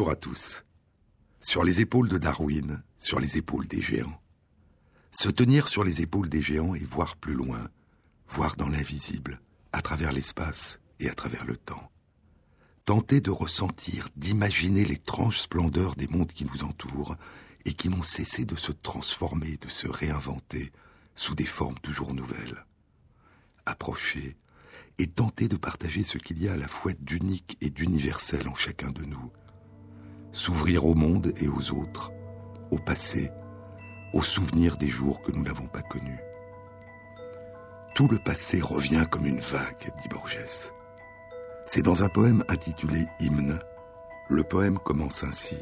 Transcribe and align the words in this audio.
Bonjour 0.00 0.12
à 0.12 0.16
tous. 0.16 0.64
Sur 1.42 1.62
les 1.62 1.82
épaules 1.82 2.08
de 2.08 2.16
Darwin, 2.16 2.82
sur 2.96 3.20
les 3.20 3.36
épaules 3.36 3.68
des 3.68 3.82
géants. 3.82 4.18
Se 5.12 5.28
tenir 5.28 5.68
sur 5.68 5.84
les 5.84 6.00
épaules 6.00 6.30
des 6.30 6.40
géants 6.40 6.74
et 6.74 6.82
voir 6.84 7.16
plus 7.16 7.34
loin, 7.34 7.68
voir 8.26 8.56
dans 8.56 8.70
l'invisible, 8.70 9.42
à 9.74 9.82
travers 9.82 10.12
l'espace 10.12 10.80
et 11.00 11.10
à 11.10 11.14
travers 11.14 11.44
le 11.44 11.58
temps. 11.58 11.92
Tenter 12.86 13.20
de 13.20 13.30
ressentir, 13.30 14.08
d'imaginer 14.16 14.86
l'étrange 14.86 15.38
splendeur 15.38 15.96
des 15.96 16.08
mondes 16.08 16.32
qui 16.32 16.46
nous 16.46 16.64
entourent 16.64 17.16
et 17.66 17.74
qui 17.74 17.90
n'ont 17.90 18.02
cessé 18.02 18.46
de 18.46 18.56
se 18.56 18.72
transformer, 18.72 19.58
de 19.58 19.68
se 19.68 19.86
réinventer 19.86 20.72
sous 21.14 21.34
des 21.34 21.44
formes 21.44 21.78
toujours 21.80 22.14
nouvelles. 22.14 22.64
Approcher 23.66 24.38
et 24.96 25.08
tenter 25.08 25.46
de 25.46 25.58
partager 25.58 26.04
ce 26.04 26.16
qu'il 26.16 26.42
y 26.42 26.48
a 26.48 26.54
à 26.54 26.56
la 26.56 26.68
fois 26.68 26.94
d'unique 26.98 27.58
et 27.60 27.68
d'universel 27.68 28.48
en 28.48 28.54
chacun 28.54 28.92
de 28.92 29.04
nous. 29.04 29.30
S'ouvrir 30.32 30.86
au 30.86 30.94
monde 30.94 31.32
et 31.40 31.48
aux 31.48 31.72
autres, 31.72 32.12
au 32.70 32.78
passé, 32.78 33.30
aux 34.12 34.22
souvenirs 34.22 34.76
des 34.76 34.88
jours 34.88 35.22
que 35.22 35.32
nous 35.32 35.42
n'avons 35.42 35.66
pas 35.66 35.82
connus. 35.82 36.20
Tout 37.94 38.08
le 38.08 38.18
passé 38.18 38.60
revient 38.60 39.04
comme 39.10 39.26
une 39.26 39.40
vague, 39.40 39.92
dit 40.00 40.08
Borges. 40.08 40.72
C'est 41.66 41.82
dans 41.82 42.02
un 42.02 42.08
poème 42.08 42.44
intitulé 42.48 43.06
Hymne. 43.20 43.60
Le 44.28 44.44
poème 44.44 44.78
commence 44.78 45.24
ainsi. 45.24 45.56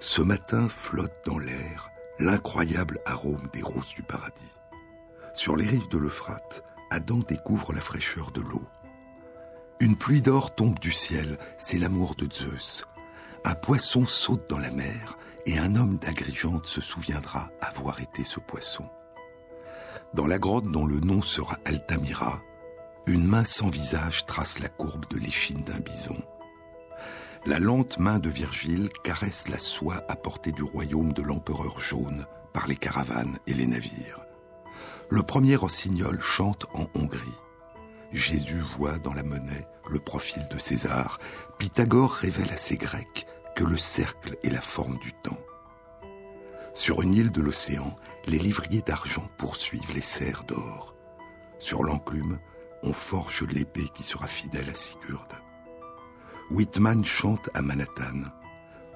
Ce 0.00 0.22
matin 0.22 0.68
flotte 0.68 1.16
dans 1.24 1.38
l'air 1.38 1.90
l'incroyable 2.18 2.98
arôme 3.06 3.48
des 3.52 3.62
roses 3.62 3.94
du 3.94 4.02
paradis. 4.02 4.52
Sur 5.32 5.56
les 5.56 5.66
rives 5.66 5.88
de 5.88 5.98
l'Euphrate, 5.98 6.64
Adam 6.90 7.20
découvre 7.20 7.72
la 7.72 7.80
fraîcheur 7.80 8.32
de 8.32 8.40
l'eau. 8.40 8.66
Une 9.78 9.96
pluie 9.96 10.20
d'or 10.20 10.54
tombe 10.54 10.78
du 10.78 10.92
ciel, 10.92 11.38
c'est 11.56 11.78
l'amour 11.78 12.14
de 12.16 12.30
Zeus. 12.30 12.86
Un 13.44 13.54
poisson 13.54 14.06
saute 14.06 14.48
dans 14.50 14.58
la 14.58 14.70
mer 14.70 15.16
et 15.46 15.58
un 15.58 15.74
homme 15.74 15.96
d'Agrigente 15.96 16.66
se 16.66 16.80
souviendra 16.80 17.50
avoir 17.62 18.00
été 18.00 18.22
ce 18.22 18.38
poisson. 18.38 18.84
Dans 20.12 20.26
la 20.26 20.38
grotte 20.38 20.70
dont 20.70 20.86
le 20.86 21.00
nom 21.00 21.22
sera 21.22 21.56
Altamira, 21.64 22.42
une 23.06 23.26
main 23.26 23.44
sans 23.44 23.68
visage 23.68 24.26
trace 24.26 24.58
la 24.58 24.68
courbe 24.68 25.06
de 25.08 25.18
l'échine 25.18 25.62
d'un 25.62 25.80
bison. 25.80 26.22
La 27.46 27.58
lente 27.58 27.98
main 27.98 28.18
de 28.18 28.28
Virgile 28.28 28.90
caresse 29.02 29.48
la 29.48 29.58
soie 29.58 30.04
apportée 30.08 30.52
du 30.52 30.62
royaume 30.62 31.14
de 31.14 31.22
l'empereur 31.22 31.80
jaune 31.80 32.26
par 32.52 32.66
les 32.66 32.76
caravanes 32.76 33.38
et 33.46 33.54
les 33.54 33.66
navires. 33.66 34.20
Le 35.08 35.22
premier 35.22 35.56
rossignol 35.56 36.20
chante 36.20 36.66
en 36.74 36.86
Hongrie. 36.94 37.38
Jésus 38.12 38.58
voit 38.58 38.98
dans 38.98 39.14
la 39.14 39.22
monnaie 39.22 39.66
le 39.88 40.00
profil 40.00 40.46
de 40.50 40.58
César. 40.58 41.18
Pythagore 41.58 42.12
révèle 42.12 42.50
à 42.50 42.56
ses 42.56 42.76
Grecs 42.76 43.26
que 43.54 43.64
le 43.64 43.76
cercle 43.76 44.36
est 44.42 44.50
la 44.50 44.60
forme 44.60 44.98
du 44.98 45.12
temps. 45.12 45.38
Sur 46.74 47.02
une 47.02 47.14
île 47.14 47.30
de 47.30 47.40
l'océan, 47.40 47.96
les 48.26 48.38
livriers 48.38 48.82
d'argent 48.82 49.28
poursuivent 49.36 49.92
les 49.92 50.02
serres 50.02 50.44
d'or. 50.44 50.94
Sur 51.58 51.84
l'enclume, 51.84 52.38
on 52.82 52.92
forge 52.92 53.42
l'épée 53.42 53.88
qui 53.94 54.02
sera 54.02 54.26
fidèle 54.26 54.70
à 54.70 54.74
Sigurd. 54.74 55.28
Whitman 56.50 57.04
chante 57.04 57.50
à 57.54 57.62
Manhattan. 57.62 58.22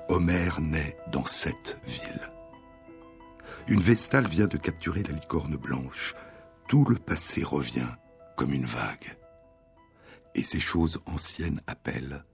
Homère 0.08 0.60
naît 0.60 0.96
dans 1.12 1.24
cette 1.24 1.78
ville. 1.86 2.32
Une 3.68 3.80
vestale 3.80 4.26
vient 4.26 4.46
de 4.46 4.56
capturer 4.56 5.02
la 5.02 5.12
licorne 5.14 5.56
blanche. 5.56 6.14
Tout 6.68 6.84
le 6.84 6.96
passé 6.96 7.42
revient 7.42 7.88
comme 8.36 8.52
une 8.52 8.66
vague. 8.66 9.16
Et 10.34 10.42
ces 10.42 10.60
choses 10.60 10.98
anciennes 11.06 11.60
appellent 11.66 12.24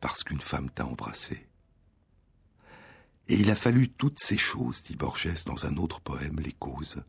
parce 0.00 0.22
qu'une 0.22 0.40
femme 0.40 0.70
t'a 0.70 0.86
embrassé. 0.86 1.48
Et 3.28 3.34
il 3.34 3.50
a 3.50 3.56
fallu 3.56 3.88
toutes 3.88 4.20
ces 4.20 4.38
choses, 4.38 4.82
dit 4.82 4.96
Borges 4.96 5.44
dans 5.44 5.66
un 5.66 5.76
autre 5.76 6.00
poème, 6.00 6.40
Les 6.40 6.52
causes. 6.52 7.02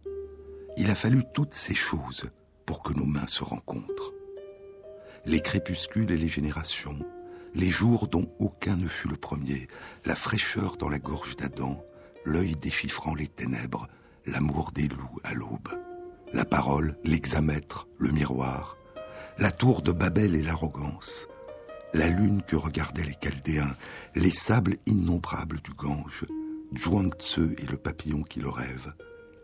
Il 0.77 0.89
a 0.89 0.95
fallu 0.95 1.23
toutes 1.33 1.53
ces 1.53 1.75
choses 1.75 2.29
pour 2.65 2.83
que 2.83 2.93
nos 2.93 3.05
mains 3.05 3.27
se 3.27 3.43
rencontrent. 3.43 4.13
Les 5.25 5.41
crépuscules 5.41 6.11
et 6.11 6.17
les 6.17 6.27
générations, 6.27 6.99
les 7.53 7.71
jours 7.71 8.07
dont 8.07 8.31
aucun 8.39 8.75
ne 8.75 8.87
fut 8.87 9.07
le 9.07 9.17
premier, 9.17 9.67
la 10.05 10.15
fraîcheur 10.15 10.77
dans 10.77 10.89
la 10.89 10.99
gorge 10.99 11.35
d'Adam, 11.35 11.83
l'œil 12.25 12.55
déchiffrant 12.55 13.15
les 13.15 13.27
ténèbres, 13.27 13.87
l'amour 14.25 14.71
des 14.71 14.87
loups 14.87 15.19
à 15.23 15.33
l'aube, 15.33 15.69
la 16.33 16.45
parole, 16.45 16.95
l'examètre, 17.03 17.87
le 17.97 18.11
miroir, 18.11 18.77
la 19.37 19.51
tour 19.51 19.81
de 19.81 19.91
Babel 19.91 20.35
et 20.35 20.43
l'arrogance, 20.43 21.27
la 21.93 22.07
lune 22.07 22.43
que 22.43 22.55
regardaient 22.55 23.03
les 23.03 23.15
Chaldéens, 23.19 23.75
les 24.15 24.31
sables 24.31 24.77
innombrables 24.85 25.59
du 25.61 25.71
Gange, 25.73 26.25
Zhuangzi 26.77 27.55
et 27.57 27.65
le 27.65 27.77
papillon 27.77 28.21
qui 28.23 28.39
le 28.39 28.49
rêve, 28.49 28.93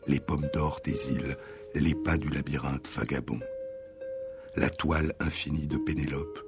les 0.08 0.20
pommes 0.20 0.48
d'or 0.54 0.80
des 0.84 1.12
îles, 1.12 1.38
les 1.74 1.96
pas 1.96 2.18
du 2.18 2.30
labyrinthe 2.30 2.88
vagabond, 2.88 3.40
la 4.56 4.70
toile 4.70 5.14
infinie 5.20 5.68
de 5.68 5.78
Pénélope, 5.78 6.40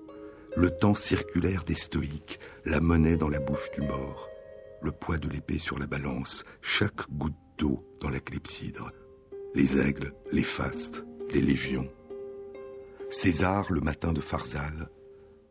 le 0.56 0.70
temps 0.70 0.96
circulaire 0.96 1.64
des 1.64 1.76
stoïques, 1.76 2.40
la 2.66 2.80
monnaie 2.80 3.18
dans 3.18 3.30
la 3.30 3.40
bouche 3.40 3.72
du 3.74 3.82
mort, 3.82 4.30
le 4.82 4.92
poids 4.92 5.18
de 5.18 5.30
l'épée 5.30 5.60
sur 5.60 5.80
la 5.80 5.88
balance, 5.88 6.44
chaque 6.62 7.10
goutte 7.12 7.34
d'eau 7.58 7.78
dans 8.02 8.10
la 8.10 8.20
clepsydre, 8.20 8.92
les 9.58 9.80
aigles, 9.80 10.14
les 10.32 10.44
fastes, 10.44 11.04
les 11.32 11.42
légions. 11.42 11.90
César 13.10 13.72
le 13.72 13.82
matin 13.82 14.14
de 14.14 14.22
Pharsale, 14.22 14.88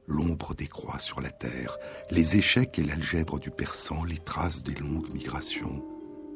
l'ombre 0.06 0.54
des 0.54 0.68
croix 0.68 1.00
sur 1.00 1.20
la 1.20 1.32
terre, 1.32 1.76
les 2.12 2.36
échecs 2.36 2.78
et 2.78 2.84
l'algèbre 2.84 3.40
du 3.40 3.50
persan, 3.50 4.04
les 4.04 4.18
traces 4.18 4.62
des 4.62 4.76
longues 4.76 5.12
migrations, 5.12 5.84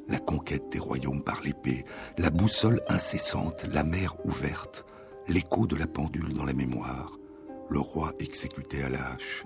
la 0.09 0.19
conquête 0.19 0.69
des 0.73 0.81
royaumes 0.81 1.23
par 1.23 1.43
l'épée, 1.43 1.85
la 2.19 2.31
boussole 2.31 2.83
incessante, 2.89 3.65
la 3.73 3.85
mer 3.85 4.17
ouverte, 4.25 4.85
l'écho 5.29 5.69
de 5.69 5.77
la 5.77 5.87
pendule 5.87 6.33
dans 6.33 6.45
la 6.45 6.55
mémoire, 6.55 7.13
le 7.71 7.79
roi 7.79 8.15
exécuté 8.19 8.83
à 8.83 8.89
la 8.89 9.13
hache, 9.13 9.45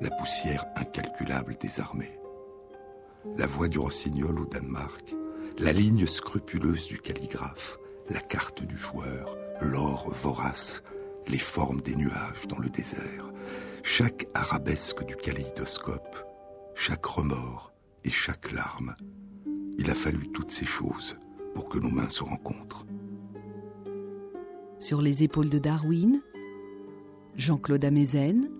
la 0.00 0.10
poussière 0.10 0.64
incalculable 0.76 1.56
des 1.60 1.80
armées. 1.80 2.20
La 3.36 3.48
voix 3.48 3.66
du 3.66 3.80
rossignol 3.80 4.38
au 4.38 4.44
Danemark, 4.44 5.12
la 5.58 5.72
ligne 5.72 6.06
scrupuleuse 6.06 6.86
du 6.88 6.98
calligraphe, 6.98 7.78
la 8.10 8.20
carte 8.20 8.62
du 8.62 8.76
joueur, 8.76 9.36
l'or 9.60 10.10
vorace, 10.10 10.82
les 11.28 11.38
formes 11.38 11.80
des 11.80 11.96
nuages 11.96 12.46
dans 12.48 12.58
le 12.58 12.68
désert, 12.68 13.32
chaque 13.82 14.28
arabesque 14.34 15.04
du 15.04 15.16
kaléidoscope, 15.16 16.26
chaque 16.74 17.06
remords 17.06 17.72
et 18.04 18.10
chaque 18.10 18.52
larme. 18.52 18.94
Il 19.78 19.90
a 19.90 19.94
fallu 19.94 20.30
toutes 20.32 20.50
ces 20.50 20.66
choses 20.66 21.18
pour 21.54 21.68
que 21.68 21.78
nos 21.78 21.90
mains 21.90 22.10
se 22.10 22.24
rencontrent. 22.24 22.84
Sur 24.78 25.00
les 25.00 25.22
épaules 25.22 25.50
de 25.50 25.58
Darwin, 25.58 26.20
Jean-Claude 27.36 27.84
Amezen 27.84 28.50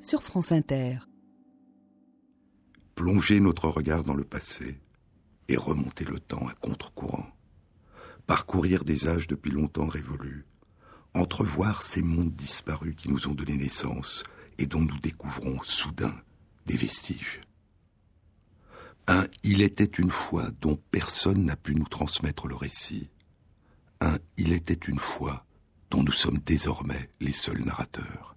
sur 0.00 0.22
France 0.22 0.50
Inter. 0.52 0.98
Plonger 2.94 3.40
notre 3.40 3.68
regard 3.68 4.02
dans 4.02 4.14
le 4.14 4.24
passé 4.24 4.80
et 5.50 5.56
remonter 5.56 6.04
le 6.04 6.20
temps 6.20 6.46
à 6.46 6.54
contre-courant. 6.54 7.28
Parcourir 8.26 8.84
des 8.84 9.08
âges 9.08 9.26
depuis 9.26 9.50
longtemps 9.50 9.88
révolus. 9.88 10.46
Entrevoir 11.12 11.82
ces 11.82 12.02
mondes 12.02 12.32
disparus 12.32 12.94
qui 12.96 13.10
nous 13.10 13.26
ont 13.26 13.34
donné 13.34 13.56
naissance 13.56 14.22
et 14.58 14.66
dont 14.66 14.80
nous 14.80 14.98
découvrons 14.98 15.58
soudain 15.64 16.14
des 16.66 16.76
vestiges. 16.76 17.40
Un 19.08 19.26
Il 19.42 19.60
était 19.60 19.82
une 19.84 20.12
fois 20.12 20.50
dont 20.60 20.78
personne 20.92 21.44
n'a 21.44 21.56
pu 21.56 21.74
nous 21.74 21.88
transmettre 21.88 22.46
le 22.46 22.54
récit. 22.54 23.10
Un 24.00 24.18
Il 24.36 24.52
était 24.52 24.74
une 24.74 25.00
fois 25.00 25.44
dont 25.90 26.04
nous 26.04 26.12
sommes 26.12 26.38
désormais 26.46 27.10
les 27.18 27.32
seuls 27.32 27.64
narrateurs. 27.64 28.36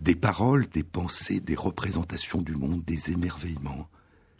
Des 0.00 0.16
paroles, 0.16 0.66
des 0.66 0.82
pensées, 0.82 1.38
des 1.38 1.54
représentations 1.54 2.42
du 2.42 2.56
monde, 2.56 2.84
des 2.84 3.12
émerveillements, 3.12 3.88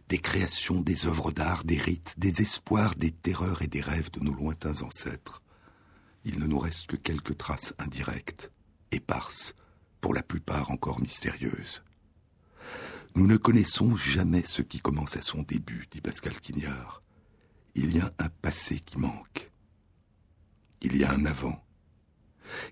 des 0.09 0.19
créations, 0.19 0.81
des 0.81 1.07
œuvres 1.07 1.33
d'art, 1.33 1.65
des 1.65 1.79
rites, 1.79 2.15
des 2.19 2.41
espoirs, 2.41 2.95
des 2.95 3.13
terreurs 3.13 3.63
et 3.63 3.67
des 3.67 3.81
rêves 3.81 4.11
de 4.11 4.21
nos 4.21 4.33
lointains 4.33 4.83
ancêtres. 4.83 5.43
Il 6.25 6.39
ne 6.39 6.47
nous 6.47 6.59
reste 6.59 6.87
que 6.87 6.97
quelques 6.97 7.37
traces 7.37 7.75
indirectes, 7.79 8.51
éparses, 8.91 9.55
pour 10.01 10.15
la 10.15 10.23
plupart 10.23 10.71
encore 10.71 11.01
mystérieuses. 11.01 11.83
Nous 13.15 13.27
ne 13.27 13.37
connaissons 13.37 13.97
jamais 13.97 14.45
ce 14.45 14.63
qui 14.63 14.81
commence 14.81 15.17
à 15.17 15.21
son 15.21 15.43
début, 15.43 15.89
dit 15.91 16.01
Pascal 16.01 16.41
Quignard. 16.41 17.03
Il 17.75 17.97
y 17.97 18.01
a 18.01 18.11
un 18.19 18.29
passé 18.29 18.81
qui 18.81 18.99
manque. 18.99 19.51
Il 20.81 20.97
y 20.97 21.05
a 21.05 21.11
un 21.11 21.25
avant, 21.25 21.65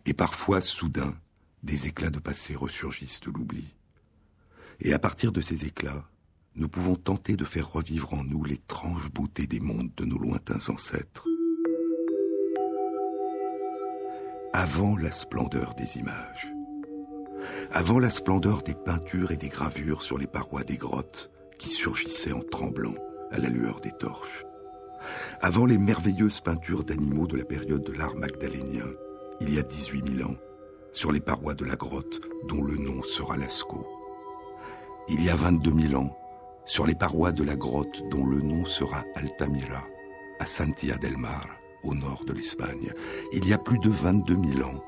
et 0.04 0.14
parfois, 0.14 0.60
soudain, 0.60 1.14
des 1.62 1.86
éclats 1.86 2.10
de 2.10 2.18
passé 2.18 2.54
ressurgissent 2.54 3.20
de 3.20 3.30
l'oubli. 3.30 3.74
Et 4.80 4.92
à 4.92 4.98
partir 4.98 5.32
de 5.32 5.40
ces 5.40 5.64
éclats, 5.64 6.08
nous 6.56 6.68
pouvons 6.68 6.96
tenter 6.96 7.36
de 7.36 7.44
faire 7.44 7.70
revivre 7.70 8.14
en 8.14 8.24
nous 8.24 8.42
l'étrange 8.42 9.10
beauté 9.12 9.46
des 9.46 9.60
mondes 9.60 9.90
de 9.96 10.04
nos 10.04 10.18
lointains 10.18 10.72
ancêtres. 10.72 11.26
Avant 14.52 14.96
la 14.96 15.12
splendeur 15.12 15.74
des 15.74 15.98
images. 15.98 16.52
avant 17.70 17.98
la 17.98 18.10
splendeur 18.10 18.62
des 18.62 18.74
peintures 18.74 19.30
et 19.30 19.36
des 19.36 19.48
gravures 19.48 20.02
sur 20.02 20.18
les 20.18 20.26
parois 20.26 20.64
des 20.64 20.76
grottes 20.76 21.30
qui 21.58 21.68
surgissaient 21.68 22.32
en 22.32 22.40
tremblant 22.40 22.94
à 23.30 23.38
la 23.38 23.48
lueur 23.48 23.80
des 23.80 23.92
torches, 23.92 24.44
avant 25.40 25.66
les 25.66 25.78
merveilleuses 25.78 26.40
peintures 26.40 26.84
d'animaux 26.84 27.26
de 27.26 27.36
la 27.36 27.44
période 27.44 27.84
de 27.84 27.92
l'art 27.92 28.16
magdalénien, 28.16 28.86
il 29.40 29.54
y 29.54 29.58
a 29.58 29.62
18 29.62 30.16
000 30.16 30.30
ans, 30.30 30.36
sur 30.92 31.12
les 31.12 31.20
parois 31.20 31.54
de 31.54 31.64
la 31.64 31.76
grotte 31.76 32.20
dont 32.48 32.62
le 32.62 32.76
nom 32.76 33.02
sera 33.02 33.36
Lascaux. 33.36 33.86
Il 35.08 35.22
y 35.22 35.28
a 35.28 35.36
22 35.36 35.88
000 35.88 36.02
ans, 36.02 36.16
sur 36.66 36.84
les 36.84 36.96
parois 36.96 37.32
de 37.32 37.44
la 37.44 37.54
grotte 37.54 38.02
dont 38.10 38.26
le 38.26 38.40
nom 38.40 38.66
sera 38.66 39.04
Altamira, 39.14 39.84
à 40.40 40.46
Santia 40.46 40.96
del 40.96 41.16
Mar, 41.16 41.46
au 41.84 41.94
nord 41.94 42.24
de 42.26 42.32
l'Espagne. 42.32 42.92
Il 43.32 43.48
y 43.48 43.52
a 43.52 43.58
plus 43.58 43.78
de 43.78 43.88
22 43.88 44.36
000 44.54 44.68
ans, 44.68 44.82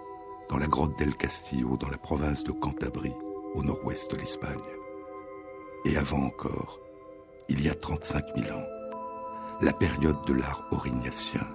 dans 0.50 0.58
la 0.58 0.66
grotte 0.66 0.98
del 0.98 1.14
Castillo, 1.14 1.76
dans 1.76 1.88
la 1.88 1.96
province 1.96 2.42
de 2.42 2.50
Cantabrie, 2.50 3.14
au 3.54 3.62
nord-ouest 3.62 4.10
de 4.10 4.16
l'Espagne. 4.16 4.58
Et 5.84 5.96
avant 5.96 6.24
encore, 6.24 6.80
il 7.48 7.62
y 7.62 7.68
a 7.68 7.74
35 7.74 8.24
000 8.36 8.58
ans, 8.58 8.66
la 9.60 9.72
période 9.72 10.24
de 10.26 10.34
l'art 10.34 10.66
aurignacien, 10.72 11.46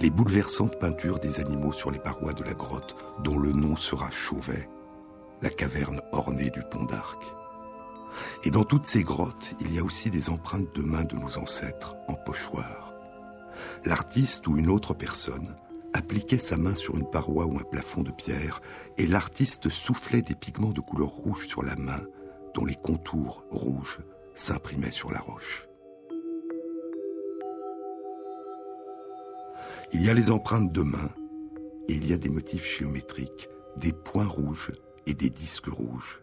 les 0.00 0.10
bouleversantes 0.10 0.78
peintures 0.80 1.20
des 1.20 1.38
animaux 1.38 1.72
sur 1.72 1.90
les 1.92 2.00
parois 2.00 2.32
de 2.32 2.42
la 2.42 2.54
grotte, 2.54 2.96
dont 3.22 3.38
le 3.38 3.52
nom 3.52 3.76
sera 3.76 4.10
Chauvet, 4.10 4.68
la 5.40 5.50
caverne 5.50 6.00
ornée 6.12 6.50
du 6.50 6.62
pont 6.70 6.84
d'Arc. 6.84 7.22
Et 8.44 8.50
dans 8.50 8.64
toutes 8.64 8.86
ces 8.86 9.02
grottes, 9.02 9.54
il 9.60 9.74
y 9.74 9.78
a 9.78 9.84
aussi 9.84 10.10
des 10.10 10.30
empreintes 10.30 10.74
de 10.74 10.82
mains 10.82 11.04
de 11.04 11.16
nos 11.16 11.38
ancêtres 11.38 11.96
en 12.08 12.14
pochoir. 12.14 12.94
L'artiste 13.84 14.46
ou 14.46 14.56
une 14.56 14.70
autre 14.70 14.94
personne 14.94 15.56
appliquait 15.92 16.38
sa 16.38 16.56
main 16.56 16.74
sur 16.74 16.96
une 16.96 17.10
paroi 17.10 17.46
ou 17.46 17.58
un 17.58 17.62
plafond 17.62 18.02
de 18.02 18.12
pierre, 18.12 18.60
et 18.96 19.06
l'artiste 19.06 19.68
soufflait 19.68 20.22
des 20.22 20.34
pigments 20.34 20.70
de 20.70 20.80
couleur 20.80 21.08
rouge 21.08 21.48
sur 21.48 21.62
la 21.62 21.76
main, 21.76 22.00
dont 22.54 22.64
les 22.64 22.76
contours 22.76 23.44
rouges 23.50 24.00
s'imprimaient 24.34 24.92
sur 24.92 25.10
la 25.10 25.20
roche. 25.20 25.66
Il 29.92 30.04
y 30.04 30.08
a 30.08 30.14
les 30.14 30.30
empreintes 30.30 30.72
de 30.72 30.82
main, 30.82 31.10
et 31.88 31.94
il 31.94 32.08
y 32.08 32.12
a 32.12 32.16
des 32.16 32.28
motifs 32.28 32.78
géométriques, 32.78 33.48
des 33.76 33.92
points 33.92 34.26
rouges 34.26 34.72
et 35.06 35.14
des 35.14 35.30
disques 35.30 35.66
rouges. 35.66 36.22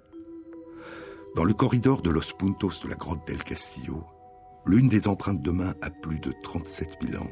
Dans 1.38 1.44
le 1.44 1.54
corridor 1.54 2.02
de 2.02 2.10
Los 2.10 2.34
Puntos 2.36 2.82
de 2.82 2.90
la 2.90 2.96
grotte 2.96 3.28
del 3.28 3.44
Castillo, 3.44 4.04
l'une 4.66 4.90
des 4.90 5.08
empreintes 5.08 5.44
de 5.44 5.52
main 5.52 5.76
a 5.84 5.92
plus 5.92 6.18
de 6.18 6.34
37 6.42 6.98
000 7.00 7.24
ans, 7.24 7.30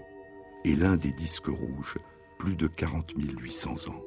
et 0.63 0.75
l'un 0.75 0.95
des 0.95 1.11
disques 1.11 1.47
rouges 1.47 1.97
plus 2.37 2.55
de 2.55 2.67
40 2.67 3.13
800 3.17 3.89
ans. 3.89 4.03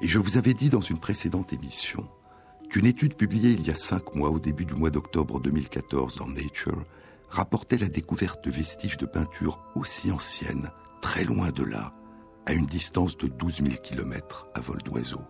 Et 0.00 0.08
je 0.08 0.18
vous 0.18 0.36
avais 0.36 0.52
dit 0.52 0.68
dans 0.68 0.80
une 0.80 0.98
précédente 0.98 1.52
émission 1.52 2.08
qu'une 2.68 2.86
étude 2.86 3.14
publiée 3.14 3.52
il 3.52 3.64
y 3.64 3.70
a 3.70 3.76
cinq 3.76 4.16
mois, 4.16 4.30
au 4.30 4.40
début 4.40 4.64
du 4.64 4.74
mois 4.74 4.90
d'octobre 4.90 5.38
2014 5.38 6.16
dans 6.16 6.26
Nature, 6.26 6.84
rapportait 7.28 7.78
la 7.78 7.88
découverte 7.88 8.44
de 8.44 8.50
vestiges 8.50 8.96
de 8.96 9.06
peinture 9.06 9.62
aussi 9.76 10.10
anciennes, 10.10 10.72
très 11.02 11.22
loin 11.22 11.52
de 11.52 11.62
là, 11.62 11.94
à 12.46 12.52
une 12.54 12.66
distance 12.66 13.16
de 13.16 13.28
12 13.28 13.62
000 13.62 13.68
km 13.80 14.48
à 14.56 14.60
vol 14.60 14.82
d'oiseau. 14.82 15.20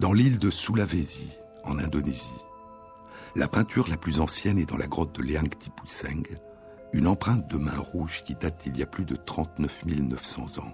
Dans 0.00 0.12
l'île 0.12 0.40
de 0.40 0.50
Sulawesi, 0.50 1.28
en 1.62 1.78
Indonésie, 1.78 2.42
la 3.36 3.46
peinture 3.46 3.88
la 3.88 3.96
plus 3.96 4.18
ancienne 4.20 4.58
est 4.58 4.68
dans 4.68 4.76
la 4.76 4.88
grotte 4.88 5.14
de 5.14 5.22
Leang 5.22 5.48
Tipuseng, 5.56 6.36
une 6.92 7.06
empreinte 7.06 7.46
de 7.48 7.58
main 7.58 7.78
rouge 7.78 8.24
qui 8.24 8.34
date 8.34 8.60
d'il 8.64 8.76
y 8.76 8.82
a 8.82 8.86
plus 8.86 9.04
de 9.04 9.14
39 9.14 9.86
900 9.86 10.58
ans. 10.62 10.72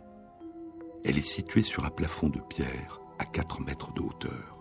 Elle 1.04 1.18
est 1.18 1.22
située 1.22 1.62
sur 1.62 1.84
un 1.84 1.90
plafond 1.90 2.30
de 2.30 2.40
pierre 2.40 3.02
à 3.18 3.26
4 3.26 3.60
mètres 3.60 3.92
de 3.92 4.00
hauteur. 4.00 4.56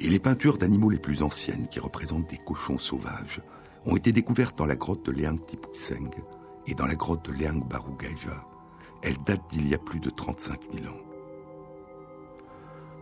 Et 0.00 0.08
les 0.08 0.20
peintures 0.20 0.58
d'animaux 0.58 0.90
les 0.90 0.98
plus 0.98 1.24
anciennes, 1.24 1.66
qui 1.66 1.80
représentent 1.80 2.30
des 2.30 2.38
cochons 2.38 2.78
sauvages, 2.78 3.42
ont 3.86 3.96
été 3.96 4.12
découvertes 4.12 4.56
dans 4.56 4.66
la 4.66 4.76
grotte 4.76 5.04
de 5.04 5.10
Leang 5.10 5.44
Tipuseng 5.46 6.10
et 6.68 6.74
dans 6.74 6.86
la 6.86 6.94
grotte 6.94 7.28
de 7.28 7.32
Leang 7.32 7.66
Barugaiva. 7.66 8.46
Elles 9.02 9.22
datent 9.24 9.50
d'il 9.50 9.68
y 9.68 9.74
a 9.74 9.78
plus 9.78 10.00
de 10.00 10.10
35 10.10 10.60
000 10.72 10.86
ans. 10.94 11.05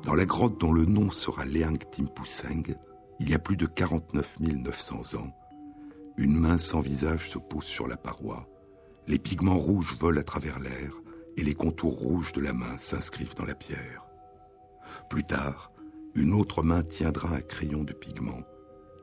Dans 0.05 0.15
la 0.15 0.27
grotte 0.27 0.61
dont 0.61 0.73
le 0.73 0.85
nom 0.85 1.11
sera 1.11 1.47
Leang 1.47 1.79
Timpuseng, 1.91 2.77
il 3.21 3.31
y 3.31 3.35
a 3.35 3.39
plus 3.39 3.57
de 3.57 3.65
49 3.65 4.41
900 4.41 5.19
ans, 5.19 5.33
une 6.19 6.39
main 6.39 6.59
sans 6.59 6.81
visage 6.81 7.31
se 7.31 7.39
pose 7.39 7.65
sur 7.65 7.89
la 7.89 7.97
paroi, 7.97 8.47
les 9.07 9.19
pigments 9.19 9.59
rouges 9.59 9.97
volent 9.99 10.21
à 10.21 10.25
travers 10.25 10.61
l'air 10.61 10.93
et 11.39 11.43
les 11.43 11.55
contours 11.55 11.99
rouges 11.99 12.33
de 12.33 12.43
la 12.43 12.53
main 12.53 12.77
s'inscrivent 12.77 13.35
dans 13.35 13.47
la 13.47 13.55
pierre. 13.55 14.07
Plus 15.09 15.25
tard, 15.25 15.73
une 16.15 16.35
autre 16.35 16.63
main 16.63 16.83
tiendra 16.83 17.37
un 17.37 17.41
crayon 17.41 17.83
de 17.83 17.95
pigment 17.95 18.43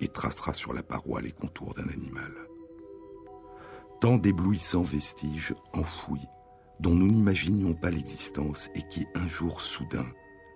et 0.02 0.08
tracera 0.08 0.54
sur 0.54 0.72
la 0.72 0.84
paroi 0.84 1.20
les 1.22 1.32
contours 1.32 1.74
d'un 1.74 1.90
animal. 1.90 2.32
Tant 4.02 4.18
d'éblouissants 4.18 4.84
vestiges 4.84 5.56
enfouis 5.74 6.28
dont 6.80 6.94
nous 6.94 7.08
n'imaginions 7.08 7.74
pas 7.74 7.90
l'existence 7.90 8.70
et 8.76 8.84
qui 8.90 9.08
un 9.16 9.28
jour 9.28 9.62
soudain 9.62 10.06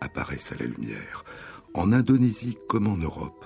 apparaissent 0.06 0.52
à 0.52 0.57
la 0.57 0.66
lumière. 0.66 1.25
En 1.74 1.92
Indonésie 1.92 2.57
comme 2.69 2.88
en 2.88 2.98
Europe, 2.98 3.46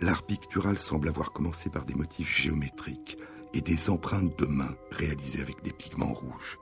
l'art 0.00 0.22
pictural 0.22 0.78
semble 0.78 1.08
avoir 1.08 1.32
commencé 1.32 1.70
par 1.70 1.84
des 1.84 1.94
motifs 1.94 2.40
géométriques 2.40 3.18
et 3.52 3.60
des 3.60 3.90
empreintes 3.90 4.38
de 4.38 4.46
mains 4.46 4.76
réalisées 4.90 5.42
avec 5.42 5.62
des 5.62 5.72
pigments 5.72 6.12
rouges. 6.12 6.58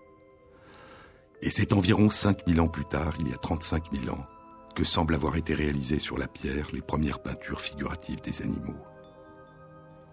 Et 1.42 1.50
c'est 1.50 1.72
environ 1.72 2.08
5000 2.08 2.60
ans 2.60 2.68
plus 2.68 2.84
tard, 2.84 3.14
il 3.20 3.28
y 3.28 3.34
a 3.34 3.38
35 3.38 3.84
000 4.04 4.14
ans, 4.14 4.26
que 4.74 4.84
semblent 4.84 5.14
avoir 5.14 5.36
été 5.36 5.54
réalisées 5.54 5.98
sur 5.98 6.16
la 6.16 6.28
pierre 6.28 6.68
les 6.72 6.82
premières 6.82 7.20
peintures 7.20 7.60
figuratives 7.60 8.20
des 8.22 8.42
animaux. 8.42 8.78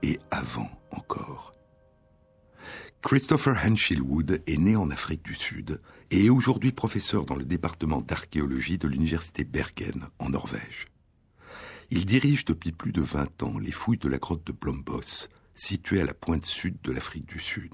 Et 0.01 0.19
avant 0.31 0.69
encore. 0.91 1.53
Christopher 3.01 3.57
Henshillwood 3.63 4.43
est 4.45 4.57
né 4.57 4.75
en 4.75 4.91
Afrique 4.91 5.23
du 5.23 5.33
Sud 5.33 5.79
et 6.11 6.25
est 6.25 6.29
aujourd'hui 6.29 6.73
professeur 6.73 7.25
dans 7.25 7.37
le 7.37 7.45
département 7.45 8.01
d'archéologie 8.01 8.77
de 8.77 8.89
l'université 8.89 9.45
Bergen 9.45 10.07
en 10.19 10.29
Norvège. 10.29 10.87
Il 11.91 12.05
dirige 12.05 12.43
depuis 12.43 12.73
plus 12.73 12.91
de 12.91 13.01
20 13.01 13.43
ans 13.43 13.57
les 13.57 13.71
fouilles 13.71 13.97
de 13.97 14.09
la 14.09 14.17
grotte 14.17 14.45
de 14.45 14.51
Blombos, 14.51 15.29
située 15.55 16.01
à 16.01 16.05
la 16.05 16.13
pointe 16.13 16.45
sud 16.45 16.75
de 16.83 16.91
l'Afrique 16.91 17.25
du 17.25 17.39
Sud. 17.39 17.73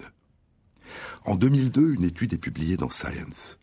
En 1.25 1.35
2002, 1.35 1.95
une 1.95 2.03
étude 2.03 2.33
est 2.33 2.37
publiée 2.37 2.77
dans 2.77 2.91
Science. 2.91 3.57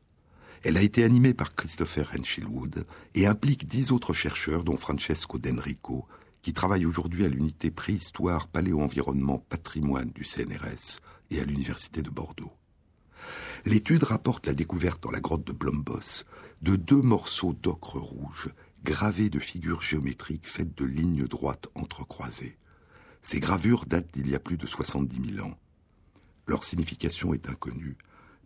Elle 0.64 0.76
a 0.76 0.82
été 0.82 1.04
animée 1.04 1.32
par 1.32 1.54
Christopher 1.54 2.10
Henshillwood 2.12 2.86
et 3.14 3.26
implique 3.26 3.68
dix 3.68 3.92
autres 3.92 4.14
chercheurs, 4.14 4.64
dont 4.64 4.76
Francesco 4.76 5.38
D'Enrico, 5.38 6.08
qui 6.42 6.52
travaille 6.52 6.86
aujourd'hui 6.86 7.24
à 7.24 7.28
l'unité 7.28 7.70
préhistoire, 7.70 8.48
paléo-environnement, 8.48 9.38
patrimoine 9.48 10.10
du 10.10 10.24
CNRS 10.24 10.98
et 11.32 11.40
à 11.40 11.44
l'université 11.44 12.02
de 12.02 12.10
Bordeaux. 12.10 12.52
L'étude 13.64 14.02
rapporte 14.02 14.46
la 14.46 14.54
découverte 14.54 15.02
dans 15.02 15.10
la 15.10 15.20
grotte 15.20 15.46
de 15.46 15.52
Blombos 15.52 16.24
de 16.62 16.76
deux 16.76 17.00
morceaux 17.00 17.52
d'ocre 17.52 17.98
rouge 17.98 18.50
gravés 18.84 19.30
de 19.30 19.38
figures 19.38 19.82
géométriques 19.82 20.48
faites 20.48 20.76
de 20.76 20.84
lignes 20.84 21.26
droites 21.26 21.68
entrecroisées. 21.74 22.56
Ces 23.22 23.38
gravures 23.38 23.86
datent 23.86 24.12
d'il 24.12 24.28
y 24.28 24.34
a 24.34 24.40
plus 24.40 24.56
de 24.56 24.66
70 24.66 25.34
000 25.34 25.46
ans. 25.46 25.56
Leur 26.48 26.64
signification 26.64 27.34
est 27.34 27.48
inconnue, 27.48 27.96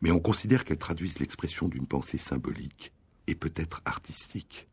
mais 0.03 0.11
on 0.11 0.21
considère 0.21 0.65
qu'elles 0.65 0.77
traduisent 0.77 1.19
l'expression 1.19 1.69
d'une 1.69 1.87
pensée 1.87 2.19
symbolique 2.19 2.93
et 3.27 3.35
peut-être 3.35 3.81
artistique. 3.87 4.69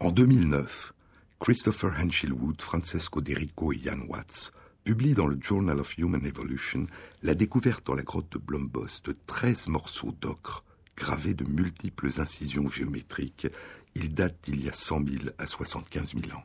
En 0.00 0.10
2009, 0.10 0.92
Christopher 1.40 1.94
Henshillwood, 1.96 2.60
Francesco 2.60 3.20
Derico 3.20 3.72
et 3.72 3.76
Ian 3.76 4.00
Watts 4.08 4.52
publient 4.88 5.12
dans 5.12 5.26
le 5.26 5.36
Journal 5.38 5.80
of 5.80 5.98
Human 5.98 6.24
Evolution 6.24 6.86
la 7.22 7.34
découverte 7.34 7.84
dans 7.84 7.94
la 7.94 8.04
grotte 8.04 8.32
de 8.32 8.38
Blombos 8.38 9.02
de 9.04 9.14
13 9.26 9.68
morceaux 9.68 10.12
d'ocre 10.18 10.64
gravés 10.96 11.34
de 11.34 11.44
multiples 11.44 12.08
incisions 12.16 12.70
géométriques 12.70 13.48
il 13.94 14.14
date 14.14 14.38
d'il 14.44 14.64
y 14.64 14.68
a 14.70 14.72
100 14.72 15.06
000 15.06 15.24
à 15.36 15.46
75 15.46 16.14
000 16.14 16.34
ans. 16.34 16.44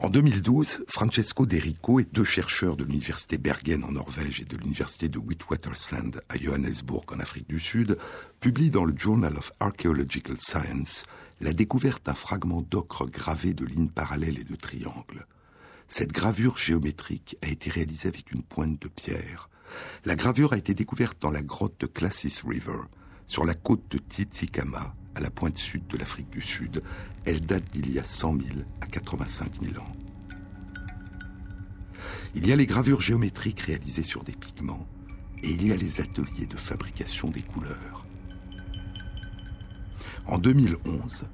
En 0.00 0.10
2012, 0.10 0.86
Francesco 0.88 1.46
Derico 1.46 2.00
et 2.00 2.04
deux 2.04 2.24
chercheurs 2.24 2.76
de 2.76 2.82
l'université 2.82 3.38
Bergen 3.38 3.84
en 3.84 3.92
Norvège 3.92 4.40
et 4.40 4.44
de 4.44 4.56
l'université 4.56 5.08
de 5.08 5.20
Witwatersrand 5.20 6.18
à 6.28 6.36
Johannesburg 6.36 7.04
en 7.12 7.20
Afrique 7.20 7.48
du 7.48 7.60
Sud 7.60 7.96
publient 8.40 8.72
dans 8.72 8.84
le 8.84 8.98
Journal 8.98 9.36
of 9.36 9.52
Archaeological 9.60 10.36
Science 10.40 11.04
la 11.40 11.52
découverte 11.52 12.04
d'un 12.06 12.14
fragment 12.14 12.62
d'ocre 12.62 13.06
gravé 13.06 13.54
de 13.54 13.64
lignes 13.64 13.88
parallèles 13.88 14.40
et 14.40 14.44
de 14.44 14.56
triangles. 14.56 15.28
Cette 15.88 16.12
gravure 16.12 16.58
géométrique 16.58 17.36
a 17.42 17.48
été 17.48 17.70
réalisée 17.70 18.08
avec 18.08 18.32
une 18.32 18.42
pointe 18.42 18.80
de 18.80 18.88
pierre. 18.88 19.48
La 20.04 20.16
gravure 20.16 20.52
a 20.52 20.56
été 20.56 20.74
découverte 20.74 21.20
dans 21.20 21.30
la 21.30 21.42
grotte 21.42 21.78
de 21.80 21.86
Classis 21.86 22.42
River, 22.44 22.80
sur 23.26 23.44
la 23.44 23.54
côte 23.54 23.84
de 23.90 23.98
Titicaca, 23.98 24.94
à 25.14 25.20
la 25.20 25.30
pointe 25.30 25.56
sud 25.56 25.86
de 25.86 25.96
l'Afrique 25.96 26.30
du 26.30 26.40
Sud. 26.40 26.82
Elle 27.24 27.40
date 27.40 27.70
d'il 27.72 27.92
y 27.92 28.00
a 28.00 28.04
100 28.04 28.40
000 28.40 28.44
à 28.80 28.86
85 28.86 29.52
000 29.62 29.80
ans. 29.80 29.92
Il 32.34 32.46
y 32.46 32.52
a 32.52 32.56
les 32.56 32.66
gravures 32.66 33.00
géométriques 33.00 33.60
réalisées 33.60 34.02
sur 34.02 34.24
des 34.24 34.34
pigments 34.34 34.86
et 35.42 35.50
il 35.50 35.66
y 35.66 35.72
a 35.72 35.76
les 35.76 36.00
ateliers 36.00 36.46
de 36.46 36.56
fabrication 36.56 37.30
des 37.30 37.42
couleurs. 37.42 38.06
En 40.26 40.38
2011, 40.38 41.24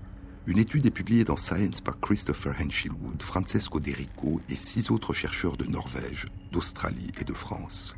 une 0.47 0.59
étude 0.59 0.87
est 0.87 0.91
publiée 0.91 1.23
dans 1.23 1.37
Science 1.37 1.81
par 1.81 2.01
Christopher 2.01 2.57
Henshillwood, 2.61 3.23
Francesco 3.23 3.79
De 3.79 3.93
Rico 3.93 4.41
et 4.49 4.57
six 4.57 4.91
autres 4.91 5.13
chercheurs 5.13 5.57
de 5.57 5.67
Norvège, 5.67 6.27
d'Australie 6.51 7.13
et 7.21 7.25
de 7.25 7.33
France. 7.33 7.95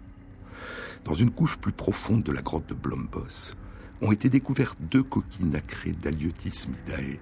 Dans 1.04 1.14
une 1.14 1.30
couche 1.30 1.56
plus 1.56 1.72
profonde 1.72 2.22
de 2.22 2.32
la 2.32 2.42
grotte 2.42 2.68
de 2.68 2.74
Blombos, 2.74 3.54
ont 4.02 4.12
été 4.12 4.28
découvertes 4.28 4.78
deux 4.78 5.02
coquilles 5.02 5.46
nacrées 5.46 5.92
d'Aliotis 5.92 6.66
midae, 6.68 7.18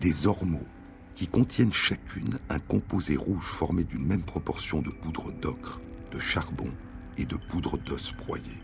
des 0.00 0.26
ormeaux, 0.26 0.66
qui 1.14 1.28
contiennent 1.28 1.72
chacune 1.72 2.38
un 2.48 2.58
composé 2.58 3.16
rouge 3.16 3.46
formé 3.46 3.84
d'une 3.84 4.04
même 4.04 4.24
proportion 4.24 4.82
de 4.82 4.90
poudre 4.90 5.30
d'ocre, 5.30 5.80
de 6.10 6.18
charbon 6.18 6.72
et 7.16 7.24
de 7.24 7.36
poudre 7.36 7.78
d'os 7.78 8.12
broyé. 8.14 8.60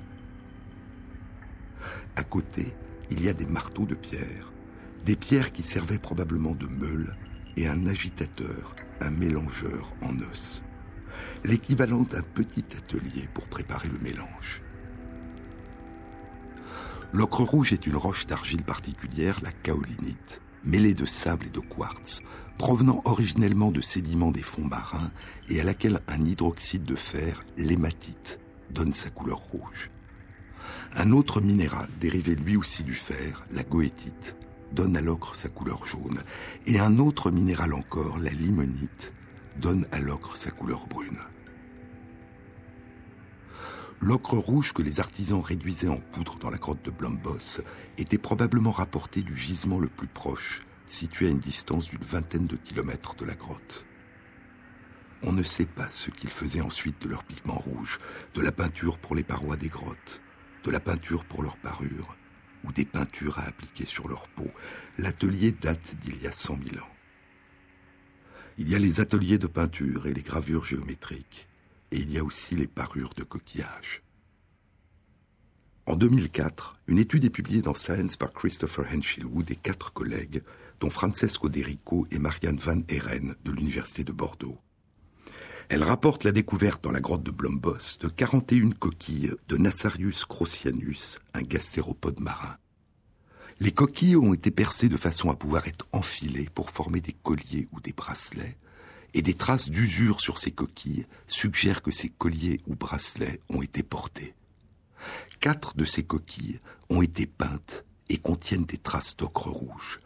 À 2.16 2.24
côté, 2.24 2.74
il 3.10 3.22
y 3.22 3.28
a 3.28 3.32
des 3.32 3.46
marteaux 3.46 3.86
de 3.86 3.94
pierre, 3.94 4.51
des 5.04 5.16
pierres 5.16 5.52
qui 5.52 5.62
servaient 5.62 5.98
probablement 5.98 6.54
de 6.54 6.66
meule 6.66 7.16
et 7.56 7.68
un 7.68 7.86
agitateur, 7.86 8.76
un 9.00 9.10
mélangeur 9.10 9.94
en 10.02 10.16
os, 10.30 10.62
l'équivalent 11.44 12.02
d'un 12.02 12.22
petit 12.22 12.64
atelier 12.76 13.28
pour 13.34 13.48
préparer 13.48 13.88
le 13.88 13.98
mélange. 13.98 14.62
L'ocre 17.12 17.42
rouge 17.42 17.72
est 17.72 17.86
une 17.86 17.96
roche 17.96 18.26
d'argile 18.26 18.62
particulière, 18.62 19.40
la 19.42 19.52
kaolinite, 19.52 20.40
mêlée 20.64 20.94
de 20.94 21.04
sable 21.04 21.46
et 21.46 21.50
de 21.50 21.60
quartz, 21.60 22.20
provenant 22.56 23.02
originellement 23.04 23.70
de 23.70 23.80
sédiments 23.80 24.30
des 24.30 24.42
fonds 24.42 24.64
marins 24.64 25.10
et 25.48 25.60
à 25.60 25.64
laquelle 25.64 26.00
un 26.08 26.24
hydroxyde 26.24 26.84
de 26.84 26.94
fer, 26.94 27.44
l'hématite, 27.58 28.38
donne 28.70 28.92
sa 28.92 29.10
couleur 29.10 29.38
rouge. 29.38 29.90
Un 30.94 31.12
autre 31.12 31.40
minéral, 31.40 31.88
dérivé 32.00 32.34
lui 32.34 32.56
aussi 32.56 32.82
du 32.82 32.94
fer, 32.94 33.44
la 33.52 33.62
goétite, 33.62 34.36
donne 34.72 34.96
à 34.96 35.00
l'ocre 35.00 35.36
sa 35.36 35.48
couleur 35.48 35.86
jaune, 35.86 36.22
et 36.66 36.78
un 36.78 36.98
autre 36.98 37.30
minéral 37.30 37.74
encore, 37.74 38.18
la 38.18 38.30
limonite, 38.30 39.12
donne 39.56 39.86
à 39.92 40.00
l'ocre 40.00 40.36
sa 40.36 40.50
couleur 40.50 40.86
brune. 40.86 41.18
L'ocre 44.00 44.36
rouge 44.36 44.72
que 44.72 44.82
les 44.82 44.98
artisans 44.98 45.40
réduisaient 45.40 45.88
en 45.88 46.00
poudre 46.00 46.36
dans 46.38 46.50
la 46.50 46.58
grotte 46.58 46.84
de 46.84 46.90
Blombos 46.90 47.62
était 47.98 48.18
probablement 48.18 48.72
rapporté 48.72 49.22
du 49.22 49.36
gisement 49.36 49.78
le 49.78 49.88
plus 49.88 50.08
proche, 50.08 50.62
situé 50.88 51.28
à 51.28 51.30
une 51.30 51.38
distance 51.38 51.88
d'une 51.88 52.02
vingtaine 52.02 52.48
de 52.48 52.56
kilomètres 52.56 53.14
de 53.14 53.24
la 53.24 53.36
grotte. 53.36 53.86
On 55.22 55.32
ne 55.32 55.44
sait 55.44 55.66
pas 55.66 55.88
ce 55.90 56.10
qu'ils 56.10 56.30
faisaient 56.30 56.60
ensuite 56.60 57.00
de 57.00 57.08
leur 57.08 57.22
pigment 57.22 57.54
rouge, 57.54 58.00
de 58.34 58.40
la 58.40 58.50
peinture 58.50 58.98
pour 58.98 59.14
les 59.14 59.22
parois 59.22 59.56
des 59.56 59.68
grottes, 59.68 60.20
de 60.64 60.70
la 60.72 60.80
peinture 60.80 61.24
pour 61.24 61.44
leur 61.44 61.56
parure, 61.56 62.16
ou 62.64 62.72
des 62.72 62.84
peintures 62.84 63.38
à 63.38 63.42
appliquer 63.42 63.86
sur 63.86 64.08
leur 64.08 64.28
peau. 64.28 64.50
L'atelier 64.98 65.52
date 65.52 65.96
d'il 66.02 66.22
y 66.22 66.26
a 66.26 66.32
cent 66.32 66.56
mille 66.56 66.78
ans. 66.78 66.94
Il 68.58 68.68
y 68.68 68.74
a 68.74 68.78
les 68.78 69.00
ateliers 69.00 69.38
de 69.38 69.46
peinture 69.46 70.06
et 70.06 70.12
les 70.12 70.22
gravures 70.22 70.64
géométriques, 70.64 71.48
et 71.90 71.98
il 71.98 72.12
y 72.12 72.18
a 72.18 72.24
aussi 72.24 72.54
les 72.54 72.66
parures 72.66 73.14
de 73.16 73.24
coquillages. 73.24 74.02
En 75.86 75.96
2004, 75.96 76.78
une 76.86 76.98
étude 76.98 77.24
est 77.24 77.30
publiée 77.30 77.62
dans 77.62 77.74
Science 77.74 78.16
par 78.16 78.32
Christopher 78.32 78.86
Henshillwood 78.92 79.50
et 79.50 79.56
quatre 79.56 79.92
collègues, 79.92 80.42
dont 80.78 80.90
Francesco 80.90 81.48
De 81.48 81.60
Rico 81.60 82.06
et 82.10 82.18
Marianne 82.18 82.58
Van 82.58 82.80
Eren 82.88 83.34
de 83.44 83.50
l'Université 83.50 84.04
de 84.04 84.12
Bordeaux. 84.12 84.58
Elle 85.72 85.84
rapporte 85.84 86.24
la 86.24 86.32
découverte 86.32 86.84
dans 86.84 86.92
la 86.92 87.00
grotte 87.00 87.22
de 87.22 87.30
Blombos 87.30 87.96
de 87.98 88.08
41 88.08 88.72
coquilles 88.72 89.32
de 89.48 89.56
Nassarius 89.56 90.26
crocianus, 90.26 91.18
un 91.32 91.40
gastéropode 91.40 92.20
marin. 92.20 92.58
Les 93.58 93.72
coquilles 93.72 94.18
ont 94.18 94.34
été 94.34 94.50
percées 94.50 94.90
de 94.90 94.98
façon 94.98 95.30
à 95.30 95.34
pouvoir 95.34 95.66
être 95.66 95.88
enfilées 95.92 96.50
pour 96.54 96.68
former 96.68 97.00
des 97.00 97.14
colliers 97.14 97.68
ou 97.72 97.80
des 97.80 97.94
bracelets, 97.94 98.58
et 99.14 99.22
des 99.22 99.32
traces 99.32 99.70
d'usure 99.70 100.20
sur 100.20 100.36
ces 100.36 100.50
coquilles 100.50 101.06
suggèrent 101.26 101.80
que 101.80 101.90
ces 101.90 102.10
colliers 102.10 102.60
ou 102.66 102.74
bracelets 102.74 103.40
ont 103.48 103.62
été 103.62 103.82
portés. 103.82 104.34
Quatre 105.40 105.74
de 105.74 105.86
ces 105.86 106.02
coquilles 106.02 106.60
ont 106.90 107.00
été 107.00 107.24
peintes 107.24 107.86
et 108.10 108.18
contiennent 108.18 108.66
des 108.66 108.76
traces 108.76 109.16
d'ocre 109.16 109.48
rouge. 109.48 110.00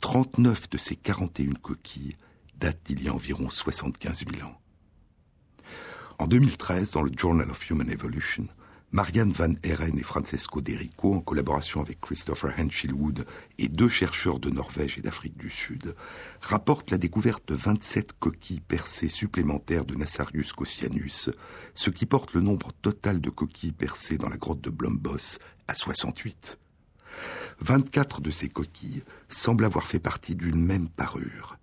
39 0.00 0.70
de 0.70 0.78
ces 0.78 0.94
41 0.94 1.54
coquilles 1.54 2.16
datent 2.54 2.86
d'il 2.86 3.02
y 3.02 3.08
a 3.08 3.14
environ 3.14 3.50
75 3.50 4.24
000 4.30 4.46
ans. 4.46 4.60
En 6.20 6.26
2013, 6.26 6.90
dans 6.90 7.02
le 7.02 7.12
Journal 7.16 7.48
of 7.48 7.70
Human 7.70 7.88
Evolution, 7.88 8.48
Marianne 8.90 9.30
Van 9.30 9.52
Eren 9.62 9.96
et 9.96 10.02
Francesco 10.02 10.60
De 10.60 10.72
Rico, 10.72 11.14
en 11.14 11.20
collaboration 11.20 11.80
avec 11.80 12.00
Christopher 12.00 12.52
Henshillwood 12.58 13.24
et 13.58 13.68
deux 13.68 13.88
chercheurs 13.88 14.40
de 14.40 14.50
Norvège 14.50 14.98
et 14.98 15.00
d'Afrique 15.00 15.36
du 15.36 15.48
Sud, 15.48 15.94
rapportent 16.40 16.90
la 16.90 16.98
découverte 16.98 17.46
de 17.46 17.54
27 17.54 18.14
coquilles 18.18 18.58
percées 18.58 19.08
supplémentaires 19.08 19.84
de 19.84 19.94
Nassarius 19.94 20.52
cocianus, 20.52 21.30
ce 21.74 21.90
qui 21.90 22.04
porte 22.04 22.34
le 22.34 22.40
nombre 22.40 22.72
total 22.82 23.20
de 23.20 23.30
coquilles 23.30 23.70
percées 23.70 24.18
dans 24.18 24.28
la 24.28 24.38
grotte 24.38 24.60
de 24.60 24.70
Blombos 24.70 25.38
à 25.68 25.76
68. 25.76 26.58
24 27.60 28.20
de 28.20 28.32
ces 28.32 28.48
coquilles 28.48 29.04
semblent 29.28 29.64
avoir 29.64 29.86
fait 29.86 30.00
partie 30.00 30.34
d'une 30.34 30.64
même 30.64 30.88
parure. 30.88 31.58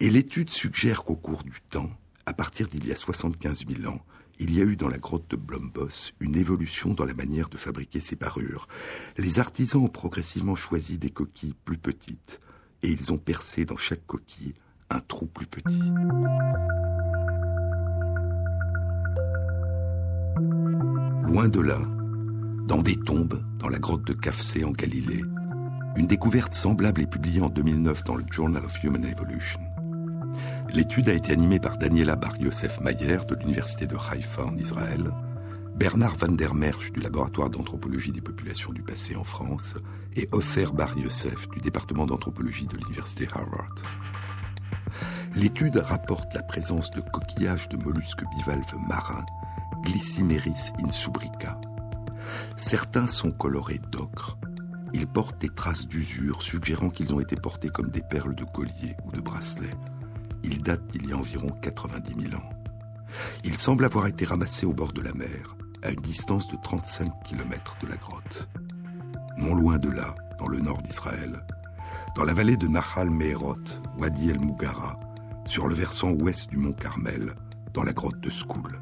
Et 0.00 0.08
l'étude 0.08 0.48
suggère 0.48 1.04
qu'au 1.04 1.16
cours 1.16 1.44
du 1.44 1.60
temps, 1.68 1.90
à 2.28 2.34
partir 2.34 2.68
d'il 2.68 2.86
y 2.86 2.92
a 2.92 2.96
75 2.96 3.64
000 3.66 3.90
ans, 3.90 4.02
il 4.38 4.54
y 4.54 4.60
a 4.60 4.64
eu 4.64 4.76
dans 4.76 4.88
la 4.88 4.98
grotte 4.98 5.30
de 5.30 5.36
Blombos 5.36 6.12
une 6.20 6.36
évolution 6.36 6.92
dans 6.92 7.06
la 7.06 7.14
manière 7.14 7.48
de 7.48 7.56
fabriquer 7.56 8.02
ces 8.02 8.16
parures. 8.16 8.68
Les 9.16 9.38
artisans 9.38 9.82
ont 9.82 9.88
progressivement 9.88 10.54
choisi 10.54 10.98
des 10.98 11.08
coquilles 11.08 11.54
plus 11.64 11.78
petites 11.78 12.40
et 12.82 12.90
ils 12.90 13.14
ont 13.14 13.16
percé 13.16 13.64
dans 13.64 13.78
chaque 13.78 14.06
coquille 14.06 14.52
un 14.90 15.00
trou 15.00 15.24
plus 15.24 15.46
petit. 15.46 15.80
Loin 21.22 21.48
de 21.48 21.60
là, 21.60 21.80
dans 22.66 22.82
des 22.82 22.96
tombes, 22.96 23.42
dans 23.58 23.70
la 23.70 23.78
grotte 23.78 24.06
de 24.06 24.12
Cafsé 24.12 24.64
en 24.64 24.72
Galilée, 24.72 25.24
une 25.96 26.06
découverte 26.06 26.52
semblable 26.52 27.00
est 27.00 27.06
publiée 27.06 27.40
en 27.40 27.48
2009 27.48 28.04
dans 28.04 28.16
le 28.16 28.24
Journal 28.30 28.62
of 28.66 28.84
Human 28.84 29.06
Evolution. 29.06 29.67
L'étude 30.72 31.08
a 31.08 31.14
été 31.14 31.32
animée 31.32 31.60
par 31.60 31.78
Daniela 31.78 32.16
Bar-Yosef 32.16 32.80
Mayer 32.80 33.18
de 33.28 33.34
l'Université 33.34 33.86
de 33.86 33.96
Haïfa 33.96 34.44
en 34.44 34.56
Israël, 34.56 35.10
Bernard 35.78 36.16
van 36.16 36.32
der 36.32 36.54
Merch 36.54 36.92
du 36.92 37.00
laboratoire 37.00 37.50
d'anthropologie 37.50 38.12
des 38.12 38.20
populations 38.20 38.72
du 38.72 38.82
passé 38.82 39.14
en 39.14 39.24
France 39.24 39.76
et 40.16 40.28
Ofer 40.32 40.66
Bar-Yosef 40.74 41.48
du 41.50 41.60
département 41.60 42.04
d'anthropologie 42.04 42.66
de 42.66 42.76
l'Université 42.76 43.28
Harvard. 43.32 43.74
L'étude 45.36 45.76
rapporte 45.76 46.34
la 46.34 46.42
présence 46.42 46.90
de 46.90 47.00
coquillages 47.00 47.68
de 47.68 47.76
mollusques 47.76 48.24
bivalves 48.36 48.74
marins, 48.88 49.24
Glycimeris 49.84 50.72
insubrica. 50.84 51.60
Certains 52.56 53.06
sont 53.06 53.30
colorés 53.30 53.80
d'ocre. 53.92 54.36
Ils 54.92 55.06
portent 55.06 55.40
des 55.40 55.48
traces 55.48 55.86
d'usure 55.86 56.42
suggérant 56.42 56.90
qu'ils 56.90 57.14
ont 57.14 57.20
été 57.20 57.36
portés 57.36 57.68
comme 57.68 57.90
des 57.90 58.02
perles 58.02 58.34
de 58.34 58.44
collier 58.44 58.96
ou 59.04 59.12
de 59.12 59.20
bracelets 59.20 59.76
il 60.42 60.62
date 60.62 60.86
d'il 60.88 61.08
y 61.08 61.12
a 61.12 61.16
environ 61.16 61.50
90 61.62 62.28
000 62.30 62.34
ans. 62.34 62.50
Il 63.44 63.56
semble 63.56 63.84
avoir 63.84 64.06
été 64.06 64.24
ramassé 64.24 64.66
au 64.66 64.72
bord 64.72 64.92
de 64.92 65.00
la 65.00 65.12
mer, 65.12 65.56
à 65.82 65.90
une 65.90 66.00
distance 66.00 66.48
de 66.48 66.56
35 66.62 67.10
km 67.24 67.76
de 67.80 67.86
la 67.86 67.96
grotte. 67.96 68.48
Non 69.36 69.54
loin 69.54 69.78
de 69.78 69.90
là, 69.90 70.14
dans 70.38 70.48
le 70.48 70.60
nord 70.60 70.82
d'Israël, 70.82 71.44
dans 72.16 72.24
la 72.24 72.34
vallée 72.34 72.56
de 72.56 72.66
Nahal 72.66 73.10
Meherot, 73.10 73.56
Wadi 73.96 74.30
el 74.30 74.40
Mugara, 74.40 74.98
sur 75.46 75.68
le 75.68 75.74
versant 75.74 76.10
ouest 76.10 76.50
du 76.50 76.56
mont 76.56 76.72
Carmel, 76.72 77.34
dans 77.74 77.82
la 77.82 77.92
grotte 77.92 78.20
de 78.20 78.30
Skoul. 78.30 78.80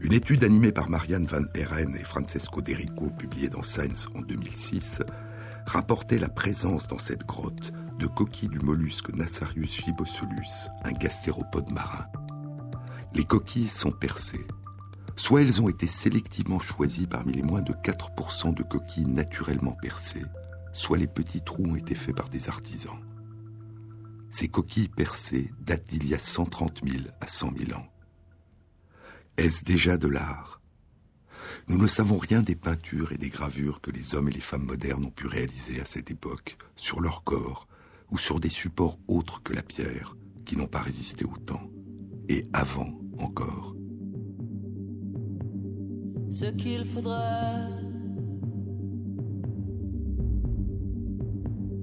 Une 0.00 0.12
étude 0.12 0.44
animée 0.44 0.72
par 0.72 0.90
Marianne 0.90 1.26
Van 1.26 1.44
Eren 1.54 1.94
et 1.96 2.04
Francesco 2.04 2.60
De 2.60 2.74
Rico, 2.74 3.10
publiée 3.10 3.48
dans 3.48 3.62
Science 3.62 4.08
en 4.14 4.20
2006, 4.20 5.02
rapportait 5.66 6.18
la 6.18 6.28
présence 6.28 6.88
dans 6.88 6.98
cette 6.98 7.26
grotte 7.26 7.72
de 7.98 8.06
coquilles 8.06 8.48
du 8.48 8.58
mollusque 8.58 9.14
Nassarius 9.14 9.82
fibosolus, 9.82 10.68
un 10.82 10.92
gastéropode 10.92 11.70
marin. 11.70 12.06
Les 13.14 13.24
coquilles 13.24 13.68
sont 13.68 13.92
percées. 13.92 14.46
Soit 15.16 15.42
elles 15.42 15.62
ont 15.62 15.68
été 15.68 15.86
sélectivement 15.86 16.58
choisies 16.58 17.06
parmi 17.06 17.32
les 17.34 17.42
moins 17.42 17.62
de 17.62 17.72
4% 17.72 18.54
de 18.54 18.62
coquilles 18.64 19.06
naturellement 19.06 19.76
percées, 19.80 20.24
soit 20.72 20.98
les 20.98 21.06
petits 21.06 21.42
trous 21.42 21.64
ont 21.64 21.76
été 21.76 21.94
faits 21.94 22.16
par 22.16 22.28
des 22.28 22.48
artisans. 22.48 22.98
Ces 24.30 24.48
coquilles 24.48 24.88
percées 24.88 25.52
datent 25.60 25.86
d'il 25.86 26.08
y 26.08 26.14
a 26.14 26.18
130 26.18 26.82
000 26.84 27.04
à 27.20 27.28
100 27.28 27.52
000 27.56 27.78
ans. 27.78 27.86
Est-ce 29.36 29.64
déjà 29.64 29.96
de 29.96 30.08
l'art? 30.08 30.60
Nous 31.68 31.78
ne 31.78 31.86
savons 31.86 32.18
rien 32.18 32.42
des 32.42 32.56
peintures 32.56 33.12
et 33.12 33.18
des 33.18 33.28
gravures 33.28 33.80
que 33.80 33.92
les 33.92 34.16
hommes 34.16 34.28
et 34.28 34.32
les 34.32 34.40
femmes 34.40 34.64
modernes 34.64 35.04
ont 35.04 35.10
pu 35.10 35.28
réaliser 35.28 35.80
à 35.80 35.84
cette 35.84 36.10
époque 36.10 36.56
sur 36.74 37.00
leur 37.00 37.22
corps, 37.22 37.68
ou 38.10 38.18
sur 38.18 38.40
des 38.40 38.48
supports 38.48 38.98
autres 39.08 39.42
que 39.42 39.52
la 39.52 39.62
pierre, 39.62 40.16
qui 40.44 40.56
n'ont 40.56 40.66
pas 40.66 40.82
résisté 40.82 41.24
au 41.24 41.36
temps, 41.36 41.70
et 42.28 42.48
avant 42.52 42.98
encore. 43.18 43.74
Ce 46.30 46.46
qu'il 46.46 46.84
faudra, 46.84 47.68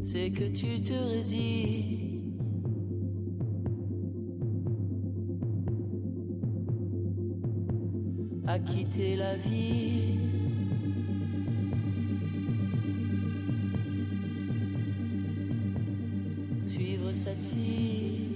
c'est 0.01 0.31
que 0.31 0.43
tu 0.49 0.81
te 0.81 0.93
résignes. 0.93 2.35
À 8.45 8.59
quitter 8.59 9.15
la 9.15 9.37
vie. 9.37 10.10
Cette 17.23 17.43
fille. 17.43 18.30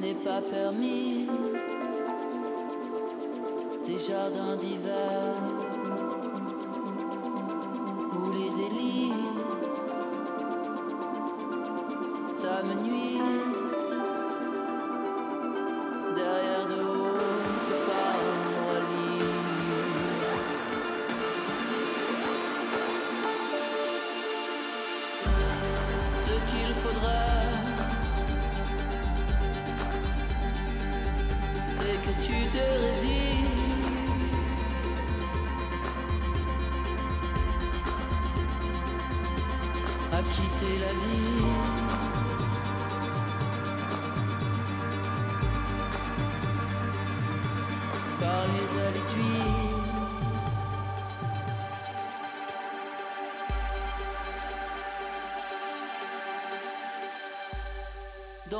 N'est 0.00 0.14
pas 0.14 0.40
permise. 0.40 1.28
Des 3.86 3.96
jardins 3.96 4.56
d'hiver 4.56 5.34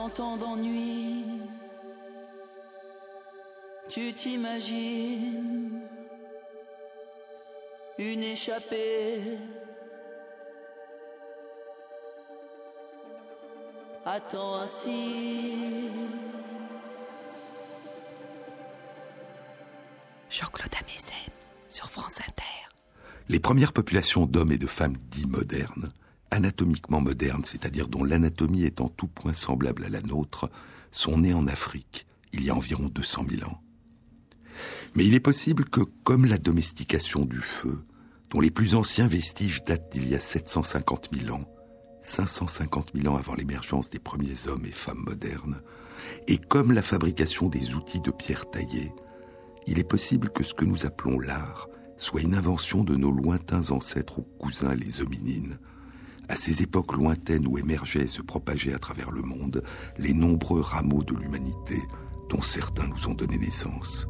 Dans 0.08 0.14
tant 0.14 0.36
d'ennui, 0.38 1.22
tu 3.90 4.14
t'imagines 4.14 5.82
une 7.98 8.22
échappée. 8.22 9.20
Attends 14.06 14.60
ainsi. 14.60 15.90
Jean-Claude 20.30 20.72
Amezen 20.80 21.32
sur 21.68 21.90
France 21.90 22.18
Inter. 22.20 22.42
Les 23.28 23.40
premières 23.40 23.74
populations 23.74 24.24
d'hommes 24.24 24.52
et 24.52 24.58
de 24.58 24.66
femmes 24.66 24.96
dits 25.10 25.26
modernes, 25.26 25.92
anatomiquement 26.38 27.00
modernes, 27.00 27.44
c'est-à-dire 27.44 27.88
dont 27.88 28.04
l'anatomie 28.04 28.62
est 28.62 28.80
en 28.80 28.88
tout 28.88 29.08
point 29.08 29.34
semblable 29.34 29.84
à 29.84 29.88
la 29.88 30.00
nôtre, 30.00 30.50
sont 30.92 31.18
nées 31.18 31.34
en 31.34 31.46
Afrique, 31.46 32.06
il 32.32 32.44
y 32.44 32.50
a 32.50 32.54
environ 32.54 32.88
200 32.88 33.26
000 33.28 33.50
ans. 33.50 33.60
Mais 34.94 35.04
il 35.04 35.14
est 35.14 35.20
possible 35.20 35.64
que, 35.64 35.80
comme 36.04 36.26
la 36.26 36.38
domestication 36.38 37.24
du 37.24 37.40
feu, 37.40 37.84
dont 38.30 38.40
les 38.40 38.50
plus 38.50 38.74
anciens 38.74 39.08
vestiges 39.08 39.64
datent 39.64 39.92
d'il 39.92 40.08
y 40.08 40.14
a 40.14 40.20
750 40.20 41.08
000 41.12 41.34
ans, 41.34 41.44
550 42.02 42.92
000 42.94 43.12
ans 43.12 43.18
avant 43.18 43.34
l'émergence 43.34 43.90
des 43.90 43.98
premiers 43.98 44.46
hommes 44.46 44.64
et 44.64 44.72
femmes 44.72 45.04
modernes, 45.06 45.60
et 46.28 46.38
comme 46.38 46.72
la 46.72 46.82
fabrication 46.82 47.48
des 47.48 47.74
outils 47.74 48.00
de 48.00 48.10
pierre 48.10 48.48
taillée, 48.50 48.92
il 49.66 49.78
est 49.78 49.84
possible 49.84 50.30
que 50.30 50.44
ce 50.44 50.54
que 50.54 50.64
nous 50.64 50.86
appelons 50.86 51.18
l'art 51.18 51.68
soit 51.96 52.22
une 52.22 52.34
invention 52.34 52.84
de 52.84 52.94
nos 52.94 53.10
lointains 53.10 53.72
ancêtres 53.72 54.20
ou 54.20 54.22
cousins 54.38 54.74
les 54.74 55.00
hominines, 55.02 55.58
à 56.28 56.36
ces 56.36 56.62
époques 56.62 56.94
lointaines 56.94 57.46
où 57.46 57.58
émergeaient 57.58 58.04
et 58.04 58.08
se 58.08 58.22
propageaient 58.22 58.74
à 58.74 58.78
travers 58.78 59.10
le 59.10 59.22
monde 59.22 59.62
les 59.98 60.12
nombreux 60.12 60.60
rameaux 60.60 61.02
de 61.02 61.14
l'humanité 61.14 61.82
dont 62.28 62.42
certains 62.42 62.86
nous 62.86 63.08
ont 63.08 63.14
donné 63.14 63.38
naissance. 63.38 64.06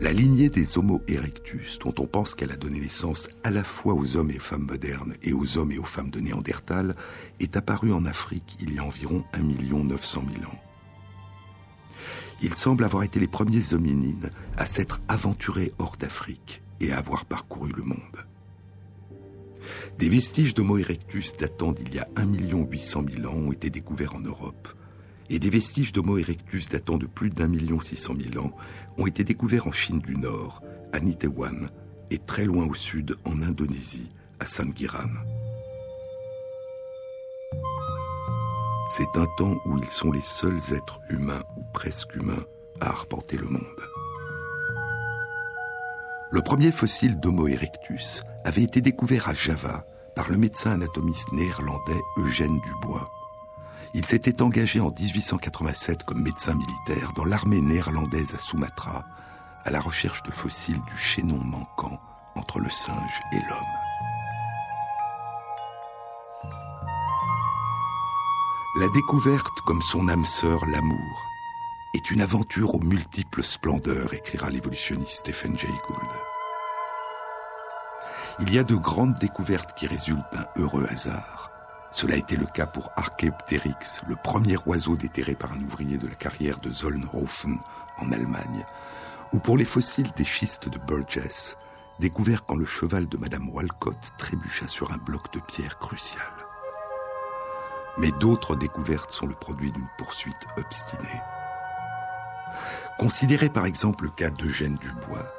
La 0.00 0.12
lignée 0.12 0.48
des 0.48 0.78
Homo 0.78 1.02
erectus, 1.08 1.80
dont 1.80 1.94
on 1.98 2.06
pense 2.06 2.36
qu'elle 2.36 2.52
a 2.52 2.56
donné 2.56 2.78
naissance 2.78 3.28
à 3.42 3.50
la 3.50 3.64
fois 3.64 3.94
aux 3.94 4.16
hommes 4.16 4.30
et 4.30 4.38
femmes 4.38 4.66
modernes 4.70 5.14
et 5.22 5.32
aux 5.32 5.58
hommes 5.58 5.72
et 5.72 5.78
aux 5.78 5.84
femmes 5.84 6.10
de 6.10 6.20
Néandertal, 6.20 6.94
est 7.40 7.56
apparue 7.56 7.92
en 7.92 8.06
Afrique 8.06 8.56
il 8.60 8.72
y 8.74 8.78
a 8.78 8.84
environ 8.84 9.24
1 9.32 9.42
900 9.42 10.22
000 10.34 10.44
ans. 10.44 10.58
Ils 12.40 12.54
semblent 12.54 12.84
avoir 12.84 13.02
été 13.02 13.18
les 13.18 13.26
premiers 13.26 13.74
hominines 13.74 14.30
à 14.56 14.66
s'être 14.66 15.00
aventurés 15.08 15.72
hors 15.80 15.96
d'Afrique 15.96 16.62
et 16.80 16.92
avoir 16.92 17.24
parcouru 17.24 17.72
le 17.76 17.82
monde. 17.82 17.98
Des 19.98 20.08
vestiges 20.08 20.54
d'Homo 20.54 20.78
erectus 20.78 21.36
datant 21.36 21.72
d'il 21.72 21.94
y 21.94 21.98
a 21.98 22.08
1 22.16 22.26
800 22.34 23.04
000 23.16 23.26
ans 23.26 23.36
ont 23.36 23.52
été 23.52 23.70
découverts 23.70 24.14
en 24.14 24.20
Europe, 24.20 24.68
et 25.30 25.38
des 25.38 25.50
vestiges 25.50 25.92
d'Homo 25.92 26.18
erectus 26.18 26.68
datant 26.68 26.96
de 26.96 27.06
plus 27.06 27.30
d'un 27.30 27.48
million 27.48 27.80
six 27.80 27.96
cent 27.96 28.14
mille 28.14 28.38
ans 28.38 28.52
ont 28.96 29.06
été 29.06 29.24
découverts 29.24 29.66
en 29.66 29.72
Chine 29.72 30.00
du 30.00 30.16
Nord, 30.16 30.62
à 30.92 31.00
Nitewan, 31.00 31.70
et 32.10 32.18
très 32.18 32.44
loin 32.44 32.66
au 32.66 32.74
sud, 32.74 33.16
en 33.24 33.40
Indonésie, 33.42 34.10
à 34.40 34.46
Sangiran. 34.46 35.10
C'est 38.90 39.18
un 39.18 39.26
temps 39.36 39.60
où 39.66 39.76
ils 39.76 39.90
sont 39.90 40.10
les 40.10 40.22
seuls 40.22 40.74
êtres 40.74 41.00
humains 41.10 41.42
ou 41.58 41.62
presque 41.74 42.14
humains 42.14 42.44
à 42.80 42.88
arpenter 42.88 43.36
le 43.36 43.48
monde. 43.48 43.97
Le 46.30 46.42
premier 46.42 46.72
fossile 46.72 47.18
d'Homo 47.18 47.48
erectus 47.48 48.22
avait 48.44 48.62
été 48.62 48.82
découvert 48.82 49.28
à 49.28 49.34
Java 49.34 49.84
par 50.14 50.28
le 50.28 50.36
médecin 50.36 50.72
anatomiste 50.72 51.32
néerlandais 51.32 52.00
Eugène 52.18 52.60
Dubois. 52.60 53.10
Il 53.94 54.04
s'était 54.04 54.42
engagé 54.42 54.78
en 54.80 54.90
1887 54.90 56.02
comme 56.04 56.22
médecin 56.22 56.54
militaire 56.54 57.12
dans 57.16 57.24
l'armée 57.24 57.62
néerlandaise 57.62 58.34
à 58.34 58.38
Sumatra, 58.38 59.06
à 59.64 59.70
la 59.70 59.80
recherche 59.80 60.22
de 60.22 60.30
fossiles 60.30 60.82
du 60.86 60.96
chaînon 60.98 61.38
manquant 61.42 61.98
entre 62.34 62.60
le 62.60 62.68
singe 62.68 63.22
et 63.32 63.36
l'homme. 63.36 63.78
La 68.80 68.88
découverte, 68.88 69.60
comme 69.64 69.80
son 69.80 70.08
âme 70.08 70.26
sœur, 70.26 70.66
l'amour, 70.66 71.28
est 71.94 72.10
une 72.10 72.20
aventure 72.20 72.74
aux 72.74 72.80
multiples 72.80 73.42
splendeurs, 73.42 74.12
écrira 74.12 74.50
l'évolutionniste 74.50 75.26
Stephen 75.26 75.58
Jay 75.58 75.68
Gould. 75.86 76.10
Il 78.40 78.52
y 78.52 78.58
a 78.58 78.64
de 78.64 78.74
grandes 78.74 79.18
découvertes 79.18 79.76
qui 79.76 79.86
résultent 79.86 80.32
d'un 80.32 80.46
heureux 80.56 80.86
hasard. 80.88 81.50
Cela 81.90 82.14
a 82.14 82.18
été 82.18 82.36
le 82.36 82.46
cas 82.46 82.66
pour 82.66 82.90
Archaeopteryx, 82.96 84.02
le 84.06 84.16
premier 84.16 84.56
oiseau 84.66 84.96
déterré 84.96 85.34
par 85.34 85.52
un 85.52 85.60
ouvrier 85.62 85.96
de 85.96 86.06
la 86.06 86.14
carrière 86.14 86.60
de 86.60 86.72
Zollnhofen 86.72 87.58
en 87.98 88.12
Allemagne, 88.12 88.66
ou 89.32 89.38
pour 89.38 89.56
les 89.56 89.64
fossiles 89.64 90.12
des 90.16 90.24
schistes 90.24 90.68
de 90.68 90.78
Burgess, 90.78 91.56
découverts 91.98 92.44
quand 92.44 92.56
le 92.56 92.66
cheval 92.66 93.08
de 93.08 93.16
Madame 93.16 93.48
Walcott 93.48 94.12
trébucha 94.18 94.68
sur 94.68 94.92
un 94.92 94.98
bloc 94.98 95.32
de 95.32 95.40
pierre 95.40 95.78
crucial. 95.78 96.22
Mais 97.96 98.12
d'autres 98.12 98.54
découvertes 98.54 99.10
sont 99.10 99.26
le 99.26 99.34
produit 99.34 99.72
d'une 99.72 99.88
poursuite 99.96 100.46
obstinée. 100.56 101.20
Considérez 102.98 103.48
par 103.48 103.64
exemple 103.64 104.04
le 104.04 104.10
cas 104.10 104.30
d'Eugène 104.30 104.76
Dubois, 104.76 105.32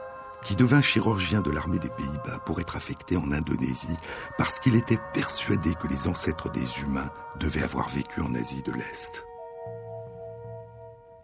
qui 0.45 0.55
devint 0.55 0.81
chirurgien 0.81 1.41
de 1.41 1.51
l'armée 1.51 1.77
des 1.77 1.89
Pays-Bas 1.89 2.39
pour 2.45 2.61
être 2.61 2.77
affecté 2.77 3.17
en 3.17 3.33
Indonésie 3.33 3.97
parce 4.37 4.59
qu'il 4.59 4.75
était 4.75 4.99
persuadé 5.13 5.75
que 5.75 5.89
les 5.89 6.07
ancêtres 6.07 6.49
des 6.49 6.79
humains 6.79 7.11
devaient 7.37 7.63
avoir 7.63 7.89
vécu 7.89 8.21
en 8.21 8.33
Asie 8.33 8.63
de 8.63 8.71
l'Est. 8.71 9.25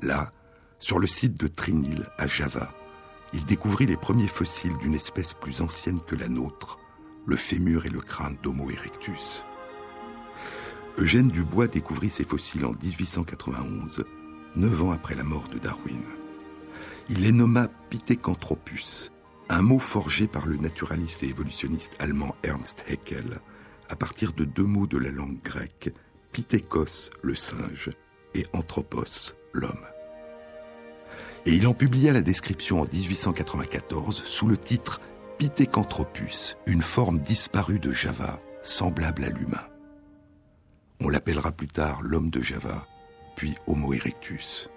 Là, 0.02 0.34
sur 0.80 1.00
le 1.00 1.08
site 1.08 1.39
de 1.39 1.48
Trinil, 1.48 2.06
à 2.17 2.28
Java, 2.28 2.74
il 3.32 3.45
découvrit 3.45 3.86
les 3.86 3.95
premiers 3.95 4.28
fossiles 4.28 4.78
d'une 4.80 4.93
espèce 4.93 5.34
plus 5.34 5.62
ancienne 5.62 6.02
que 6.02 6.17
la 6.17 6.28
nôtre, 6.28 6.80
le 7.26 7.38
fémur 7.38 7.86
et 7.86 7.89
le 7.89 8.02
crâne 8.02 8.38
d'Homo 8.43 8.69
erectus. 8.69 9.45
Eugène 10.98 11.30
Dubois 11.30 11.67
découvrit 11.67 12.10
ces 12.10 12.26
fossiles 12.26 12.65
en 12.65 12.74
1891, 12.84 14.04
neuf 14.58 14.82
ans 14.82 14.91
après 14.91 15.15
la 15.15 15.24
mort 15.24 15.48
de 15.48 15.60
Darwin 15.60 16.04
il 17.10 17.22
les 17.22 17.32
nomma 17.32 17.68
Pithecanthropus, 17.89 19.12
un 19.50 19.62
mot 19.62 19.80
forgé 19.80 20.28
par 20.28 20.48
le 20.48 20.58
naturaliste 20.58 21.24
et 21.24 21.28
évolutionniste 21.28 21.96
allemand 22.00 22.36
Ernst 22.44 22.84
Haeckel, 22.88 23.39
à 23.89 23.96
partir 23.96 24.34
de 24.34 24.44
deux 24.44 24.63
mots 24.63 24.88
de 24.88 24.98
la 24.98 25.12
langue 25.12 25.41
grecque, 25.44 25.94
Pitheikos, 26.32 27.12
le 27.22 27.36
singe, 27.36 27.91
et 28.34 28.46
Anthropos, 28.54 29.34
l'homme. 29.54 29.86
Et 31.46 31.54
il 31.54 31.68
en 31.68 31.74
publia 31.74 32.12
la 32.12 32.22
description 32.22 32.82
en 32.82 32.88
1894 32.91 34.24
sous 34.24 34.48
le 34.48 34.58
titre 34.58 35.00
Pithecanthropus, 35.38 36.58
une 36.65 36.82
forme 36.82 37.20
disparue 37.20 37.80
de 37.80 37.94
Java, 37.94 38.39
semblable 38.63 39.26
à 39.26 39.30
l'humain. 39.30 39.68
On 41.02 41.10
l'appellera 41.10 41.52
plus 41.52 41.68
tard 41.68 42.02
l'homme 42.02 42.32
de 42.32 42.41
Java, 42.41 42.88
puis 43.36 43.54
Homo 43.68 43.94
erectus. 43.94 44.70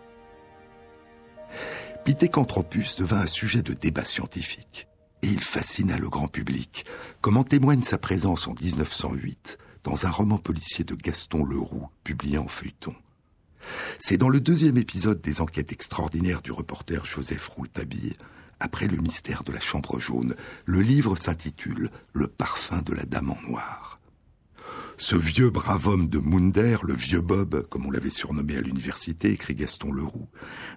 Pithecanthropus 2.09 2.97
devint 2.97 3.21
un 3.21 3.27
sujet 3.27 3.61
de 3.61 3.75
débat 3.75 4.07
scientifique, 4.07 4.89
et 5.21 5.27
il 5.27 5.43
fascina 5.43 5.99
le 5.99 6.09
grand 6.09 6.27
public, 6.27 6.87
comme 7.21 7.37
en 7.37 7.45
témoigne 7.45 7.83
sa 7.83 7.99
présence 7.99 8.49
en 8.49 8.55
1908 8.55 9.59
dans 9.85 10.07
un 10.07 10.11
roman 10.11 10.39
policier 10.39 10.87
de 10.87 10.95
Gaston 10.95 11.45
Leroux, 11.45 11.87
publié 12.05 12.39
en 12.39 12.49
feuilleton. 12.49 12.95
C'est 13.99 14.17
dans 14.17 14.31
le 14.31 14.41
deuxième 14.41 14.79
épisode 14.79 15.21
des 15.21 15.43
enquêtes 15.43 15.71
extraordinaires 15.71 16.41
du 16.41 16.51
reporter 16.51 17.05
Joseph 17.05 17.47
Rouletabille, 17.49 18.17
après 18.59 18.87
le 18.87 18.97
mystère 18.97 19.45
de 19.45 19.53
la 19.53 19.61
chambre 19.61 19.99
jaune, 19.99 20.35
le 20.65 20.81
livre 20.81 21.15
s'intitule 21.15 21.91
Le 22.15 22.27
parfum 22.27 22.81
de 22.81 22.95
la 22.95 23.05
dame 23.05 23.33
en 23.33 23.51
noir. 23.51 23.98
Ce 25.01 25.15
vieux 25.15 25.51
brave 25.51 25.87
homme 25.87 26.09
de 26.09 26.19
Munder, 26.19 26.79
le 26.83 26.93
vieux 26.93 27.21
Bob, 27.21 27.69
comme 27.69 27.87
on 27.87 27.91
l'avait 27.93 28.11
surnommé 28.11 28.57
à 28.57 28.61
l'université, 28.61 29.31
écrit 29.31 29.55
Gaston 29.55 29.93
Leroux. 29.93 30.27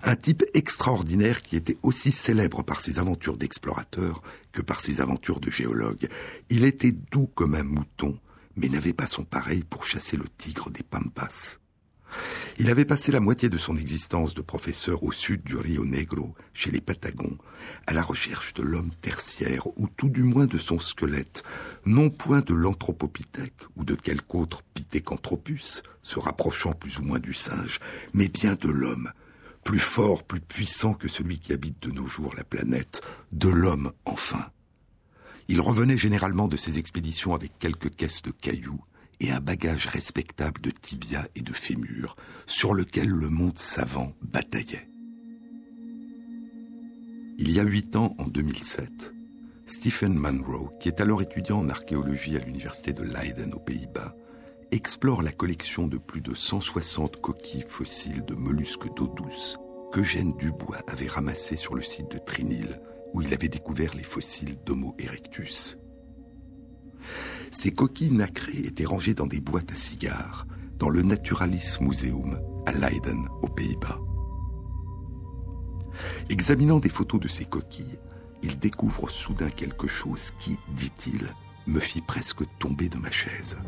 Un 0.03 0.15
type 0.15 0.43
extraordinaire 0.53 1.41
qui 1.41 1.55
était 1.55 1.79
aussi 1.81 2.11
célèbre 2.11 2.61
par 2.61 2.81
ses 2.81 2.99
aventures 2.99 3.35
d'explorateur 3.35 4.21
que 4.51 4.61
par 4.61 4.79
ses 4.79 5.01
aventures 5.01 5.39
de 5.39 5.49
géologue. 5.49 6.07
Il 6.51 6.65
était 6.65 6.91
doux 6.91 7.31
comme 7.33 7.55
un 7.55 7.63
mouton, 7.63 8.19
mais 8.55 8.69
n'avait 8.69 8.93
pas 8.93 9.07
son 9.07 9.23
pareil 9.23 9.63
pour 9.63 9.85
chasser 9.85 10.17
le 10.17 10.29
tigre 10.37 10.69
des 10.69 10.83
Pampas. 10.83 11.57
Il 12.57 12.69
avait 12.69 12.85
passé 12.85 13.11
la 13.11 13.19
moitié 13.19 13.49
de 13.49 13.57
son 13.57 13.75
existence 13.75 14.33
de 14.33 14.41
professeur 14.41 15.03
au 15.03 15.11
sud 15.11 15.43
du 15.43 15.55
Rio 15.55 15.85
Negro, 15.85 16.35
chez 16.53 16.71
les 16.71 16.81
Patagons, 16.81 17.37
à 17.87 17.93
la 17.93 18.03
recherche 18.03 18.53
de 18.53 18.63
l'homme 18.63 18.91
tertiaire, 19.01 19.67
ou 19.77 19.87
tout 19.87 20.09
du 20.09 20.23
moins 20.23 20.45
de 20.45 20.57
son 20.57 20.79
squelette, 20.79 21.43
non 21.85 22.09
point 22.09 22.41
de 22.41 22.53
l'anthropopithèque 22.53 23.63
ou 23.75 23.83
de 23.83 23.95
quelque 23.95 24.35
autre 24.35 24.61
pithecanthropus, 24.73 25.83
se 26.01 26.19
rapprochant 26.19 26.73
plus 26.73 26.99
ou 26.99 27.03
moins 27.03 27.19
du 27.19 27.33
singe, 27.33 27.79
mais 28.13 28.27
bien 28.27 28.55
de 28.55 28.69
l'homme, 28.69 29.11
plus 29.63 29.79
fort, 29.79 30.23
plus 30.23 30.41
puissant 30.41 30.93
que 30.93 31.07
celui 31.07 31.39
qui 31.39 31.53
habite 31.53 31.81
de 31.81 31.91
nos 31.91 32.07
jours 32.07 32.33
la 32.35 32.43
planète, 32.43 33.01
de 33.31 33.49
l'homme 33.49 33.91
enfin. 34.05 34.47
Il 35.47 35.61
revenait 35.61 35.97
généralement 35.97 36.47
de 36.47 36.57
ses 36.57 36.79
expéditions 36.79 37.35
avec 37.35 37.57
quelques 37.59 37.95
caisses 37.95 38.21
de 38.21 38.31
cailloux, 38.31 38.81
et 39.21 39.31
un 39.31 39.39
bagage 39.39 39.85
respectable 39.85 40.59
de 40.61 40.71
tibia 40.71 41.27
et 41.35 41.41
de 41.41 41.53
fémur, 41.53 42.15
sur 42.47 42.73
lequel 42.73 43.07
le 43.07 43.29
monde 43.29 43.57
savant 43.57 44.13
bataillait. 44.21 44.89
Il 47.37 47.51
y 47.51 47.59
a 47.59 47.63
huit 47.63 47.95
ans, 47.95 48.15
en 48.17 48.27
2007, 48.27 49.13
Stephen 49.67 50.19
Munro, 50.19 50.71
qui 50.79 50.89
est 50.89 50.99
alors 50.99 51.21
étudiant 51.21 51.59
en 51.59 51.69
archéologie 51.69 52.35
à 52.35 52.39
l'université 52.39 52.93
de 52.93 53.03
Leiden 53.03 53.53
aux 53.53 53.59
Pays-Bas, 53.59 54.15
explore 54.71 55.21
la 55.21 55.31
collection 55.31 55.87
de 55.87 55.97
plus 55.97 56.21
de 56.21 56.33
160 56.33 57.21
coquilles 57.21 57.65
fossiles 57.67 58.25
de 58.25 58.33
mollusques 58.33 58.93
d'eau 58.95 59.07
douce 59.07 59.57
qu'Eugène 59.93 60.35
Dubois 60.37 60.81
avait 60.87 61.07
ramassées 61.07 61.57
sur 61.57 61.75
le 61.75 61.83
site 61.83 62.09
de 62.09 62.17
Trinil, 62.17 62.81
où 63.13 63.21
il 63.21 63.33
avait 63.33 63.49
découvert 63.49 63.93
les 63.93 64.03
fossiles 64.03 64.57
d'Homo 64.65 64.95
erectus. 64.97 65.77
Ces 67.51 67.71
coquilles 67.71 68.13
nacrées 68.13 68.59
étaient 68.59 68.85
rangées 68.85 69.13
dans 69.13 69.27
des 69.27 69.41
boîtes 69.41 69.73
à 69.73 69.75
cigares 69.75 70.47
dans 70.79 70.89
le 70.89 71.03
Naturalis 71.03 71.77
Museum 71.81 72.39
à 72.65 72.71
Leiden, 72.71 73.27
aux 73.41 73.49
Pays-Bas. 73.49 73.99
Examinant 76.29 76.79
des 76.79 76.89
photos 76.89 77.19
de 77.19 77.27
ces 77.27 77.43
coquilles, 77.43 77.99
il 78.41 78.57
découvre 78.57 79.09
soudain 79.09 79.49
quelque 79.49 79.87
chose 79.87 80.31
qui, 80.39 80.57
dit-il, 80.75 81.27
me 81.67 81.79
fit 81.79 82.01
presque 82.01 82.43
tomber 82.57 82.87
de 82.87 82.97
ma 82.97 83.11
chaise. 83.11 83.59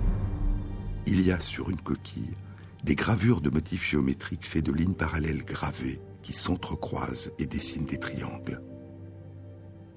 Il 1.06 1.22
y 1.22 1.32
a 1.32 1.40
sur 1.42 1.70
une 1.70 1.82
coquille 1.82 2.38
des 2.84 2.96
gravures 2.96 3.42
de 3.42 3.50
motifs 3.50 3.88
géométriques 3.90 4.48
faits 4.48 4.66
de 4.66 4.72
lignes 4.72 4.96
parallèles 4.96 5.44
gravées 5.44 6.02
qui 6.22 6.34
s'entrecroisent 6.34 7.34
et 7.38 7.46
dessinent 7.46 7.86
des 7.86 8.00
triangles. 8.00 8.62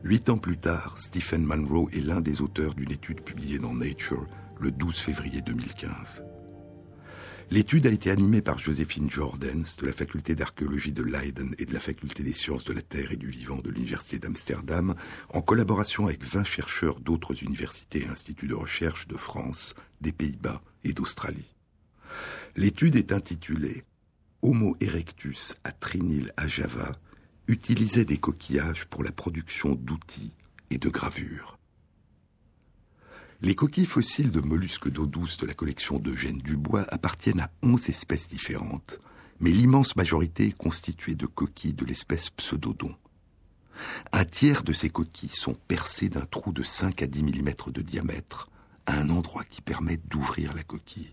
Huit 0.08 0.28
ans 0.28 0.38
plus 0.38 0.56
tard, 0.56 0.94
Stephen 0.98 1.44
Munro 1.44 1.90
est 1.90 1.98
l'un 1.98 2.20
des 2.20 2.40
auteurs 2.40 2.74
d'une 2.74 2.92
étude 2.92 3.22
publiée 3.22 3.58
dans 3.58 3.74
Nature 3.74 4.28
le 4.60 4.70
12 4.70 4.96
février 4.96 5.42
2015. 5.42 6.22
L'étude 7.50 7.88
a 7.88 7.90
été 7.90 8.12
animée 8.12 8.40
par 8.40 8.56
Joséphine 8.56 9.10
Jordens 9.10 9.64
de 9.76 9.84
la 9.84 9.92
faculté 9.92 10.36
d'archéologie 10.36 10.92
de 10.92 11.02
Leiden 11.02 11.56
et 11.58 11.66
de 11.66 11.74
la 11.74 11.80
faculté 11.80 12.22
des 12.22 12.34
sciences 12.34 12.62
de 12.62 12.72
la 12.72 12.82
Terre 12.82 13.10
et 13.10 13.16
du 13.16 13.26
vivant 13.26 13.56
de 13.56 13.68
l'université 13.68 14.20
d'Amsterdam, 14.20 14.94
en 15.30 15.42
collaboration 15.42 16.06
avec 16.06 16.22
20 16.22 16.44
chercheurs 16.44 17.00
d'autres 17.00 17.42
universités 17.42 18.04
et 18.04 18.08
instituts 18.08 18.46
de 18.46 18.54
recherche 18.54 19.08
de 19.08 19.16
France, 19.16 19.74
des 20.02 20.12
Pays-Bas 20.12 20.62
et 20.84 20.92
d'Australie. 20.92 21.56
L'étude 22.54 22.94
est 22.94 23.10
intitulée 23.10 23.82
Homo 24.40 24.76
erectus 24.80 25.56
à 25.64 25.72
Trinil 25.72 26.32
à 26.36 26.46
Java, 26.46 26.96
utilisait 27.48 28.04
des 28.04 28.18
coquillages 28.18 28.86
pour 28.86 29.02
la 29.02 29.12
production 29.12 29.74
d'outils 29.74 30.32
et 30.70 30.78
de 30.78 30.88
gravures. 30.88 31.58
Les 33.42 33.54
coquilles 33.54 33.86
fossiles 33.86 34.30
de 34.30 34.40
mollusques 34.40 34.90
d'eau 34.90 35.06
douce 35.06 35.36
de 35.36 35.46
la 35.46 35.54
collection 35.54 35.98
d'Eugène 35.98 36.38
Dubois 36.38 36.86
appartiennent 36.88 37.40
à 37.40 37.50
onze 37.62 37.88
espèces 37.90 38.28
différentes, 38.28 38.98
mais 39.40 39.50
l'immense 39.50 39.94
majorité 39.94 40.46
est 40.46 40.56
constituée 40.56 41.14
de 41.14 41.26
coquilles 41.26 41.74
de 41.74 41.84
l'espèce 41.84 42.30
pseudodon. 42.30 42.94
Un 44.12 44.24
tiers 44.24 44.62
de 44.62 44.72
ces 44.72 44.88
coquilles 44.88 45.34
sont 45.34 45.56
percées 45.68 46.08
d'un 46.08 46.24
trou 46.24 46.52
de 46.52 46.62
5 46.62 47.02
à 47.02 47.06
10 47.06 47.24
mm 47.24 47.50
de 47.72 47.82
diamètre, 47.82 48.48
à 48.86 48.98
un 48.98 49.10
endroit 49.10 49.44
qui 49.44 49.60
permet 49.60 49.98
d'ouvrir 49.98 50.54
la 50.54 50.62
coquille. 50.62 51.12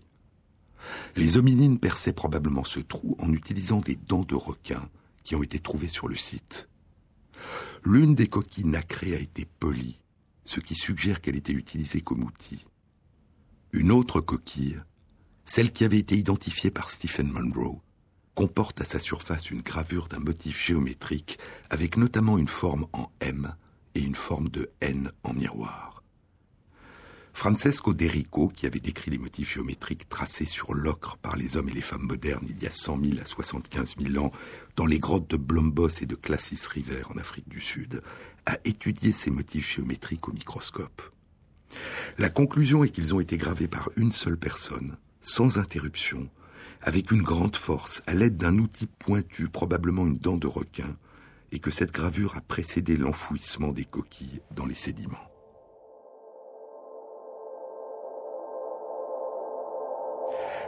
Les 1.16 1.36
hominines 1.36 1.78
perçaient 1.78 2.12
probablement 2.12 2.64
ce 2.64 2.80
trou 2.80 3.16
en 3.18 3.32
utilisant 3.32 3.80
des 3.80 3.96
dents 3.96 4.24
de 4.24 4.34
requin 4.34 4.88
qui 5.24 5.34
ont 5.34 5.42
été 5.42 5.58
trouvées 5.58 5.88
sur 5.88 6.06
le 6.06 6.16
site. 6.16 6.68
L'une 7.84 8.14
des 8.14 8.28
coquilles 8.28 8.66
nacrées 8.66 9.14
a 9.14 9.18
été 9.18 9.46
polie, 9.58 9.98
ce 10.44 10.60
qui 10.60 10.74
suggère 10.74 11.20
qu'elle 11.20 11.36
était 11.36 11.52
utilisée 11.52 12.00
comme 12.00 12.22
outil. 12.22 12.64
Une 13.72 13.90
autre 13.90 14.20
coquille, 14.20 14.80
celle 15.44 15.72
qui 15.72 15.84
avait 15.84 15.98
été 15.98 16.16
identifiée 16.16 16.70
par 16.70 16.90
Stephen 16.90 17.30
Monroe, 17.30 17.80
comporte 18.34 18.80
à 18.80 18.84
sa 18.84 18.98
surface 18.98 19.50
une 19.50 19.62
gravure 19.62 20.08
d'un 20.08 20.18
motif 20.18 20.64
géométrique 20.64 21.38
avec 21.70 21.96
notamment 21.96 22.38
une 22.38 22.48
forme 22.48 22.86
en 22.92 23.10
M 23.20 23.54
et 23.94 24.02
une 24.02 24.14
forme 24.14 24.48
de 24.48 24.70
N 24.80 25.12
en 25.22 25.34
miroir. 25.34 25.93
Francesco 27.36 27.92
Derico, 27.92 28.48
qui 28.48 28.64
avait 28.64 28.80
décrit 28.80 29.10
les 29.10 29.18
motifs 29.18 29.54
géométriques 29.54 30.08
tracés 30.08 30.46
sur 30.46 30.72
l'ocre 30.72 31.18
par 31.18 31.36
les 31.36 31.56
hommes 31.56 31.68
et 31.68 31.74
les 31.74 31.80
femmes 31.80 32.06
modernes 32.06 32.46
il 32.48 32.62
y 32.62 32.66
a 32.66 32.70
100 32.70 33.00
000 33.00 33.12
à 33.20 33.26
75 33.26 33.96
000 33.98 34.24
ans 34.24 34.32
dans 34.76 34.86
les 34.86 35.00
grottes 35.00 35.28
de 35.28 35.36
Blombos 35.36 36.00
et 36.00 36.06
de 36.06 36.14
Classis 36.14 36.66
River 36.70 37.02
en 37.12 37.18
Afrique 37.18 37.48
du 37.48 37.60
Sud, 37.60 38.02
a 38.46 38.56
étudié 38.64 39.12
ces 39.12 39.30
motifs 39.30 39.74
géométriques 39.74 40.28
au 40.28 40.32
microscope. 40.32 41.02
La 42.18 42.30
conclusion 42.30 42.84
est 42.84 42.90
qu'ils 42.90 43.14
ont 43.14 43.20
été 43.20 43.36
gravés 43.36 43.68
par 43.68 43.90
une 43.96 44.12
seule 44.12 44.38
personne, 44.38 44.96
sans 45.20 45.58
interruption, 45.58 46.30
avec 46.82 47.10
une 47.10 47.22
grande 47.22 47.56
force, 47.56 48.02
à 48.06 48.14
l'aide 48.14 48.36
d'un 48.36 48.58
outil 48.58 48.86
pointu, 48.86 49.48
probablement 49.48 50.06
une 50.06 50.18
dent 50.18 50.36
de 50.36 50.46
requin, 50.46 50.96
et 51.50 51.58
que 51.58 51.72
cette 51.72 51.92
gravure 51.92 52.36
a 52.36 52.40
précédé 52.40 52.96
l'enfouissement 52.96 53.72
des 53.72 53.84
coquilles 53.84 54.40
dans 54.54 54.66
les 54.66 54.74
sédiments. 54.74 55.33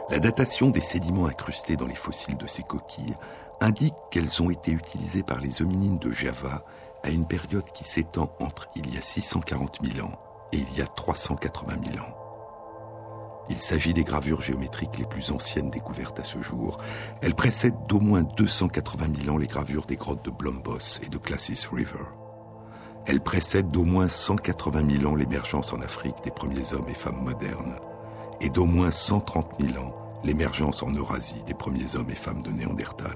La 0.09 0.19
datation 0.19 0.69
des 0.69 0.81
sédiments 0.81 1.25
incrustés 1.25 1.75
dans 1.75 1.85
les 1.85 1.93
fossiles 1.93 2.37
de 2.37 2.47
ces 2.47 2.63
coquilles 2.63 3.17
indique 3.59 3.95
qu'elles 4.09 4.41
ont 4.41 4.49
été 4.49 4.71
utilisées 4.71 5.23
par 5.23 5.41
les 5.41 5.61
hominines 5.61 5.99
de 5.99 6.11
Java 6.11 6.63
à 7.03 7.09
une 7.09 7.27
période 7.27 7.69
qui 7.73 7.83
s'étend 7.83 8.31
entre 8.39 8.69
il 8.77 8.93
y 8.93 8.97
a 8.97 9.01
640 9.01 9.79
000 9.83 10.07
ans 10.07 10.13
et 10.53 10.59
il 10.59 10.77
y 10.77 10.81
a 10.81 10.87
380 10.87 11.75
000 11.91 12.05
ans. 12.05 12.15
Il 13.49 13.59
s'agit 13.59 13.93
des 13.93 14.05
gravures 14.05 14.41
géométriques 14.41 14.97
les 14.97 15.05
plus 15.05 15.31
anciennes 15.31 15.71
découvertes 15.71 16.19
à 16.21 16.23
ce 16.23 16.41
jour. 16.41 16.79
Elles 17.21 17.35
précèdent 17.35 17.85
d'au 17.89 17.99
moins 17.99 18.23
280 18.23 19.07
000 19.23 19.35
ans 19.35 19.37
les 19.37 19.47
gravures 19.47 19.85
des 19.85 19.97
grottes 19.97 20.23
de 20.23 20.31
Blombos 20.31 21.01
et 21.03 21.09
de 21.09 21.17
Classis 21.17 21.67
River. 21.69 22.05
Elles 23.05 23.21
précèdent 23.21 23.71
d'au 23.71 23.83
moins 23.83 24.07
180 24.07 24.99
000 24.99 25.11
ans 25.11 25.15
l'émergence 25.15 25.73
en 25.73 25.81
Afrique 25.81 26.15
des 26.23 26.31
premiers 26.31 26.73
hommes 26.73 26.87
et 26.87 26.93
femmes 26.93 27.23
modernes 27.23 27.77
et 28.41 28.49
d'au 28.49 28.65
moins 28.65 28.91
130 28.91 29.55
000 29.59 29.83
ans 29.83 29.95
l'émergence 30.23 30.83
en 30.83 30.91
Eurasie 30.91 31.43
des 31.47 31.53
premiers 31.53 31.95
hommes 31.95 32.09
et 32.09 32.15
femmes 32.15 32.41
de 32.41 32.51
Néandertal. 32.51 33.15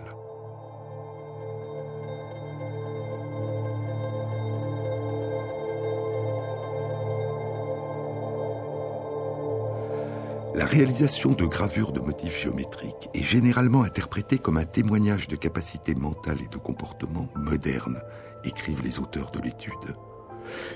La 10.54 10.66
réalisation 10.66 11.32
de 11.32 11.46
gravures 11.46 11.92
de 11.92 12.02
motifs 12.02 12.42
géométriques 12.42 13.10
est 13.14 13.24
généralement 13.24 13.84
interprétée 13.84 14.38
comme 14.38 14.58
un 14.58 14.66
témoignage 14.66 15.28
de 15.28 15.36
capacités 15.36 15.96
mentales 15.96 16.42
et 16.44 16.48
de 16.48 16.58
comportement 16.58 17.28
modernes, 17.36 18.00
écrivent 18.44 18.84
les 18.84 19.00
auteurs 19.00 19.32
de 19.32 19.40
l'étude. 19.40 19.96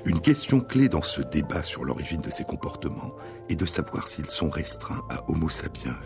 Une 0.05 0.21
question 0.21 0.59
clé 0.59 0.89
dans 0.89 1.01
ce 1.01 1.21
débat 1.21 1.63
sur 1.63 1.83
l'origine 1.83 2.21
de 2.21 2.29
ces 2.29 2.43
comportements 2.43 3.15
est 3.49 3.55
de 3.55 3.65
savoir 3.65 4.07
s'ils 4.07 4.29
sont 4.29 4.49
restreints 4.49 5.01
à 5.09 5.29
Homo 5.29 5.49
sapiens. 5.49 5.97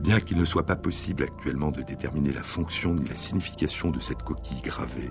Bien 0.00 0.20
qu'il 0.20 0.38
ne 0.38 0.44
soit 0.44 0.66
pas 0.66 0.76
possible 0.76 1.24
actuellement 1.24 1.70
de 1.70 1.82
déterminer 1.82 2.32
la 2.32 2.42
fonction 2.42 2.94
ni 2.94 3.06
la 3.06 3.16
signification 3.16 3.90
de 3.90 4.00
cette 4.00 4.22
coquille 4.22 4.62
gravée, 4.62 5.10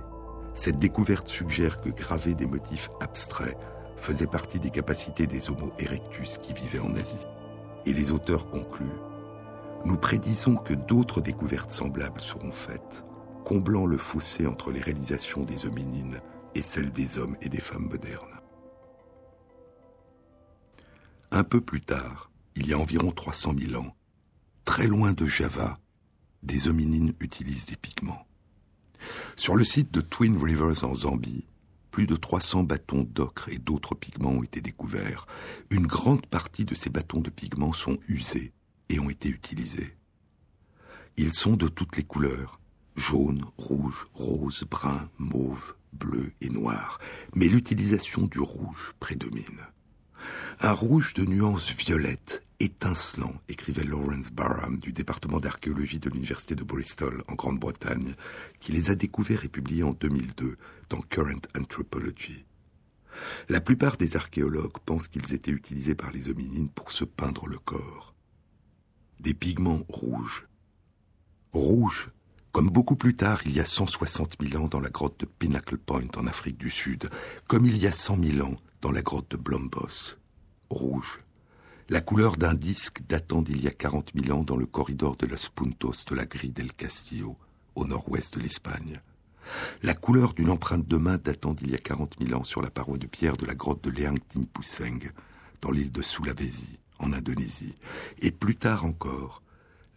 cette 0.56 0.80
découverte 0.80 1.28
suggère 1.28 1.80
que 1.80 1.90
graver 1.90 2.34
des 2.34 2.48
motifs 2.48 2.90
abstraits 3.00 3.58
faisait 3.98 4.28
partie 4.28 4.60
des 4.60 4.72
capacités 4.72 5.28
des 5.28 5.50
Homo 5.50 5.72
erectus 5.78 6.38
qui 6.40 6.54
vivaient 6.54 6.80
en 6.80 6.96
Asie. 6.96 7.28
Et 7.86 7.94
les 7.94 8.12
auteurs 8.12 8.50
concluent 8.50 8.86
Nous 9.86 9.98
prédisons 9.98 10.56
que 10.56 10.74
d'autres 10.74 11.22
découvertes 11.22 11.72
semblables 11.72 12.20
seront 12.20 12.52
faites, 12.52 13.06
comblant 13.50 13.88
le 13.88 13.98
fossé 13.98 14.46
entre 14.46 14.72
les 14.72 14.80
réalisations 14.80 15.44
des 15.44 15.66
hominines 15.66 16.22
et 16.54 16.62
celles 16.62 16.92
des 16.92 17.18
hommes 17.18 17.36
et 17.42 17.50
des 17.50 17.60
femmes 17.60 17.90
modernes. 17.90 18.40
Un 21.32 21.44
peu 21.44 21.60
plus 21.60 21.82
tard, 21.82 22.30
il 22.54 22.68
y 22.68 22.74
a 22.74 22.78
environ 22.78 23.12
300 23.12 23.56
000 23.60 23.82
ans, 23.82 23.96
très 24.66 24.86
loin 24.86 25.14
de 25.14 25.26
Java, 25.26 25.80
des 26.44 26.68
hominines 26.68 27.16
utilisent 27.20 27.66
des 27.66 27.76
pigments. 27.76 28.28
Sur 29.36 29.56
le 29.56 29.64
site 29.64 29.92
de 29.92 30.02
Twin 30.02 30.38
Rivers 30.38 30.84
en 30.84 30.94
Zambie, 30.94 31.48
plus 31.90 32.06
de 32.06 32.16
300 32.16 32.66
bâtons 32.66 33.02
d'ocre 33.02 33.50
et 33.50 33.58
d'autres 33.58 33.96
pigments 33.96 34.30
ont 34.30 34.44
été 34.44 34.62
découverts. 34.62 35.26
Une 35.72 35.88
grande 35.88 36.28
partie 36.28 36.66
de 36.66 36.76
ces 36.76 36.92
bâtons 36.92 37.22
de 37.22 37.32
pigments 37.32 37.74
sont 37.74 37.98
usés 38.08 38.54
et 38.90 39.00
ont 39.00 39.10
été 39.10 39.28
utilisés. 39.28 39.98
Ils 41.18 41.34
sont 41.34 41.58
de 41.58 41.68
toutes 41.68 41.98
les 41.98 42.04
couleurs, 42.04 42.60
jaune, 43.00 43.46
rouge, 43.58 44.08
rose, 44.14 44.66
brun, 44.70 45.10
mauve, 45.18 45.76
bleu 45.94 46.34
et 46.42 46.50
noir, 46.50 47.00
mais 47.34 47.48
l'utilisation 47.48 48.28
du 48.28 48.40
rouge 48.40 48.94
prédomine. 49.00 49.62
Un 50.60 50.74
rouge 50.74 51.14
de 51.14 51.24
nuance 51.24 51.74
violette, 51.74 52.44
étincelant, 52.60 53.34
écrivait 53.48 53.86
Lawrence 53.86 54.32
Barham 54.32 54.78
du 54.78 54.92
département 54.92 55.40
d'archéologie 55.40 56.00
de 56.00 56.10
l'université 56.10 56.56
de 56.56 56.64
Bristol 56.64 57.24
en 57.30 57.36
Grande-Bretagne, 57.36 58.16
qui 58.60 58.74
les 58.74 58.90
a 58.90 58.96
découverts 58.96 59.46
et 59.46 59.50
publiés 59.50 59.84
en 59.84 59.94
2002 59.94 60.58
dans 60.90 61.02
Current 61.02 61.48
Anthropology. 61.58 62.46
La 63.48 63.62
plupart 63.62 63.98
des 63.98 64.18
archéologues 64.18 64.78
pensent 64.86 65.08
qu'ils 65.08 65.34
étaient 65.34 65.52
utilisés 65.52 65.96
par 65.96 66.12
les 66.12 66.30
hominines 66.30 66.70
pour 66.70 66.92
se 66.92 67.06
peindre 67.06 67.48
le 67.48 67.58
corps. 67.58 68.14
Des 69.20 69.34
pigments 69.34 69.86
rouges. 69.90 70.48
Rouges, 71.52 72.12
comme 72.52 72.70
beaucoup 72.70 72.96
plus 72.96 73.16
tard, 73.16 73.42
il 73.46 73.56
y 73.56 73.60
a 73.60 73.66
160 73.66 74.38
000 74.42 74.64
ans 74.64 74.68
dans 74.68 74.80
la 74.80 74.90
grotte 74.90 75.20
de 75.20 75.26
Pinnacle 75.26 75.78
Point 75.78 76.08
en 76.18 76.26
Afrique 76.26 76.58
du 76.58 76.72
Sud, 76.72 77.10
comme 77.48 77.66
il 77.66 77.78
y 77.78 77.86
a 77.86 77.92
100 77.92 78.24
000 78.24 78.48
ans 78.48 78.58
dans 78.82 78.92
la 78.92 79.04
grotte 79.04 79.30
de 79.32 79.38
Blombos. 79.38 80.18
Rouge. 80.70 81.20
La 81.90 82.02
couleur 82.02 82.38
d'un 82.38 82.56
disque 82.56 83.02
datant 83.08 83.42
d'il 83.42 83.62
y 83.64 83.68
a 83.68 83.72
40 83.72 84.12
000 84.16 84.38
ans 84.38 84.44
dans 84.44 84.58
le 84.58 84.66
corridor 84.66 85.16
de 85.16 85.28
Los 85.28 85.50
Puntos 85.54 86.06
de 86.08 86.16
la 86.16 86.26
grille 86.26 86.52
del 86.52 86.74
Castillo, 86.74 87.38
au 87.76 87.86
nord-ouest 87.86 88.36
de 88.36 88.42
l'Espagne. 88.42 89.00
La 89.84 89.94
couleur 89.94 90.34
d'une 90.34 90.50
empreinte 90.50 90.88
de 90.88 90.98
main 90.98 91.18
datant 91.18 91.54
d'il 91.54 91.72
y 91.72 91.76
a 91.76 91.80
40 91.80 92.16
000 92.20 92.40
ans 92.40 92.44
sur 92.44 92.62
la 92.62 92.70
paroi 92.72 92.98
de 92.98 93.08
pierre 93.08 93.38
de 93.38 93.46
la 93.46 93.56
grotte 93.56 93.84
de 93.84 93.92
Leang 93.92 94.20
Timpuseng, 94.28 95.12
dans 95.62 95.72
l'île 95.72 95.92
de 95.92 96.02
Sulawesi, 96.02 96.80
en 97.00 97.14
Indonésie. 97.14 97.76
Et 98.22 98.32
plus 98.32 98.56
tard 98.56 98.86
encore, 98.86 99.44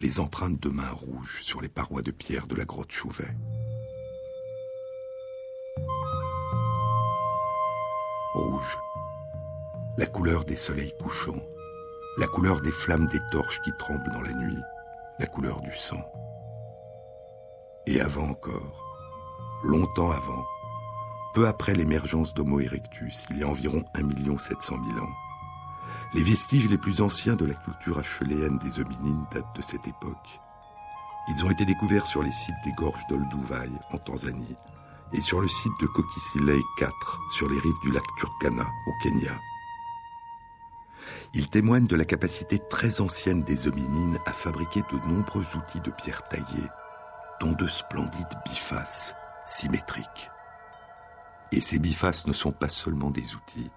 les 0.03 0.19
empreintes 0.19 0.59
de 0.59 0.67
mains 0.67 0.91
rouges 0.91 1.39
sur 1.43 1.61
les 1.61 1.69
parois 1.69 2.01
de 2.01 2.11
pierre 2.11 2.45
de 2.47 2.55
la 2.55 2.65
grotte 2.65 2.91
Chauvet. 2.91 3.33
Rouge. 8.33 8.77
La 9.97 10.05
couleur 10.05 10.43
des 10.43 10.57
soleils 10.57 10.93
couchants, 11.01 11.41
la 12.17 12.27
couleur 12.27 12.59
des 12.59 12.71
flammes 12.73 13.07
des 13.07 13.21
torches 13.31 13.61
qui 13.61 13.71
tremblent 13.79 14.11
dans 14.11 14.21
la 14.21 14.33
nuit, 14.33 14.61
la 15.19 15.25
couleur 15.25 15.61
du 15.61 15.71
sang. 15.73 16.03
Et 17.87 18.01
avant 18.01 18.27
encore, 18.27 18.83
longtemps 19.63 20.11
avant, 20.11 20.43
peu 21.33 21.47
après 21.47 21.75
l'émergence 21.75 22.33
d'Homo 22.33 22.59
erectus, 22.59 23.23
il 23.29 23.37
y 23.37 23.43
a 23.43 23.47
environ 23.47 23.85
1 23.95 24.37
700 24.37 24.75
000 24.85 24.99
ans, 24.99 25.09
les 26.13 26.23
vestiges 26.23 26.69
les 26.69 26.77
plus 26.77 27.01
anciens 27.01 27.35
de 27.35 27.45
la 27.45 27.55
culture 27.55 27.97
acheléenne 27.97 28.59
des 28.59 28.79
hominines 28.79 29.25
datent 29.31 29.55
de 29.55 29.61
cette 29.61 29.87
époque. 29.87 30.41
Ils 31.29 31.45
ont 31.45 31.49
été 31.49 31.65
découverts 31.65 32.07
sur 32.07 32.21
les 32.21 32.31
sites 32.31 32.55
des 32.65 32.73
gorges 32.73 33.05
d'Olduvai 33.09 33.69
en 33.91 33.97
Tanzanie 33.97 34.57
et 35.13 35.21
sur 35.21 35.41
le 35.41 35.47
site 35.47 35.73
de 35.79 35.87
Kokisilei 35.87 36.59
4 36.77 37.19
sur 37.31 37.49
les 37.49 37.59
rives 37.59 37.79
du 37.83 37.91
lac 37.91 38.03
Turkana 38.17 38.65
au 38.87 38.91
Kenya. 39.01 39.39
Ils 41.33 41.49
témoignent 41.49 41.87
de 41.87 41.95
la 41.95 42.05
capacité 42.05 42.59
très 42.69 43.01
ancienne 43.01 43.43
des 43.43 43.67
hominines 43.67 44.19
à 44.25 44.33
fabriquer 44.33 44.81
de 44.91 45.07
nombreux 45.07 45.55
outils 45.55 45.81
de 45.81 45.89
pierre 45.89 46.27
taillée, 46.27 46.69
dont 47.39 47.53
de 47.53 47.67
splendides 47.67 48.39
bifaces 48.45 49.15
symétriques. 49.43 50.29
Et 51.51 51.61
ces 51.61 51.79
bifaces 51.79 52.27
ne 52.27 52.33
sont 52.33 52.51
pas 52.51 52.69
seulement 52.69 53.09
des 53.09 53.35
outils, 53.35 53.71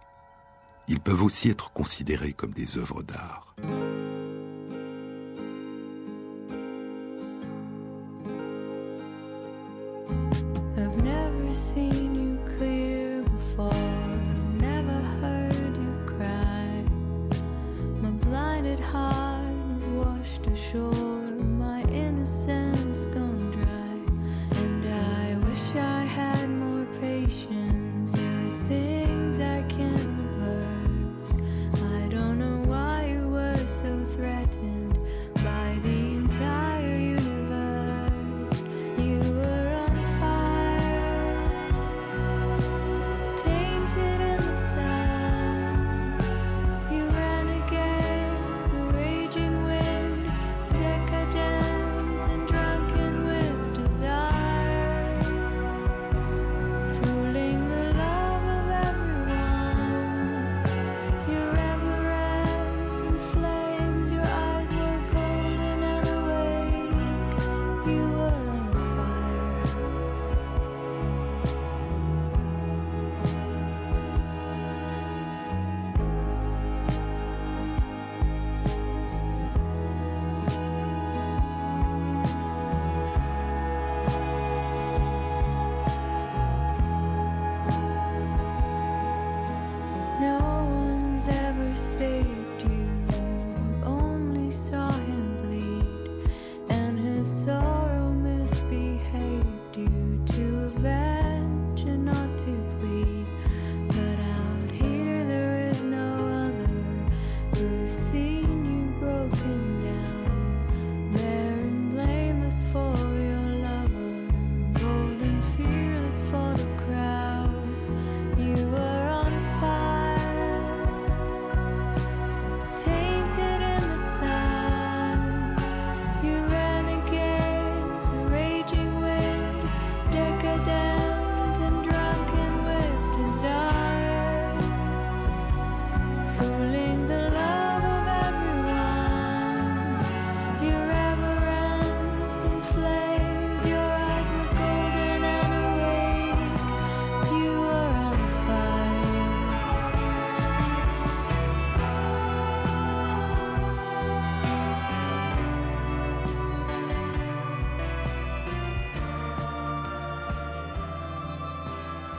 ils 0.88 1.01
peuvent 1.01 1.22
aussi 1.22 1.49
être 1.49 1.72
considérés 1.72 2.33
comme 2.33 2.53
des 2.53 2.79
œuvres 2.79 3.03
d'art. 3.03 3.55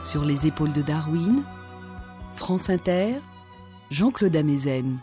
Sur 0.08 0.24
les 0.24 0.46
épaules 0.46 0.72
de 0.72 0.80
Darwin, 0.80 1.44
France 2.32 2.70
Inter, 2.70 3.16
Jean-Claude 3.90 4.34
Amezen. 4.36 4.96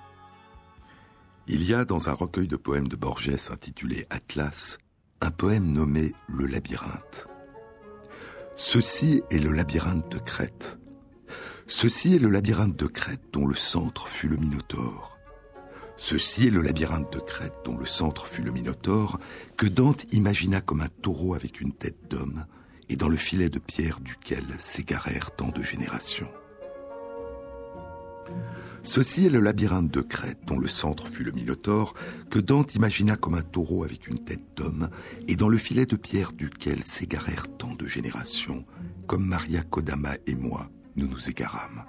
Il 1.48 1.64
y 1.64 1.76
a 1.76 1.86
dans 1.86 2.10
un 2.10 2.14
recueil 2.14 2.48
de 2.48 2.56
poèmes 2.56 2.88
de 2.88 2.96
Borges 2.96 3.52
intitulé 3.52 4.08
Atlas, 4.10 4.80
un 5.22 5.30
poème 5.30 5.72
nommé 5.72 6.14
Le 6.28 6.48
labyrinthe. 6.48 7.28
Ceci 8.56 9.22
est 9.30 9.38
le 9.38 9.52
labyrinthe 9.52 10.10
de 10.12 10.18
Crète. 10.18 10.80
Ceci 11.68 12.16
est 12.16 12.20
le 12.20 12.30
labyrinthe 12.30 12.76
de 12.76 12.88
Crète 12.88 13.26
dont 13.32 13.46
le 13.46 13.54
centre 13.54 14.08
fut 14.08 14.28
le 14.28 14.38
Minotaure. 14.38 15.20
Ceci 15.98 16.48
est 16.48 16.52
le 16.52 16.62
labyrinthe 16.62 17.14
de 17.14 17.20
Crète 17.20 17.54
dont 17.64 17.78
le 17.78 17.86
centre 17.86 18.26
fut 18.26 18.42
le 18.42 18.50
Minotaure, 18.50 19.20
que 19.56 19.68
Dante 19.68 20.08
imagina 20.12 20.62
comme 20.62 20.82
un 20.82 20.90
taureau 21.04 21.36
avec 21.36 21.62
une 21.62 21.74
tête 21.74 22.10
d'homme, 22.10 22.48
et 22.90 22.96
dans 22.96 23.10
le 23.10 23.18
filet 23.18 23.50
de 23.50 23.60
pierre 23.60 24.00
duquel 24.00 24.46
s'égarèrent 24.58 25.36
tant 25.36 25.50
de 25.50 25.64
générations. 25.64 26.30
Ceci 28.84 29.26
est 29.26 29.30
le 29.30 29.40
labyrinthe 29.40 29.90
de 29.90 30.02
Crète, 30.02 30.46
dont 30.46 30.60
le 30.60 30.68
centre 30.68 31.08
fut 31.08 31.24
le 31.24 31.32
Minotaure, 31.32 31.96
que 32.30 32.38
Dante 32.38 32.76
imagina 32.76 33.16
comme 33.16 33.34
un 33.34 33.42
taureau 33.42 33.84
avec 33.84 34.08
une 34.08 34.20
tête 34.20 34.46
d'homme, 34.56 34.90
et 35.28 35.36
dans 35.36 35.50
le 35.50 35.58
filet 35.58 35.88
de 35.88 35.96
pierre 35.96 36.34
duquel 36.34 36.84
s'égarèrent 36.84 37.48
tant 37.58 37.74
de 37.74 37.88
générations, 37.88 38.64
comme 39.08 39.26
Maria 39.26 39.64
Kodama 39.64 40.14
et 40.28 40.36
moi, 40.36 40.70
nous 40.96 41.08
nous 41.08 41.30
égarâmes. 41.30 41.84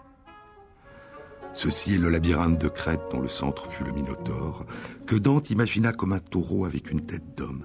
Ceci 1.52 1.94
est 1.94 1.98
le 1.98 2.08
labyrinthe 2.08 2.58
de 2.58 2.68
Crète, 2.68 3.00
dont 3.10 3.20
le 3.20 3.28
centre 3.28 3.66
fut 3.66 3.84
le 3.84 3.92
Minotaure, 3.92 4.64
que 5.06 5.16
Dante 5.16 5.50
imagina 5.50 5.92
comme 5.92 6.14
un 6.14 6.18
taureau 6.18 6.64
avec 6.64 6.90
une 6.90 7.04
tête 7.04 7.36
d'homme, 7.36 7.64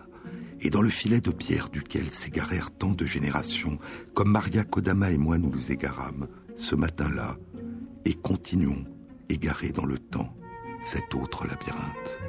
et 0.62 0.70
dans 0.70 0.82
le 0.82 0.90
filet 0.90 1.22
de 1.22 1.32
pierre 1.32 1.70
duquel 1.70 2.12
s'égarèrent 2.12 2.72
tant 2.72 2.92
de 2.92 3.06
générations, 3.06 3.80
comme 4.14 4.32
Maria 4.32 4.64
Kodama 4.64 5.12
et 5.12 5.18
moi 5.18 5.38
nous 5.38 5.50
nous 5.50 5.72
égarâmes, 5.72 6.28
ce 6.56 6.76
matin-là, 6.76 7.38
et 8.06 8.14
continuons, 8.14 8.86
égarés 9.30 9.72
dans 9.72 9.86
le 9.86 9.98
temps, 9.98 10.36
cet 10.82 11.16
autre 11.16 11.48
labyrinthe. 11.48 12.20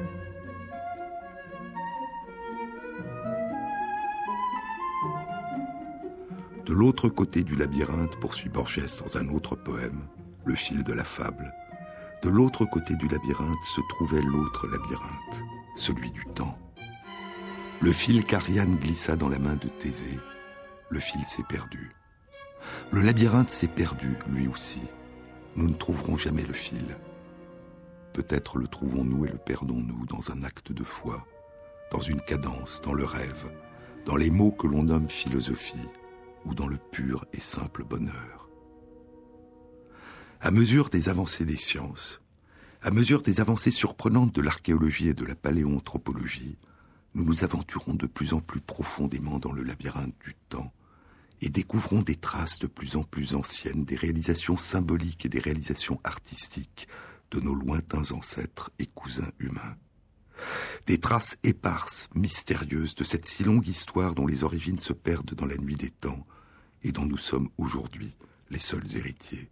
De 6.64 6.72
l'autre 6.72 7.08
côté 7.08 7.42
du 7.42 7.54
labyrinthe, 7.54 8.16
poursuit 8.18 8.48
Borges 8.48 8.98
dans 9.00 9.18
un 9.18 9.28
autre 9.28 9.56
poème, 9.56 10.06
le 10.46 10.54
fil 10.54 10.84
de 10.84 10.92
la 10.92 11.04
fable, 11.04 11.52
de 12.22 12.30
l'autre 12.30 12.64
côté 12.64 12.94
du 12.96 13.08
labyrinthe 13.08 13.64
se 13.64 13.80
trouvait 13.88 14.22
l'autre 14.22 14.68
labyrinthe, 14.68 15.44
celui 15.76 16.10
du 16.12 16.24
temps. 16.34 16.56
Le 17.82 17.90
fil 17.90 18.24
qu'Ariane 18.24 18.76
glissa 18.76 19.16
dans 19.16 19.28
la 19.28 19.40
main 19.40 19.56
de 19.56 19.66
Thésée, 19.66 20.20
le 20.88 21.00
fil 21.00 21.24
s'est 21.24 21.42
perdu. 21.42 21.90
Le 22.92 23.02
labyrinthe 23.02 23.50
s'est 23.50 23.66
perdu, 23.66 24.16
lui 24.28 24.46
aussi. 24.46 24.82
Nous 25.56 25.68
ne 25.68 25.74
trouverons 25.74 26.16
jamais 26.16 26.44
le 26.44 26.52
fil. 26.52 26.96
Peut-être 28.12 28.58
le 28.58 28.68
trouvons-nous 28.68 29.26
et 29.26 29.30
le 29.30 29.38
perdons-nous 29.38 30.06
dans 30.06 30.30
un 30.30 30.44
acte 30.44 30.70
de 30.70 30.84
foi, 30.84 31.26
dans 31.90 31.98
une 31.98 32.20
cadence, 32.20 32.80
dans 32.82 32.94
le 32.94 33.04
rêve, 33.04 33.50
dans 34.06 34.14
les 34.14 34.30
mots 34.30 34.52
que 34.52 34.68
l'on 34.68 34.84
nomme 34.84 35.10
philosophie, 35.10 35.88
ou 36.44 36.54
dans 36.54 36.68
le 36.68 36.78
pur 36.92 37.24
et 37.32 37.40
simple 37.40 37.82
bonheur. 37.82 38.48
À 40.40 40.52
mesure 40.52 40.88
des 40.88 41.08
avancées 41.08 41.44
des 41.44 41.58
sciences, 41.58 42.22
à 42.80 42.92
mesure 42.92 43.22
des 43.22 43.40
avancées 43.40 43.72
surprenantes 43.72 44.32
de 44.32 44.40
l'archéologie 44.40 45.08
et 45.08 45.14
de 45.14 45.24
la 45.24 45.34
paléoanthropologie, 45.34 46.58
nous 47.14 47.24
nous 47.24 47.44
aventurons 47.44 47.94
de 47.94 48.06
plus 48.06 48.32
en 48.32 48.40
plus 48.40 48.60
profondément 48.60 49.38
dans 49.38 49.52
le 49.52 49.62
labyrinthe 49.62 50.14
du 50.24 50.34
temps 50.48 50.72
et 51.40 51.48
découvrons 51.48 52.02
des 52.02 52.16
traces 52.16 52.58
de 52.58 52.66
plus 52.66 52.96
en 52.96 53.02
plus 53.02 53.34
anciennes 53.34 53.84
des 53.84 53.96
réalisations 53.96 54.56
symboliques 54.56 55.26
et 55.26 55.28
des 55.28 55.40
réalisations 55.40 56.00
artistiques 56.04 56.88
de 57.32 57.40
nos 57.40 57.54
lointains 57.54 58.12
ancêtres 58.12 58.70
et 58.78 58.86
cousins 58.86 59.32
humains. 59.38 59.76
Des 60.86 60.98
traces 60.98 61.36
éparses, 61.42 62.08
mystérieuses 62.14 62.94
de 62.94 63.04
cette 63.04 63.26
si 63.26 63.44
longue 63.44 63.66
histoire 63.66 64.14
dont 64.14 64.26
les 64.26 64.44
origines 64.44 64.78
se 64.78 64.92
perdent 64.92 65.34
dans 65.34 65.46
la 65.46 65.56
nuit 65.56 65.76
des 65.76 65.90
temps 65.90 66.26
et 66.82 66.92
dont 66.92 67.06
nous 67.06 67.18
sommes 67.18 67.48
aujourd'hui 67.58 68.16
les 68.50 68.58
seuls 68.58 68.96
héritiers. 68.96 69.50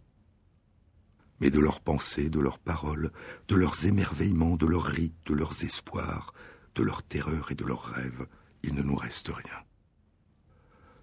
Mais 1.39 1.49
de 1.49 1.59
leurs 1.59 1.81
pensées, 1.81 2.29
de 2.29 2.39
leurs 2.39 2.59
paroles, 2.59 3.11
de 3.47 3.55
leurs 3.55 3.85
émerveillements, 3.85 4.57
de 4.57 4.67
leurs 4.67 4.83
rites, 4.83 5.15
de 5.25 5.33
leurs 5.33 5.63
espoirs, 5.63 6.33
de 6.75 6.83
leur 6.83 7.03
terreur 7.03 7.51
et 7.51 7.55
de 7.55 7.65
leurs 7.65 7.83
rêves, 7.83 8.27
il 8.63 8.73
ne 8.73 8.81
nous 8.81 8.95
reste 8.95 9.29
rien. 9.29 9.63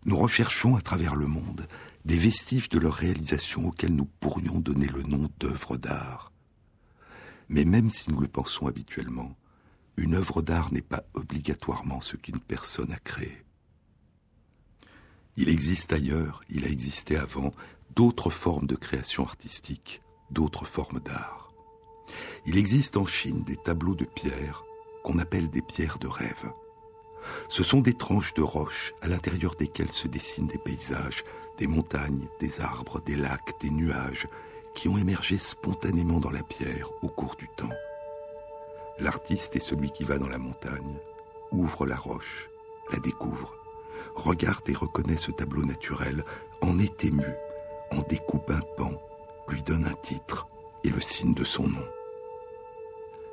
Nous 0.05 0.17
recherchons 0.17 0.77
à 0.77 0.81
travers 0.81 1.17
le 1.17 1.27
monde 1.27 1.67
des 2.05 2.19
vestiges 2.19 2.69
de 2.69 2.79
leur 2.79 2.95
réalisation 2.95 3.67
auxquels 3.67 3.95
nous 3.95 4.07
pourrions 4.21 4.61
donner 4.61 4.87
le 4.87 5.03
nom 5.03 5.29
d'œuvre 5.39 5.77
d'art. 5.77 6.33
Mais 7.49 7.65
même 7.65 7.91
si 7.91 8.11
nous 8.11 8.21
le 8.21 8.29
pensons 8.29 8.67
habituellement, 8.67 9.37
une 9.97 10.15
œuvre 10.15 10.43
d'art 10.43 10.73
n'est 10.73 10.81
pas 10.81 11.03
obligatoirement 11.15 12.01
ce 12.01 12.17
qu'une 12.17 12.39
personne 12.39 12.93
a 12.93 12.99
créé. 12.99 13.45
Il 15.37 15.49
existe 15.49 15.93
ailleurs, 15.93 16.41
il 16.49 16.65
a 16.65 16.69
existé 16.69 17.17
avant, 17.17 17.53
d'autres 17.95 18.31
formes 18.31 18.67
de 18.67 18.77
création 18.77 19.25
artistique, 19.25 20.03
d'autres 20.31 20.67
formes 20.67 21.01
d'art. 21.01 21.53
Il 22.47 22.57
existe 22.57 22.97
en 22.97 23.07
Chine 23.07 23.43
des 23.45 23.57
tableaux 23.57 23.95
de 23.95 24.05
pierre 24.05 24.65
appelle 25.17 25.49
des 25.49 25.63
pierres 25.63 25.99
de 25.99 26.09
rêve. 26.09 26.53
Ce 27.49 27.63
sont 27.63 27.81
des 27.81 27.95
tranches 27.95 28.35
de 28.35 28.43
roches 28.43 28.93
à 29.01 29.09
l'intérieur 29.09 29.55
desquelles 29.55 29.93
se 29.93 30.09
dessinent 30.09 30.47
des 30.47 30.59
paysages, 30.59 31.25
des 31.59 31.67
montagnes, 31.67 32.29
des 32.41 32.61
arbres, 32.61 33.01
des 33.01 33.17
lacs, 33.17 33.59
des 33.61 33.71
nuages, 33.71 34.27
qui 34.75 34.89
ont 34.89 34.99
émergé 34.99 35.39
spontanément 35.39 36.21
dans 36.21 36.31
la 36.31 36.43
pierre 36.43 36.91
au 37.03 37.09
cours 37.09 37.37
du 37.37 37.49
temps. 37.57 37.73
L'artiste 38.99 39.57
est 39.57 39.61
celui 39.61 39.91
qui 39.91 40.05
va 40.05 40.19
dans 40.19 40.29
la 40.29 40.39
montagne, 40.39 40.99
ouvre 41.51 41.87
la 41.87 41.97
roche, 41.97 42.49
la 42.93 42.99
découvre, 42.99 43.57
regarde 44.15 44.69
et 44.69 44.75
reconnaît 44.75 45.17
ce 45.17 45.31
tableau 45.31 45.65
naturel, 45.65 46.25
en 46.61 46.79
est 46.79 47.05
ému, 47.05 47.27
en 47.91 48.03
découpe 48.03 48.51
un 48.51 48.61
pan, 48.77 48.93
lui 49.49 49.63
donne 49.63 49.85
un 49.85 49.95
titre 49.95 50.47
et 50.85 50.91
le 50.91 51.01
signe 51.01 51.35
de 51.35 51.45
son 51.45 51.69
nom. 51.69 51.87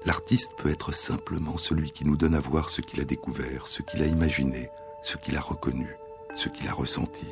L'artiste 0.06 0.54
peut 0.58 0.70
être 0.70 0.94
simplement 0.94 1.58
celui 1.58 1.92
qui 1.92 2.06
nous 2.06 2.16
donne 2.16 2.36
à 2.36 2.40
voir 2.40 2.70
ce 2.70 2.82
qu'il 2.82 3.02
a 3.02 3.06
découvert, 3.06 3.68
ce 3.68 3.82
qu'il 3.82 4.04
a 4.04 4.06
imaginé, 4.06 4.70
ce 5.02 5.18
qu'il 5.18 5.36
a 5.36 5.42
reconnu, 5.42 5.96
ce 6.36 6.48
qu'il 6.48 6.68
a 6.68 6.74
ressenti. 6.74 7.26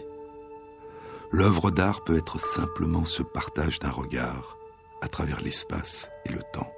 L'œuvre 1.32 1.69
d'art 1.69 2.03
peut 2.03 2.17
être 2.17 2.39
simplement 2.39 3.05
ce 3.05 3.21
partage 3.21 3.80
d'un 3.80 3.91
regard 3.91 4.57
à 5.01 5.07
travers 5.07 5.41
l'espace 5.41 6.09
et 6.26 6.32
le 6.32 6.41
temps. 6.51 6.71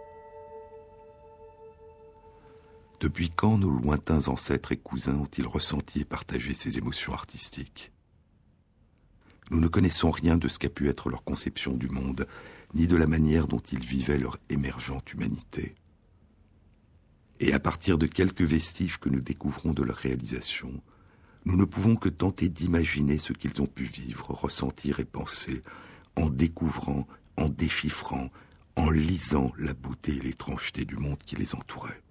Depuis 3.00 3.30
quand 3.30 3.58
nos 3.58 3.70
lointains 3.70 4.28
ancêtres 4.28 4.72
et 4.72 4.78
cousins 4.78 5.16
ont-ils 5.16 5.48
ressenti 5.48 6.02
et 6.02 6.06
partagé 6.06 6.54
ces 6.54 6.78
émotions 6.78 7.14
artistiques? 7.14 7.92
Nous 9.52 9.60
ne 9.60 9.68
connaissons 9.68 10.12
rien 10.12 10.38
de 10.38 10.48
ce 10.48 10.60
qu'a 10.60 10.70
pu 10.70 10.90
être 10.90 11.10
leur 11.10 11.24
conception 11.24 11.74
du 11.74 11.88
monde, 11.88 12.28
ni 12.74 12.88
de 12.88 12.96
la 12.96 13.08
manière 13.08 13.48
dont 13.48 13.60
ils 13.60 13.84
vivaient 13.84 14.18
leur 14.18 14.38
émergente 14.50 15.14
humanité. 15.14 15.76
Et 17.40 17.54
à 17.54 17.60
partir 17.60 17.98
de 17.98 18.06
quelques 18.06 18.42
vestiges 18.42 18.98
que 18.98 19.10
nous 19.10 19.20
découvrons 19.20 19.74
de 19.74 19.84
leur 19.84 19.98
réalisation, 19.98 20.82
nous 21.46 21.58
ne 21.58 21.66
pouvons 21.66 21.96
que 21.96 22.10
tenter 22.10 22.50
d'imaginer 22.50 23.20
ce 23.20 23.34
qu'ils 23.34 23.62
ont 23.62 23.68
pu 23.68 23.84
vivre, 23.84 24.32
ressentir 24.32 25.00
et 25.00 25.06
penser, 25.06 25.62
en 26.16 26.30
découvrant, 26.30 27.08
en 27.38 27.50
déchiffrant, 27.50 28.30
en 28.76 28.90
lisant 28.90 29.52
la 29.58 29.74
beauté 29.74 30.16
et 30.16 30.22
l'étrangeté 30.22 30.86
du 30.86 30.98
monde 30.98 31.20
qui 31.26 31.36
les 31.36 31.56
entourait. 31.56 32.02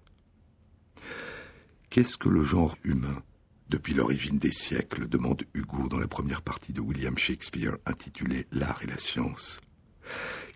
Qu'est-ce 1.89 2.17
que 2.17 2.29
le 2.29 2.43
genre 2.43 2.77
humain 2.83 3.23
depuis 3.69 3.93
l'origine 3.93 4.37
des 4.37 4.51
siècles 4.51 5.07
demande 5.07 5.43
Hugo 5.53 5.89
dans 5.89 5.99
la 5.99 6.07
première 6.07 6.41
partie 6.41 6.73
de 6.73 6.81
William 6.81 7.17
Shakespeare 7.17 7.77
intitulée 7.85 8.45
L'art 8.51 8.81
et 8.83 8.87
la 8.87 8.97
science? 8.97 9.59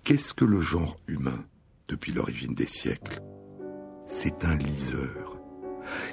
Qu'est-ce 0.03 0.34
que 0.34 0.45
le 0.45 0.61
genre 0.61 0.99
humain 1.07 1.43
depuis 1.88 2.13
l'origine 2.13 2.53
des 2.53 2.67
siècles 2.67 3.22
C'est 4.12 4.43
un 4.43 4.55
liseur. 4.55 5.38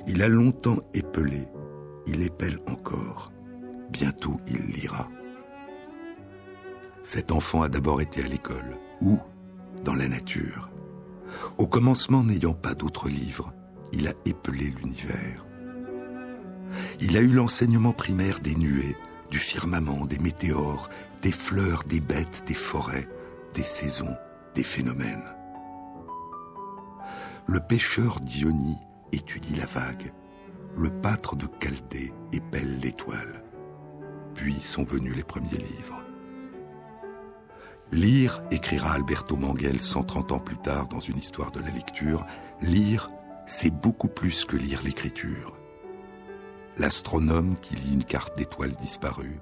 Il 0.06 0.22
a 0.22 0.28
longtemps 0.28 0.80
épelé, 0.92 1.48
il 2.06 2.22
épelle 2.22 2.58
encore. 2.68 3.32
Bientôt 3.90 4.38
il 4.46 4.66
lira. 4.66 5.08
Cet 7.02 7.32
enfant 7.32 7.62
a 7.62 7.70
d'abord 7.70 8.02
été 8.02 8.22
à 8.22 8.28
l'école. 8.28 8.76
Où 9.00 9.18
Dans 9.82 9.94
la 9.94 10.08
nature. 10.08 10.68
Au 11.56 11.66
commencement, 11.66 12.22
n'ayant 12.22 12.52
pas 12.52 12.74
d'autres 12.74 13.08
livres, 13.08 13.54
il 13.92 14.08
a 14.08 14.12
épelé 14.26 14.74
l'univers. 14.78 15.46
Il 17.00 17.16
a 17.16 17.20
eu 17.20 17.32
l'enseignement 17.32 17.94
primaire 17.94 18.40
des 18.40 18.56
nuées, 18.56 18.96
du 19.30 19.38
firmament, 19.38 20.04
des 20.04 20.18
météores, 20.18 20.90
des 21.22 21.32
fleurs, 21.32 21.84
des 21.84 22.00
bêtes, 22.00 22.44
des 22.46 22.54
forêts, 22.54 23.08
des 23.54 23.64
saisons, 23.64 24.16
des 24.54 24.64
phénomènes. 24.64 25.35
Le 27.48 27.60
pêcheur 27.60 28.18
Dionie 28.20 28.78
étudie 29.12 29.54
la 29.54 29.66
vague, 29.66 30.12
le 30.76 30.90
pâtre 30.90 31.36
de 31.36 31.46
Chaldée 31.62 32.12
épelle 32.32 32.80
l'étoile. 32.80 33.44
Puis 34.34 34.60
sont 34.60 34.82
venus 34.82 35.14
les 35.14 35.22
premiers 35.22 35.58
livres. 35.58 36.02
Lire, 37.92 38.42
écrira 38.50 38.94
Alberto 38.94 39.36
Manguel 39.36 39.80
130 39.80 40.32
ans 40.32 40.40
plus 40.40 40.56
tard 40.56 40.88
dans 40.88 40.98
une 40.98 41.18
histoire 41.18 41.52
de 41.52 41.60
la 41.60 41.70
lecture, 41.70 42.26
lire, 42.60 43.10
c'est 43.46 43.70
beaucoup 43.70 44.08
plus 44.08 44.44
que 44.44 44.56
lire 44.56 44.82
l'écriture. 44.82 45.54
L'astronome 46.78 47.54
qui 47.62 47.76
lit 47.76 47.94
une 47.94 48.04
carte 48.04 48.36
d'étoiles 48.36 48.74
disparue, 48.74 49.38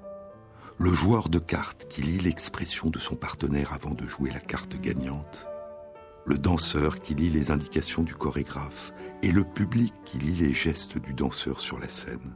le 0.77 0.93
joueur 0.93 1.27
de 1.27 1.39
cartes 1.39 1.87
qui 1.89 2.03
lit 2.03 2.19
l'expression 2.19 2.91
de 2.91 2.99
son 2.99 3.15
partenaire 3.15 3.73
avant 3.73 3.95
de 3.95 4.05
jouer 4.05 4.29
la 4.29 4.39
carte 4.39 4.79
gagnante, 4.79 5.47
le 6.25 6.37
danseur 6.37 6.99
qui 6.99 7.13
lit 7.13 7.29
les 7.29 7.51
indications 7.51 8.03
du 8.03 8.15
chorégraphe 8.15 8.93
et 9.21 9.31
le 9.31 9.43
public 9.43 9.93
qui 10.05 10.17
lit 10.17 10.35
les 10.35 10.53
gestes 10.53 10.97
du 10.97 11.13
danseur 11.13 11.59
sur 11.59 11.79
la 11.79 11.89
scène. 11.89 12.33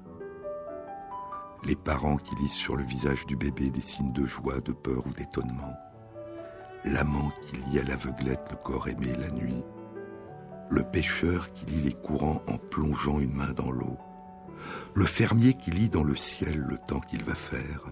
Les 1.66 1.76
parents 1.76 2.18
qui 2.18 2.36
lisent 2.36 2.52
sur 2.52 2.76
le 2.76 2.84
visage 2.84 3.26
du 3.26 3.36
bébé 3.36 3.70
des 3.72 3.82
signes 3.82 4.14
de 4.14 4.26
joie, 4.26 4.62
de 4.62 4.72
peur 4.72 5.06
ou 5.08 5.14
d'étonnement. 5.14 5.74
L'amant 6.86 7.32
qui 7.42 7.58
lit 7.58 7.80
à 7.80 7.84
l'aveuglette 7.84 8.48
le 8.52 8.58
corps 8.58 8.88
aimé 8.88 9.14
la 9.20 9.32
nuit. 9.32 9.64
Le 10.70 10.84
pêcheur 10.84 11.52
qui 11.54 11.66
lit 11.66 11.82
les 11.82 11.94
courants 11.94 12.44
en 12.48 12.58
plongeant 12.58 13.20
une 13.20 13.34
main 13.34 13.52
dans 13.54 13.72
l'eau. 13.72 13.98
Le 14.94 15.06
fermier 15.06 15.56
qui 15.56 15.72
lit 15.72 15.90
dans 15.90 16.04
le 16.04 16.16
ciel 16.16 16.58
le 16.58 16.78
temps 16.78 17.00
qu'il 17.00 17.24
va 17.24 17.36
faire 17.36 17.92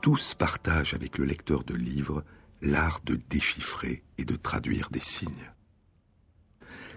tous 0.00 0.34
partagent 0.34 0.94
avec 0.94 1.18
le 1.18 1.26
lecteur 1.26 1.62
de 1.64 1.74
livres 1.74 2.24
l'art 2.62 3.00
de 3.04 3.16
déchiffrer 3.16 4.02
et 4.18 4.24
de 4.24 4.36
traduire 4.36 4.90
des 4.90 5.00
signes. 5.00 5.50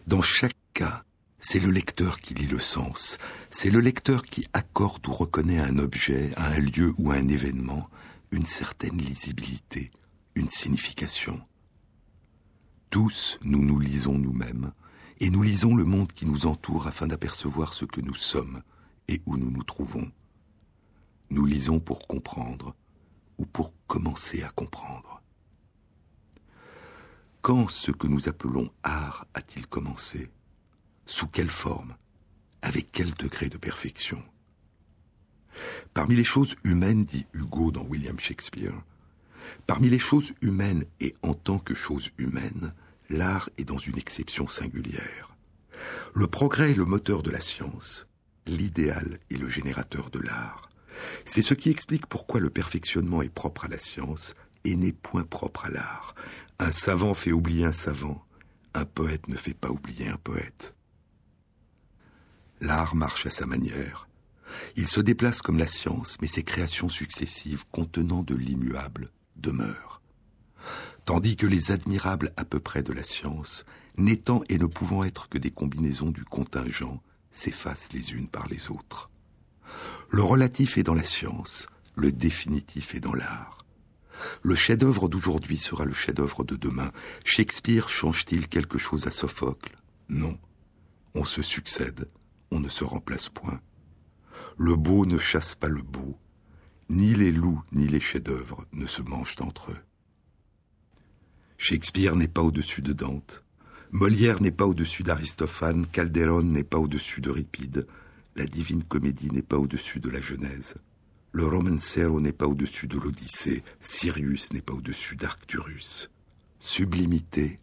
Dans 0.08 0.22
chaque 0.22 0.58
cas, 0.74 1.04
c'est 1.40 1.60
le 1.60 1.70
lecteur 1.70 2.20
qui 2.20 2.34
lit 2.34 2.48
le 2.48 2.60
sens, 2.60 3.18
c'est 3.50 3.70
le 3.70 3.80
lecteur 3.80 4.24
qui 4.24 4.48
accorde 4.54 5.08
ou 5.08 5.14
reconnaît 5.14 5.60
à 5.60 5.66
un 5.66 5.78
objet, 5.78 6.32
à 6.36 6.48
un 6.48 6.60
lieu 6.60 6.94
ou 6.98 7.12
à 7.12 7.16
un 7.16 7.28
événement 7.28 7.90
une 8.32 8.46
certaine 8.46 8.98
lisibilité, 8.98 9.92
une 10.36 10.50
signification. 10.50 11.42
Tous, 12.90 13.40
nous 13.44 13.64
nous 13.64 13.80
lisons 13.80 14.18
nous-mêmes, 14.18 14.74
et 15.20 15.30
nous 15.30 15.42
lisons 15.42 15.76
le 15.76 15.84
monde 15.84 16.12
qui 16.12 16.26
nous 16.26 16.46
entoure 16.46 16.88
afin 16.88 17.08
d'apercevoir 17.08 17.74
ce 17.74 17.86
que 17.86 18.02
nous 18.02 18.16
sommes 18.16 18.62
et 19.08 19.22
où 19.26 19.38
nous 19.38 19.52
nous 19.52 19.64
trouvons. 19.64 20.12
Nous 21.30 21.46
lisons 21.46 21.80
pour 21.80 22.08
comprendre, 22.08 22.76
ou 23.38 23.46
pour 23.46 23.74
commencer 23.88 24.44
à 24.44 24.50
comprendre. 24.50 25.23
Quand 27.44 27.70
ce 27.70 27.92
que 27.92 28.08
nous 28.08 28.30
appelons 28.30 28.72
art 28.84 29.28
a-t-il 29.34 29.68
commencé? 29.68 30.30
Sous 31.06 31.28
quelle 31.28 31.50
forme? 31.50 31.98
Avec 32.62 32.94
quel 32.94 33.14
degré 33.16 33.50
de 33.50 33.58
perfection? 33.58 34.24
Parmi 35.94 36.16
les 36.16 36.24
choses 36.24 36.56
humaines, 36.64 37.04
dit 37.04 37.28
Hugo 37.34 37.70
dans 37.72 37.84
William 37.84 38.18
Shakespeare, 38.18 38.82
parmi 39.68 39.90
les 39.90 40.00
choses 40.00 40.34
humaines 40.40 40.86
et 41.02 41.18
en 41.22 41.34
tant 41.34 41.60
que 41.60 41.74
chose 41.74 42.12
humaine, 42.18 42.74
l'art 43.10 43.50
est 43.58 43.66
dans 43.66 43.78
une 43.78 43.98
exception 43.98 44.48
singulière. 44.48 45.36
Le 46.16 46.28
progrès 46.28 46.72
est 46.72 46.78
le 46.78 46.86
moteur 46.86 47.24
de 47.24 47.32
la 47.32 47.42
science, 47.42 48.08
l'idéal 48.48 49.20
est 49.30 49.38
le 49.38 49.50
générateur 49.50 50.12
de 50.12 50.20
l'art. 50.20 50.70
C'est 51.26 51.42
ce 51.42 51.56
qui 51.56 51.70
explique 51.70 52.06
pourquoi 52.06 52.40
le 52.40 52.50
perfectionnement 52.50 53.22
est 53.22 53.28
propre 53.28 53.66
à 53.66 53.68
la 53.68 53.80
science 53.80 54.34
et 54.64 54.76
n'est 54.76 54.94
point 54.94 55.24
propre 55.24 55.66
à 55.66 55.70
l'art. 55.70 56.16
Un 56.60 56.72
savant 56.72 57.14
fait 57.14 57.32
oublier 57.32 57.66
un 57.66 57.72
savant, 57.72 58.24
un 58.74 58.86
poète 58.86 59.28
ne 59.28 59.36
fait 59.36 59.54
pas 59.54 59.70
oublier 59.70 60.08
un 60.08 60.18
poète. 60.18 60.76
L'art 62.62 62.96
marche 62.96 63.26
à 63.26 63.32
sa 63.32 63.46
manière. 63.46 64.08
Il 64.76 64.88
se 64.88 65.02
déplace 65.02 65.42
comme 65.42 65.58
la 65.58 65.68
science, 65.68 66.18
mais 66.22 66.28
ses 66.28 66.44
créations 66.44 66.90
successives 66.90 67.66
contenant 67.72 68.24
de 68.24 68.36
l'immuable 68.36 69.12
demeurent. 69.36 70.02
Tandis 71.06 71.36
que 71.36 71.48
les 71.48 71.72
admirables 71.72 72.32
à 72.38 72.46
peu 72.46 72.60
près 72.60 72.84
de 72.84 72.94
la 72.94 73.04
science, 73.04 73.66
n'étant 73.98 74.44
et 74.50 74.58
ne 74.58 74.66
pouvant 74.66 75.04
être 75.04 75.28
que 75.28 75.38
des 75.38 75.52
combinaisons 75.52 76.12
du 76.12 76.24
contingent, 76.24 77.02
s'effacent 77.32 77.92
les 77.92 78.14
unes 78.14 78.30
par 78.30 78.48
les 78.48 78.72
autres. 78.72 79.10
Le 80.10 80.24
relatif 80.24 80.78
est 80.78 80.84
dans 80.84 80.94
la 80.94 81.04
science, 81.04 81.68
le 81.96 82.12
définitif 82.12 82.96
est 82.96 83.00
dans 83.00 83.14
l'art. 83.14 83.63
Le 84.42 84.56
chef-d'œuvre 84.56 85.10
d'aujourd'hui 85.10 85.58
sera 85.58 85.86
le 85.86 85.94
chef-d'œuvre 85.94 86.44
de 86.44 86.56
demain. 86.56 86.92
Shakespeare 87.24 87.90
change-t-il 87.90 88.48
quelque 88.48 88.78
chose 88.78 89.08
à 89.08 89.12
Sophocle? 89.12 89.76
Non. 90.10 90.38
On 91.16 91.26
se 91.26 91.42
succède, 91.42 92.10
on 92.52 92.60
ne 92.60 92.70
se 92.70 92.84
remplace 92.84 93.30
point. 93.30 93.60
Le 94.58 94.76
beau 94.76 95.06
ne 95.06 95.18
chasse 95.18 95.56
pas 95.56 95.70
le 95.70 95.82
beau. 95.82 96.18
Ni 96.90 97.16
les 97.16 97.32
loups 97.32 97.62
ni 97.72 97.88
les 97.88 98.00
chefs-d'œuvre 98.00 98.66
ne 98.74 98.86
se 98.86 99.02
mangent 99.02 99.36
entre 99.40 99.72
eux. 99.72 99.80
Shakespeare 101.58 102.16
n'est 102.16 102.28
pas 102.28 102.42
au-dessus 102.42 102.82
de 102.82 102.94
Dante. 102.94 103.44
Molière 103.92 104.42
n'est 104.42 104.52
pas 104.52 104.66
au-dessus 104.66 105.04
d'Aristophane. 105.04 105.86
Calderon 105.88 106.44
n'est 106.44 106.64
pas 106.64 106.80
au-dessus 106.80 107.22
d'Euripide. 107.22 107.88
La 108.36 108.46
divine 108.46 108.84
comédie 108.84 109.32
n'est 109.32 109.44
pas 109.44 109.58
au-dessus 109.58 110.00
de 110.00 110.10
la 110.10 110.20
Genèse. 110.20 110.76
Le 111.36 111.48
romancero 111.48 112.22
n'est 112.22 112.32
pas 112.32 112.46
au-dessus 112.46 112.88
de 112.88 113.00
l'Odyssée. 113.00 113.64
Sirius 113.82 114.54
n'est 114.54 114.62
pas 114.62 114.76
au-dessus 114.76 115.16
d'Arcturus. 115.16 116.12
Sublimité, 116.60 117.60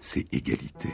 c'est 0.00 0.26
égalité. 0.34 0.88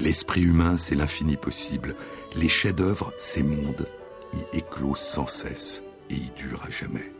L'esprit 0.00 0.42
humain, 0.42 0.76
c'est 0.76 0.96
l'infini 0.96 1.36
possible. 1.36 1.94
Les 2.34 2.48
chefs-d'œuvre, 2.48 3.14
ces 3.16 3.44
mondes, 3.44 3.88
y 4.32 4.58
éclosent 4.58 4.98
sans 4.98 5.28
cesse 5.28 5.84
et 6.10 6.14
y 6.14 6.32
durent 6.36 6.64
à 6.64 6.70
jamais. 6.70 7.12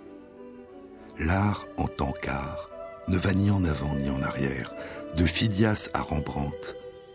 L'art, 1.20 1.68
en 1.76 1.86
tant 1.86 2.10
qu'art, 2.10 2.68
ne 3.06 3.16
va 3.16 3.32
ni 3.32 3.52
en 3.52 3.64
avant 3.64 3.94
ni 3.94 4.10
en 4.10 4.22
arrière. 4.22 4.74
De 5.16 5.24
Phidias 5.24 5.88
à 5.94 6.02
Rembrandt, 6.02 6.74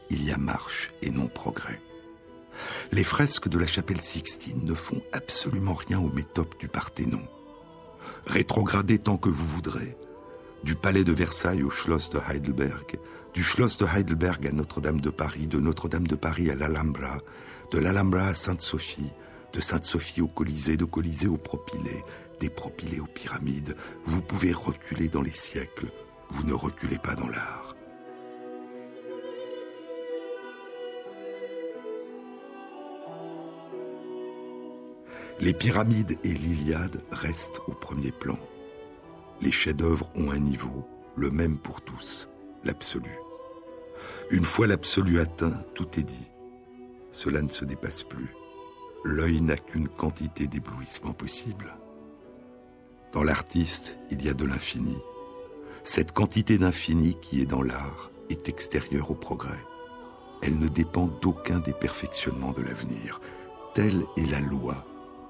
il 0.09 0.25
y 0.25 0.31
a 0.31 0.37
marche 0.37 0.93
et 1.01 1.11
non 1.11 1.27
progrès. 1.27 1.81
Les 2.91 3.03
fresques 3.03 3.47
de 3.47 3.59
la 3.59 3.67
chapelle 3.67 4.01
Sixtine 4.01 4.65
ne 4.65 4.73
font 4.73 5.01
absolument 5.11 5.73
rien 5.73 5.99
au 5.99 6.09
métopes 6.09 6.59
du 6.59 6.67
Parthénon. 6.67 7.21
Rétrogradez 8.25 8.99
tant 8.99 9.17
que 9.17 9.29
vous 9.29 9.45
voudrez, 9.45 9.97
du 10.63 10.75
palais 10.75 11.03
de 11.03 11.11
Versailles 11.13 11.63
au 11.63 11.69
Schloss 11.69 12.09
de 12.09 12.19
Heidelberg, 12.29 12.99
du 13.33 13.43
Schloss 13.43 13.77
de 13.77 13.85
Heidelberg 13.85 14.47
à 14.47 14.51
Notre-Dame 14.51 15.01
de 15.01 15.09
Paris, 15.09 15.47
de 15.47 15.59
Notre-Dame 15.59 16.07
de 16.07 16.15
Paris 16.15 16.49
à 16.49 16.55
l'Alhambra, 16.55 17.19
de 17.71 17.79
l'Alhambra 17.79 18.27
à 18.27 18.33
Sainte-Sophie, 18.33 19.11
de 19.53 19.61
Sainte-Sophie 19.61 20.21
au 20.21 20.27
Colisée, 20.27 20.77
de 20.77 20.85
Colisée 20.85 21.27
au 21.27 21.37
Propylée, 21.37 22.03
des 22.39 22.49
Propylées 22.49 22.99
aux 22.99 23.07
pyramides, 23.07 23.75
vous 24.05 24.21
pouvez 24.21 24.51
reculer 24.51 25.07
dans 25.07 25.21
les 25.21 25.31
siècles, 25.31 25.87
vous 26.29 26.43
ne 26.43 26.53
reculez 26.53 26.97
pas 26.97 27.15
dans 27.15 27.27
l'art. 27.27 27.68
Les 35.41 35.53
pyramides 35.53 36.19
et 36.25 36.33
l'Iliade 36.33 37.01
restent 37.11 37.61
au 37.67 37.71
premier 37.71 38.11
plan. 38.11 38.37
Les 39.41 39.51
chefs-d'œuvre 39.51 40.11
ont 40.13 40.31
un 40.31 40.39
niveau, 40.39 40.85
le 41.15 41.31
même 41.31 41.57
pour 41.57 41.81
tous, 41.81 42.27
l'absolu. 42.65 43.17
Une 44.31 44.43
fois 44.43 44.67
l'absolu 44.67 45.21
atteint, 45.21 45.63
tout 45.75 45.87
est 45.97 46.03
dit. 46.03 46.27
Cela 47.11 47.41
ne 47.41 47.47
se 47.47 47.63
dépasse 47.63 48.03
plus. 48.03 48.35
L'œil 49.05 49.39
n'a 49.39 49.55
qu'une 49.55 49.87
quantité 49.87 50.45
d'éblouissement 50.45 51.13
possible. 51.13 51.73
Dans 53.13 53.23
l'artiste, 53.23 53.97
il 54.11 54.21
y 54.21 54.27
a 54.27 54.33
de 54.33 54.43
l'infini. 54.43 54.97
Cette 55.85 56.11
quantité 56.11 56.57
d'infini 56.57 57.15
qui 57.21 57.41
est 57.41 57.45
dans 57.45 57.63
l'art 57.63 58.11
est 58.29 58.49
extérieure 58.49 59.09
au 59.09 59.15
progrès. 59.15 59.65
Elle 60.41 60.59
ne 60.59 60.67
dépend 60.67 61.07
d'aucun 61.21 61.59
des 61.59 61.73
perfectionnements 61.73 62.51
de 62.51 62.61
l'avenir. 62.61 63.21
Telle 63.73 64.03
est 64.17 64.29
la 64.29 64.41
loi 64.41 64.85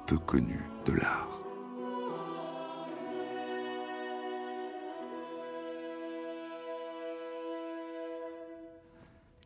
peu 0.10 0.18
connu 0.18 0.60
de 0.88 0.94
l'art. 0.94 1.30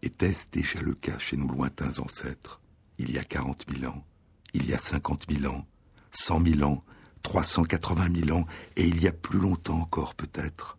Était-ce 0.02 0.48
déjà 0.54 0.80
le 0.82 0.94
cas 0.94 1.20
chez 1.20 1.36
nos 1.36 1.50
lointains 1.50 2.00
ancêtres, 2.00 2.62
il 2.98 3.12
y 3.12 3.18
a 3.18 3.26
quarante 3.26 3.70
mille 3.70 3.86
ans, 3.88 4.06
il 4.54 4.66
y 4.66 4.74
a 4.74 4.78
cinquante 4.78 5.30
mille 5.30 5.48
ans, 5.48 5.68
cent 6.12 6.40
mille 6.40 6.64
ans, 6.64 6.82
trois 7.24 7.44
cent 7.44 7.64
quatre-vingt 7.64 8.08
mille 8.08 8.32
ans, 8.32 8.46
et 8.78 8.88
il 8.88 9.04
y 9.04 9.08
a 9.10 9.12
plus 9.12 9.40
longtemps 9.40 9.82
encore 9.82 10.16
peut-être? 10.16 10.78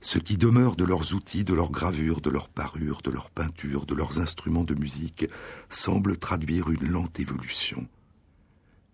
Ce 0.00 0.20
qui 0.20 0.36
demeure 0.36 0.76
de 0.76 0.84
leurs 0.84 1.14
outils, 1.14 1.42
de 1.42 1.54
leurs 1.54 1.72
gravures, 1.72 2.20
de 2.20 2.30
leurs 2.30 2.48
parures, 2.48 3.02
de 3.02 3.10
leurs 3.10 3.30
peintures, 3.30 3.86
de 3.86 3.94
leurs 3.96 4.20
instruments 4.20 4.62
de 4.62 4.74
musique, 4.74 5.26
semble 5.68 6.16
traduire 6.16 6.70
une 6.70 6.86
lente 6.86 7.18
évolution 7.18 7.88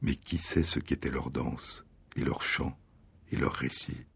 mais 0.03 0.14
qui 0.14 0.38
sait 0.38 0.62
ce 0.62 0.78
qu'était 0.78 1.11
leur 1.11 1.30
danse, 1.30 1.84
et 2.16 2.24
leur 2.24 2.42
chant, 2.42 2.76
et 3.30 3.36
leur 3.36 3.53
récit? 3.53 4.07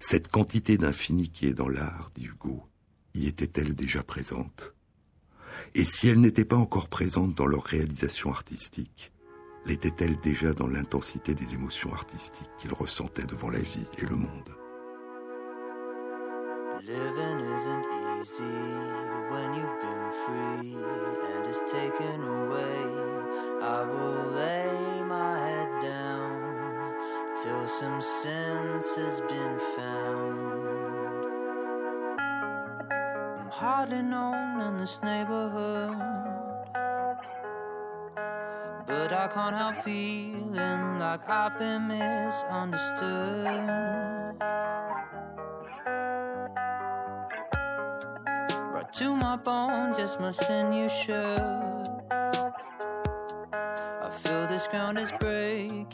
Cette 0.00 0.28
quantité 0.28 0.78
d'infini 0.78 1.30
qui 1.30 1.46
est 1.46 1.54
dans 1.54 1.68
l'art, 1.68 2.10
dit 2.14 2.26
Hugo, 2.26 2.66
y 3.14 3.26
était-elle 3.26 3.74
déjà 3.74 4.02
présente? 4.02 4.74
Et 5.74 5.84
si 5.84 6.08
elle 6.08 6.20
n'était 6.20 6.44
pas 6.44 6.56
encore 6.56 6.88
présente 6.88 7.34
dans 7.34 7.46
leur 7.46 7.64
réalisation 7.64 8.30
artistique, 8.30 9.12
l'était-elle 9.64 10.20
déjà 10.20 10.52
dans 10.52 10.68
l'intensité 10.68 11.34
des 11.34 11.54
émotions 11.54 11.92
artistiques 11.92 12.50
qu'ils 12.58 12.74
ressentaient 12.74 13.26
devant 13.26 13.50
la 13.50 13.60
vie 13.60 13.86
et 13.98 14.06
le 14.06 14.16
monde? 14.16 14.56
Living 16.82 17.40
isn't 17.40 17.84
easy 18.20 18.42
when 19.32 19.56
free 20.12 20.76
and 20.76 21.46
taken 21.70 22.22
away. 22.22 23.15
I 23.62 23.82
will 23.82 24.30
lay 24.32 25.02
my 25.02 25.38
head 25.38 25.82
down 25.82 26.94
till 27.42 27.66
some 27.66 28.00
sense 28.00 28.96
has 28.96 29.20
been 29.22 29.58
found. 29.76 31.26
I'm 33.40 33.50
hardly 33.50 34.02
known 34.02 34.60
in 34.60 34.76
this 34.76 35.00
neighborhood, 35.02 35.96
but 38.86 39.12
I 39.12 39.28
can't 39.28 39.56
help 39.56 39.82
feeling 39.84 40.98
like 40.98 41.28
I've 41.28 41.58
been 41.58 41.88
misunderstood. 41.88 44.36
Right 48.72 48.92
to 48.94 49.16
my 49.16 49.36
bones, 49.36 49.98
yes, 49.98 50.18
my 50.20 50.30
sinews 50.30 50.92
should 50.92 51.75
ground 54.68 54.98
is 54.98 55.12
breaking, 55.20 55.86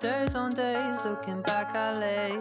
days 0.00 0.34
on 0.34 0.50
days 0.50 1.04
looking 1.04 1.42
back 1.42 1.74
I 1.74 1.92
lay. 1.94 2.38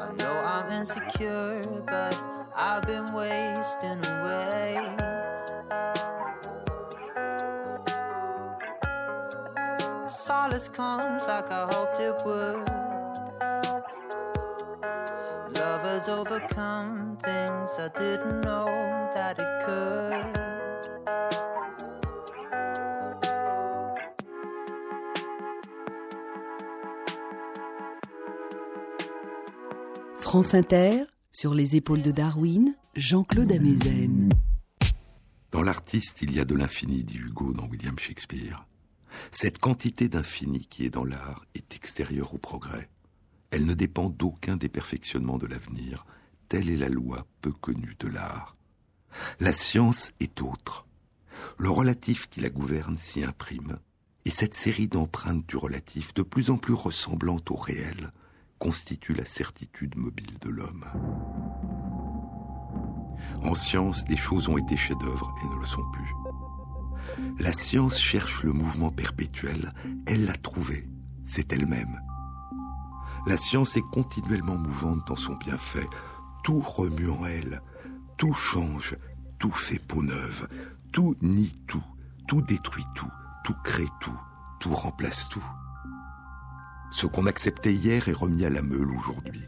I 0.00 0.12
know 0.18 0.36
I'm 0.44 0.70
insecure 0.70 1.60
but 1.86 2.20
I've 2.54 2.82
been 2.82 3.12
wasting 3.12 4.04
away. 4.06 4.96
Solace 10.08 10.68
comes 10.68 11.26
like 11.26 11.50
I 11.50 11.66
hoped 11.72 11.98
it 11.98 12.22
would. 12.24 12.68
Lovers 15.58 16.08
overcome 16.08 17.18
things 17.24 17.70
I 17.78 17.90
didn't 17.96 18.42
know 18.42 18.66
that 19.14 19.38
it 19.38 19.64
could. 19.64 20.35
France 30.26 30.54
Inter, 30.54 31.04
sur 31.30 31.54
les 31.54 31.76
épaules 31.76 32.02
de 32.02 32.10
Darwin, 32.10 32.74
Jean-Claude 32.96 33.52
Amezen. 33.52 34.28
Dans 35.52 35.62
l'artiste, 35.62 36.20
il 36.20 36.34
y 36.34 36.40
a 36.40 36.44
de 36.44 36.56
l'infini, 36.56 37.04
dit 37.04 37.18
Hugo 37.18 37.52
dans 37.52 37.68
William 37.68 37.96
Shakespeare. 37.96 38.66
Cette 39.30 39.58
quantité 39.58 40.08
d'infini 40.08 40.66
qui 40.66 40.84
est 40.84 40.90
dans 40.90 41.04
l'art 41.04 41.46
est 41.54 41.76
extérieure 41.76 42.34
au 42.34 42.38
progrès. 42.38 42.90
Elle 43.52 43.66
ne 43.66 43.74
dépend 43.74 44.10
d'aucun 44.10 44.56
des 44.56 44.68
perfectionnements 44.68 45.38
de 45.38 45.46
l'avenir. 45.46 46.04
Telle 46.48 46.70
est 46.70 46.76
la 46.76 46.88
loi 46.88 47.24
peu 47.40 47.52
connue 47.52 47.94
de 48.00 48.08
l'art. 48.08 48.56
La 49.38 49.52
science 49.52 50.10
est 50.18 50.42
autre. 50.42 50.88
Le 51.56 51.70
relatif 51.70 52.28
qui 52.28 52.40
la 52.40 52.50
gouverne 52.50 52.98
s'y 52.98 53.22
imprime, 53.22 53.78
et 54.24 54.30
cette 54.30 54.54
série 54.54 54.88
d'empreintes 54.88 55.46
du 55.46 55.56
relatif, 55.56 56.14
de 56.14 56.22
plus 56.22 56.50
en 56.50 56.58
plus 56.58 56.74
ressemblantes 56.74 57.52
au 57.52 57.56
réel, 57.56 58.10
constitue 58.58 59.14
la 59.14 59.26
certitude 59.26 59.96
mobile 59.96 60.38
de 60.40 60.50
l'homme. 60.50 60.84
En 63.42 63.54
science, 63.54 64.04
des 64.04 64.16
choses 64.16 64.48
ont 64.48 64.56
été 64.56 64.76
chefs-d'œuvre 64.76 65.34
et 65.42 65.54
ne 65.54 65.60
le 65.60 65.66
sont 65.66 65.84
plus. 65.92 66.12
La 67.38 67.52
science 67.52 67.98
cherche 67.98 68.42
le 68.42 68.52
mouvement 68.52 68.90
perpétuel, 68.90 69.72
elle 70.06 70.26
l'a 70.26 70.36
trouvé, 70.36 70.88
c'est 71.24 71.52
elle-même. 71.52 72.00
La 73.26 73.36
science 73.36 73.76
est 73.76 73.88
continuellement 73.92 74.56
mouvante 74.56 75.06
dans 75.08 75.16
son 75.16 75.34
bienfait, 75.34 75.88
tout 76.44 76.60
remue 76.60 77.10
en 77.10 77.24
elle, 77.26 77.60
tout 78.16 78.32
change, 78.32 78.96
tout 79.38 79.52
fait 79.52 79.78
peau 79.78 80.02
neuve, 80.02 80.48
tout 80.92 81.16
nie 81.20 81.52
tout, 81.66 81.84
tout 82.26 82.42
détruit 82.42 82.86
tout, 82.94 83.10
tout 83.44 83.56
crée 83.64 83.88
tout, 84.00 84.18
tout 84.60 84.74
remplace 84.74 85.28
tout. 85.28 85.44
Ce 86.90 87.06
qu'on 87.06 87.26
acceptait 87.26 87.74
hier 87.74 88.08
est 88.08 88.12
remis 88.12 88.44
à 88.44 88.50
la 88.50 88.62
meule 88.62 88.90
aujourd'hui. 88.90 89.42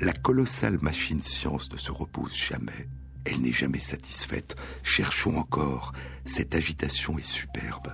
La 0.00 0.12
colossale 0.12 0.78
machine 0.80 1.22
science 1.22 1.70
ne 1.72 1.78
se 1.78 1.92
repose 1.92 2.34
jamais. 2.34 2.88
Elle 3.24 3.40
n'est 3.42 3.52
jamais 3.52 3.80
satisfaite. 3.80 4.56
Cherchons 4.82 5.36
encore. 5.36 5.92
Cette 6.24 6.54
agitation 6.54 7.18
est 7.18 7.22
superbe. 7.22 7.92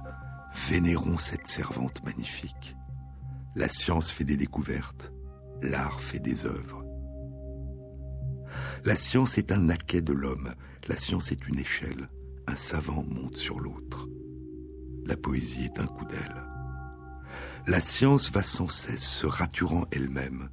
Vénérons 0.68 1.18
cette 1.18 1.46
servante 1.46 2.04
magnifique. 2.04 2.76
La 3.54 3.68
science 3.68 4.10
fait 4.10 4.24
des 4.24 4.36
découvertes, 4.36 5.12
l'art 5.62 6.00
fait 6.00 6.18
des 6.18 6.44
œuvres. 6.44 6.84
La 8.84 8.96
science 8.96 9.38
est 9.38 9.50
un 9.50 9.60
naquet 9.60 10.02
de 10.02 10.12
l'homme, 10.12 10.54
la 10.88 10.96
science 10.96 11.32
est 11.32 11.48
une 11.48 11.58
échelle, 11.58 12.08
un 12.46 12.56
savant 12.56 13.02
monte 13.02 13.36
sur 13.36 13.58
l'autre. 13.58 14.08
La 15.06 15.16
poésie 15.16 15.64
est 15.64 15.80
un 15.80 15.86
coup 15.86 16.04
d'aile. 16.04 16.45
La 17.66 17.80
science 17.80 18.30
va 18.30 18.44
sans 18.44 18.68
cesse 18.68 19.02
se 19.02 19.26
raturant 19.26 19.86
elle-même, 19.90 20.50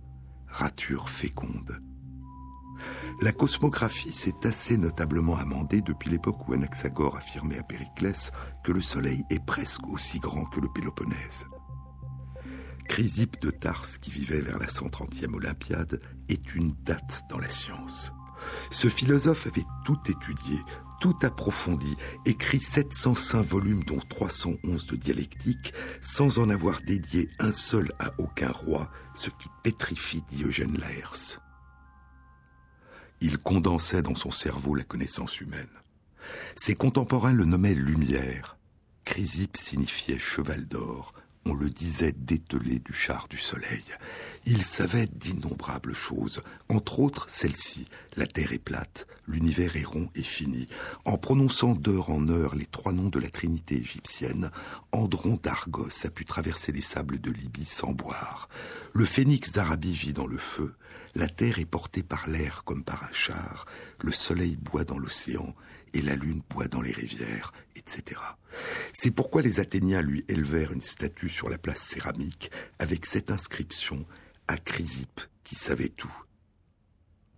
rature 0.47 1.09
féconde. 1.09 1.79
La 3.21 3.31
cosmographie 3.31 4.13
s'est 4.13 4.45
assez 4.45 4.77
notablement 4.77 5.35
amendée 5.35 5.81
depuis 5.81 6.09
l'époque 6.09 6.47
où 6.47 6.53
Anaxagore 6.53 7.15
affirmait 7.15 7.59
à 7.59 7.63
Périclès 7.63 8.31
que 8.63 8.71
le 8.71 8.81
Soleil 8.81 9.23
est 9.29 9.45
presque 9.45 9.87
aussi 9.89 10.19
grand 10.19 10.45
que 10.45 10.59
le 10.59 10.67
Péloponnèse. 10.73 11.45
Chrysippe 12.89 13.39
de 13.41 13.51
Tarse, 13.51 13.99
qui 13.99 14.09
vivait 14.09 14.41
vers 14.41 14.57
la 14.57 14.65
130e 14.65 15.35
Olympiade, 15.35 16.01
est 16.29 16.55
une 16.55 16.73
date 16.83 17.21
dans 17.29 17.37
la 17.37 17.51
science. 17.51 18.11
Ce 18.71 18.87
philosophe 18.87 19.45
avait 19.45 19.65
tout 19.85 19.99
étudié, 20.07 20.57
tout 20.99 21.15
approfondi, 21.21 21.95
écrit 22.25 22.59
705 22.59 23.41
volumes 23.41 23.83
dont 23.83 23.99
311 23.99 24.85
de 24.87 24.95
dialectique, 24.95 25.73
sans 26.01 26.39
en 26.39 26.49
avoir 26.49 26.81
dédié 26.81 27.29
un 27.39 27.51
seul 27.51 27.91
à 27.99 28.11
aucun 28.17 28.51
roi, 28.51 28.89
ce 29.13 29.29
qui 29.29 29.49
pétrifie 29.63 30.23
Diogène 30.29 30.77
Laërce. 30.77 31.39
Il 33.21 33.37
condensait 33.37 34.01
dans 34.01 34.15
son 34.15 34.31
cerveau 34.31 34.75
la 34.75 34.83
connaissance 34.83 35.39
humaine. 35.39 35.69
Ses 36.55 36.75
contemporains 36.75 37.33
le 37.33 37.45
nommaient 37.45 37.73
lumière. 37.73 38.57
Chrysippe 39.05 39.57
signifiait 39.57 40.19
cheval 40.19 40.65
d'or, 40.65 41.13
on 41.45 41.53
le 41.53 41.69
disait 41.69 42.13
dételé 42.13 42.79
du 42.79 42.93
char 42.93 43.27
du 43.29 43.37
soleil. 43.37 43.83
Il 44.45 44.63
savait 44.63 45.07
d'innombrables 45.07 45.95
choses, 45.95 46.41
entre 46.67 46.99
autres 46.99 47.27
celle-ci. 47.29 47.87
La 48.17 48.27
Terre 48.27 48.51
est 48.51 48.59
plate, 48.59 49.07
l'univers 49.25 49.77
est 49.77 49.85
rond 49.85 50.09
et 50.15 50.23
fini. 50.23 50.67
En 51.05 51.17
prononçant 51.17 51.75
d'heure 51.75 52.09
en 52.09 52.27
heure 52.27 52.53
les 52.53 52.65
trois 52.65 52.91
noms 52.91 53.07
de 53.07 53.19
la 53.19 53.29
Trinité 53.29 53.75
égyptienne, 53.75 54.51
Andron 54.91 55.39
d'Argos 55.41 56.05
a 56.05 56.09
pu 56.09 56.25
traverser 56.25 56.73
les 56.73 56.81
sables 56.81 57.21
de 57.21 57.31
Libye 57.31 57.63
sans 57.65 57.93
boire. 57.93 58.49
Le 58.93 59.05
phénix 59.05 59.53
d'Arabie 59.53 59.93
vit 59.93 60.13
dans 60.13 60.27
le 60.27 60.37
feu. 60.37 60.75
La 61.15 61.29
Terre 61.29 61.59
est 61.59 61.65
portée 61.65 62.03
par 62.03 62.27
l'air 62.27 62.65
comme 62.65 62.83
par 62.83 63.01
un 63.03 63.13
char. 63.13 63.65
Le 64.01 64.11
soleil 64.11 64.57
boit 64.57 64.83
dans 64.83 64.97
l'océan 64.97 65.55
et 65.93 66.01
la 66.01 66.15
lune 66.15 66.41
boit 66.49 66.67
dans 66.67 66.81
les 66.81 66.91
rivières, 66.91 67.53
etc. 67.77 68.19
C'est 68.91 69.11
pourquoi 69.11 69.41
les 69.41 69.61
Athéniens 69.61 70.01
lui 70.01 70.25
élevèrent 70.27 70.73
une 70.73 70.81
statue 70.81 71.29
sur 71.29 71.49
la 71.49 71.57
place 71.57 71.81
céramique 71.81 72.51
avec 72.79 73.05
cette 73.05 73.31
inscription 73.31 74.05
à 74.53 74.57
qui 75.43 75.55
savait 75.55 75.89
tout. 75.89 76.15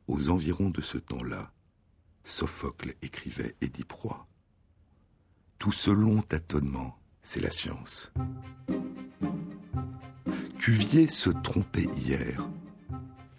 Aux 0.08 0.30
environs 0.30 0.70
de 0.70 0.82
ce 0.82 0.98
temps-là, 0.98 1.54
Sophocle 2.26 2.96
écrivait 3.02 3.56
Édipe 3.62 3.94
Roi. 3.94 4.28
Tout 5.58 5.72
ce 5.72 5.92
long 5.92 6.22
tâtonnement, 6.22 7.00
c'est 7.24 7.40
la 7.40 7.52
science. 7.52 8.12
Cuvier 10.60 11.08
se 11.08 11.30
trompait 11.30 11.88
hier, 11.96 12.50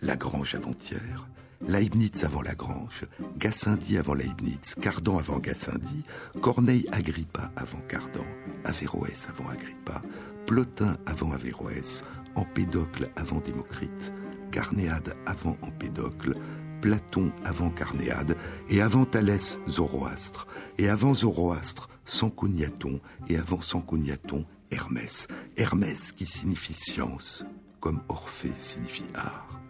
Lagrange 0.01 0.55
avant-hier, 0.55 1.29
Leibniz 1.61 2.25
avant 2.25 2.43
Lagrange, 2.43 3.05
Gassendi 3.37 3.99
avant 3.99 4.15
Leibniz, 4.15 4.75
Cardan 4.81 5.19
avant 5.19 5.39
Gassendi, 5.39 6.05
Corneille 6.41 6.87
Agrippa 6.93 7.53
avant 7.57 7.81
Cardan, 7.81 8.25
Averroès 8.65 9.29
avant 9.29 9.49
Agrippa, 9.51 10.03
Plotin 10.47 10.97
avant 11.05 11.33
Averroès, 11.33 12.05
Empédocle 12.37 13.11
avant 13.17 13.41
Démocrite, 13.41 14.13
Carnéade 14.53 15.17
avant 15.27 15.57
Empédocle, 15.63 16.35
Platon 16.81 17.33
avant 17.45 17.71
Carnéade, 17.71 18.37
et 18.69 18.81
avant 18.81 19.07
Thalès 19.07 19.59
Zoroastre, 19.69 20.47
et 20.79 20.89
avant 20.89 21.15
Zoroastre 21.15 21.89
Sancognaton, 22.05 23.01
et 23.29 23.39
avant 23.39 23.61
Sancognaton 23.61 24.45
Hermès. 24.71 25.27
Hermès 25.57 26.13
qui 26.13 26.27
signifie 26.27 26.75
science, 26.75 27.45
comme 27.81 28.03
Orphée 28.09 28.53
signifie 28.57 29.09
art. 29.15 29.61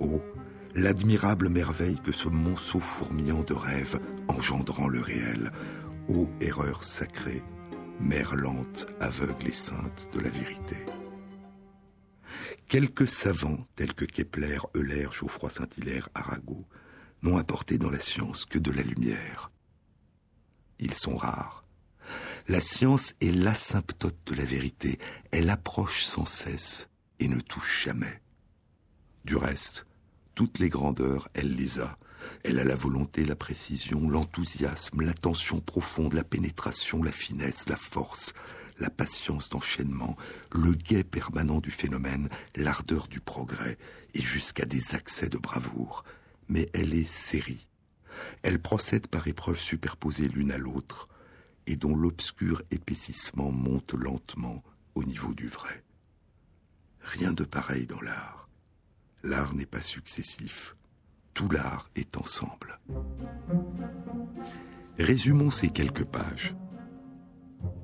Oh, 0.00 0.20
l'admirable 0.74 1.48
merveille 1.48 2.00
que 2.02 2.12
ce 2.12 2.28
monceau 2.28 2.80
fourmillant 2.80 3.42
de 3.42 3.54
rêves 3.54 4.00
engendrant 4.28 4.88
le 4.88 5.00
réel, 5.00 5.52
ô 6.08 6.28
erreur 6.40 6.84
sacrée, 6.84 7.42
mère 8.00 8.34
lente, 8.34 8.86
aveugle 9.00 9.48
et 9.48 9.52
sainte 9.52 10.08
de 10.12 10.20
la 10.20 10.30
vérité. 10.30 10.76
Quelques 12.72 13.06
savants, 13.06 13.66
tels 13.76 13.92
que 13.92 14.06
Kepler, 14.06 14.56
Euler, 14.74 15.06
Geoffroy 15.12 15.50
Saint-Hilaire, 15.50 16.08
Arago, 16.14 16.66
n'ont 17.20 17.36
apporté 17.36 17.76
dans 17.76 17.90
la 17.90 18.00
science 18.00 18.46
que 18.46 18.58
de 18.58 18.70
la 18.70 18.80
lumière. 18.80 19.50
Ils 20.78 20.94
sont 20.94 21.18
rares. 21.18 21.66
La 22.48 22.62
science 22.62 23.12
est 23.20 23.30
l'asymptote 23.30 24.16
de 24.24 24.34
la 24.34 24.46
vérité. 24.46 24.98
Elle 25.32 25.50
approche 25.50 26.02
sans 26.02 26.24
cesse 26.24 26.88
et 27.20 27.28
ne 27.28 27.40
touche 27.40 27.84
jamais. 27.84 28.22
Du 29.26 29.36
reste, 29.36 29.84
toutes 30.34 30.58
les 30.58 30.70
grandeurs, 30.70 31.28
elle 31.34 31.54
les 31.54 31.78
a. 31.78 31.98
Elle 32.42 32.58
a 32.58 32.64
la 32.64 32.74
volonté, 32.74 33.26
la 33.26 33.36
précision, 33.36 34.08
l'enthousiasme, 34.08 35.02
l'attention 35.02 35.60
profonde, 35.60 36.14
la 36.14 36.24
pénétration, 36.24 37.02
la 37.02 37.12
finesse, 37.12 37.68
la 37.68 37.76
force, 37.76 38.32
la 38.78 38.90
patience 38.90 39.48
d'enchaînement, 39.48 40.16
le 40.52 40.72
guet 40.74 41.04
permanent 41.04 41.60
du 41.60 41.70
phénomène, 41.70 42.28
l'ardeur 42.54 43.08
du 43.08 43.20
progrès, 43.20 43.78
et 44.14 44.22
jusqu'à 44.22 44.64
des 44.64 44.94
accès 44.94 45.28
de 45.28 45.38
bravoure. 45.38 46.04
Mais 46.48 46.68
elle 46.72 46.94
est 46.94 47.08
série. 47.08 47.66
Elle 48.42 48.60
procède 48.60 49.06
par 49.06 49.26
épreuves 49.28 49.60
superposées 49.60 50.28
l'une 50.28 50.52
à 50.52 50.58
l'autre, 50.58 51.08
et 51.66 51.76
dont 51.76 51.94
l'obscur 51.94 52.62
épaississement 52.70 53.52
monte 53.52 53.94
lentement 53.94 54.62
au 54.94 55.04
niveau 55.04 55.32
du 55.34 55.48
vrai. 55.48 55.84
Rien 57.00 57.32
de 57.32 57.44
pareil 57.44 57.86
dans 57.86 58.00
l'art. 58.00 58.48
L'art 59.22 59.54
n'est 59.54 59.66
pas 59.66 59.82
successif. 59.82 60.76
Tout 61.34 61.48
l'art 61.48 61.88
est 61.94 62.16
ensemble. 62.16 62.78
Résumons 64.98 65.50
ces 65.50 65.70
quelques 65.70 66.04
pages. 66.04 66.54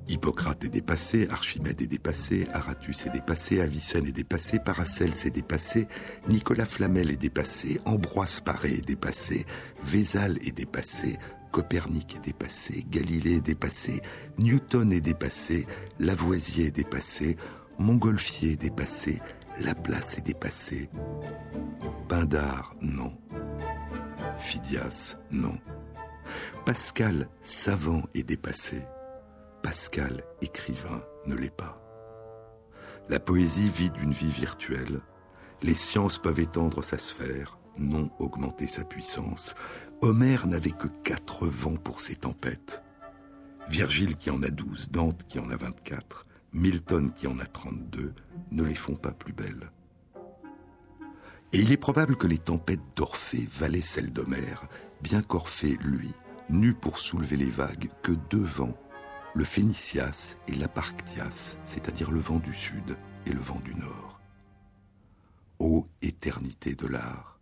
Hippocrate 0.07 0.65
est 0.65 0.69
dépassé, 0.69 1.27
Archimède 1.29 1.81
est 1.81 1.87
dépassé, 1.87 2.47
Aratus 2.53 3.05
est 3.05 3.11
dépassé, 3.11 3.61
Avicenne 3.61 4.07
est 4.07 4.11
dépassé, 4.11 4.57
Paracelse 4.59 5.25
est 5.25 5.31
dépassé, 5.31 5.87
Nicolas 6.27 6.65
Flamel 6.65 7.11
est 7.11 7.17
dépassé, 7.17 7.79
Ambroise 7.85 8.41
Paré 8.41 8.69
est 8.69 8.85
dépassé, 8.85 9.45
Vézal 9.83 10.39
est 10.43 10.51
dépassé, 10.51 11.17
Copernic 11.51 12.15
est 12.15 12.25
dépassé, 12.25 12.85
Galilée 12.89 13.35
est 13.35 13.41
dépassé, 13.41 14.01
Newton 14.39 14.91
est 14.91 15.01
dépassé, 15.01 15.67
Lavoisier 15.99 16.67
est 16.67 16.75
dépassé, 16.75 17.37
Montgolfier 17.77 18.53
est 18.53 18.61
dépassé, 18.61 19.21
Laplace 19.61 20.17
est 20.17 20.25
dépassé. 20.25 20.89
Pindar, 22.07 22.75
non. 22.81 23.13
Phidias, 24.39 25.17
non. 25.31 25.57
Pascal, 26.65 27.29
savant, 27.41 28.03
est 28.15 28.23
dépassé. 28.23 28.81
Pascal, 29.61 30.23
écrivain, 30.41 31.03
ne 31.25 31.35
l'est 31.35 31.55
pas. 31.55 31.81
La 33.09 33.19
poésie 33.19 33.69
vit 33.69 33.89
d'une 33.89 34.13
vie 34.13 34.31
virtuelle. 34.31 35.01
Les 35.61 35.73
sciences 35.73 36.17
peuvent 36.17 36.39
étendre 36.39 36.83
sa 36.83 36.97
sphère, 36.97 37.57
non 37.77 38.09
augmenter 38.19 38.67
sa 38.67 38.85
puissance. 38.85 39.55
Homère 40.01 40.47
n'avait 40.47 40.71
que 40.71 40.87
quatre 41.03 41.45
vents 41.45 41.75
pour 41.75 41.99
ses 41.99 42.15
tempêtes. 42.15 42.83
Virgile 43.67 44.15
qui 44.15 44.29
en 44.29 44.41
a 44.43 44.49
douze, 44.49 44.89
Dante 44.89 45.25
qui 45.27 45.39
en 45.39 45.49
a 45.49 45.57
vingt-quatre, 45.57 46.25
Milton 46.53 47.11
qui 47.13 47.27
en 47.27 47.37
a 47.39 47.45
32 47.45 48.13
ne 48.51 48.63
les 48.63 48.75
font 48.75 48.95
pas 48.95 49.11
plus 49.11 49.33
belles. 49.33 49.71
Et 51.51 51.59
il 51.59 51.71
est 51.71 51.77
probable 51.77 52.15
que 52.15 52.27
les 52.27 52.37
tempêtes 52.37 52.79
d'Orphée 52.95 53.47
valaient 53.51 53.81
celles 53.81 54.13
d'Homère, 54.13 54.67
bien 55.01 55.21
qu'Orphée, 55.21 55.77
lui, 55.81 56.11
n'eut 56.49 56.75
pour 56.75 56.99
soulever 56.99 57.37
les 57.37 57.49
vagues 57.49 57.89
que 58.03 58.13
deux 58.29 58.43
vents, 58.43 58.77
le 59.39 59.45
Phénicias 59.45 60.35
et 60.49 60.55
l'Aparctias, 60.55 61.55
c'est-à-dire 61.63 62.11
le 62.11 62.19
vent 62.19 62.39
du 62.39 62.53
sud 62.53 62.97
et 63.25 63.31
le 63.31 63.39
vent 63.39 63.61
du 63.61 63.73
nord. 63.73 64.19
Ô 65.59 65.87
éternité 66.01 66.75
de 66.75 66.85
l'art, 66.85 67.39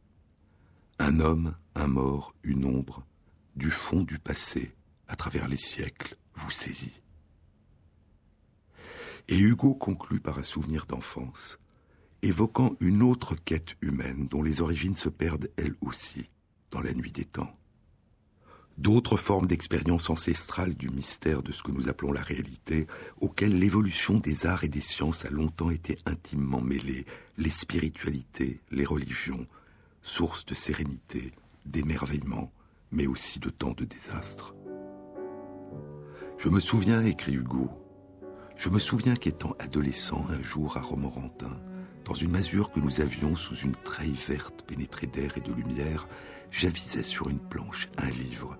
un 0.99 1.19
homme, 1.19 1.55
un 1.73 1.87
mort, 1.87 2.35
une 2.43 2.65
ombre, 2.65 3.03
du 3.55 3.71
fond 3.71 4.03
du 4.03 4.19
passé, 4.19 4.75
à 5.07 5.15
travers 5.15 5.47
les 5.47 5.57
siècles, 5.57 6.15
vous 6.35 6.51
saisit. 6.51 7.01
Et 9.27 9.39
Hugo 9.39 9.73
conclut 9.73 10.19
par 10.19 10.37
un 10.37 10.43
souvenir 10.43 10.85
d'enfance, 10.85 11.57
évoquant 12.21 12.75
une 12.79 13.01
autre 13.01 13.33
quête 13.33 13.75
humaine 13.81 14.27
dont 14.27 14.43
les 14.43 14.61
origines 14.61 14.95
se 14.95 15.09
perdent 15.09 15.49
elles 15.57 15.75
aussi 15.81 16.29
dans 16.69 16.81
la 16.81 16.93
nuit 16.93 17.11
des 17.11 17.25
temps. 17.25 17.57
D'autres 18.77 19.17
formes 19.17 19.47
d'expérience 19.47 20.09
ancestrale 20.09 20.75
du 20.75 20.89
mystère 20.89 21.41
de 21.41 21.51
ce 21.51 21.63
que 21.63 21.71
nous 21.71 21.89
appelons 21.89 22.11
la 22.11 22.21
réalité, 22.21 22.87
auxquelles 23.19 23.57
l'évolution 23.57 24.19
des 24.19 24.45
arts 24.45 24.63
et 24.63 24.69
des 24.69 24.81
sciences 24.81 25.25
a 25.25 25.29
longtemps 25.29 25.71
été 25.71 25.97
intimement 26.05 26.61
mêlée, 26.61 27.05
les 27.37 27.49
spiritualités, 27.49 28.61
les 28.71 28.85
religions, 28.85 29.47
source 30.03 30.45
de 30.45 30.53
sérénité, 30.53 31.31
d'émerveillement, 31.65 32.51
mais 32.91 33.07
aussi 33.07 33.39
de 33.39 33.49
tant 33.49 33.71
de 33.71 33.83
désastres. 33.83 34.53
Je 36.37 36.49
me 36.49 36.59
souviens, 36.59 37.03
écrit 37.03 37.33
Hugo, 37.33 37.69
je 38.55 38.69
me 38.69 38.79
souviens 38.79 39.15
qu'étant 39.15 39.55
adolescent 39.59 40.25
un 40.29 40.41
jour 40.41 40.77
à 40.77 40.81
Romorantin, 40.81 41.59
dans 42.05 42.13
une 42.13 42.31
masure 42.31 42.71
que 42.71 42.79
nous 42.79 43.01
avions 43.01 43.35
sous 43.35 43.55
une 43.55 43.75
treille 43.75 44.17
verte 44.27 44.63
pénétrée 44.65 45.07
d'air 45.07 45.37
et 45.37 45.41
de 45.41 45.51
lumière, 45.51 46.07
j'avisais 46.51 47.03
sur 47.03 47.29
une 47.29 47.39
planche 47.39 47.89
un 47.97 48.09
livre, 48.09 48.57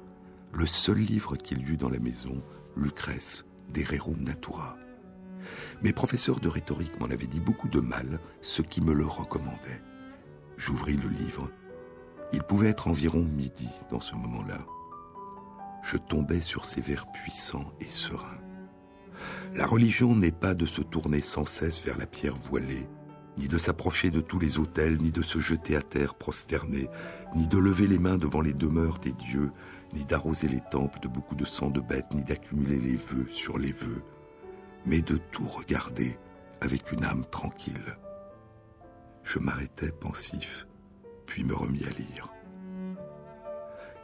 le 0.53 0.65
seul 0.65 0.97
livre 0.97 1.35
qu'il 1.35 1.59
y 1.59 1.71
eut 1.71 1.77
dans 1.77 1.89
la 1.89 1.99
maison, 1.99 2.41
Lucrèce, 2.75 3.45
des 3.69 3.83
Rerum 3.83 4.21
Natura. 4.21 4.77
Mes 5.81 5.93
professeurs 5.93 6.39
de 6.39 6.47
rhétorique 6.47 6.99
m'en 6.99 7.07
avaient 7.07 7.27
dit 7.27 7.39
beaucoup 7.39 7.69
de 7.69 7.79
mal, 7.79 8.19
ce 8.41 8.61
qui 8.61 8.81
me 8.81 8.93
le 8.93 9.05
recommandait. 9.05 9.81
J'ouvris 10.57 10.97
le 10.97 11.09
livre. 11.09 11.49
Il 12.33 12.43
pouvait 12.43 12.69
être 12.69 12.87
environ 12.87 13.23
midi 13.23 13.69
dans 13.89 14.01
ce 14.01 14.15
moment-là. 14.15 14.59
Je 15.83 15.97
tombais 15.97 16.41
sur 16.41 16.65
ces 16.65 16.81
vers 16.81 17.05
puissants 17.11 17.71
et 17.79 17.89
sereins. 17.89 18.41
La 19.55 19.65
religion 19.65 20.15
n'est 20.15 20.31
pas 20.31 20.53
de 20.53 20.65
se 20.65 20.81
tourner 20.81 21.21
sans 21.21 21.45
cesse 21.45 21.83
vers 21.83 21.97
la 21.97 22.05
pierre 22.05 22.35
voilée, 22.35 22.87
ni 23.37 23.47
de 23.47 23.57
s'approcher 23.57 24.11
de 24.11 24.19
tous 24.19 24.39
les 24.39 24.59
autels, 24.59 24.97
ni 24.97 25.11
de 25.11 25.21
se 25.21 25.39
jeter 25.39 25.75
à 25.75 25.81
terre 25.81 26.15
prosterné, 26.15 26.89
ni 27.35 27.47
de 27.47 27.57
lever 27.57 27.87
les 27.87 27.99
mains 27.99 28.17
devant 28.17 28.41
les 28.41 28.53
demeures 28.53 28.99
des 28.99 29.13
dieux, 29.13 29.51
ni 29.93 30.03
d'arroser 30.05 30.47
les 30.47 30.61
temples 30.71 30.99
de 30.99 31.07
beaucoup 31.07 31.35
de 31.35 31.45
sang 31.45 31.69
de 31.69 31.79
bêtes, 31.79 32.11
ni 32.13 32.23
d'accumuler 32.23 32.79
les 32.79 32.95
vœux 32.95 33.27
sur 33.29 33.57
les 33.57 33.71
vœux, 33.71 34.03
mais 34.85 35.01
de 35.01 35.17
tout 35.17 35.47
regarder 35.47 36.17
avec 36.61 36.91
une 36.91 37.03
âme 37.03 37.25
tranquille. 37.29 37.97
Je 39.23 39.39
m'arrêtai 39.39 39.91
pensif, 39.91 40.67
puis 41.25 41.43
me 41.43 41.53
remis 41.53 41.83
à 41.85 41.89
lire. 41.89 42.31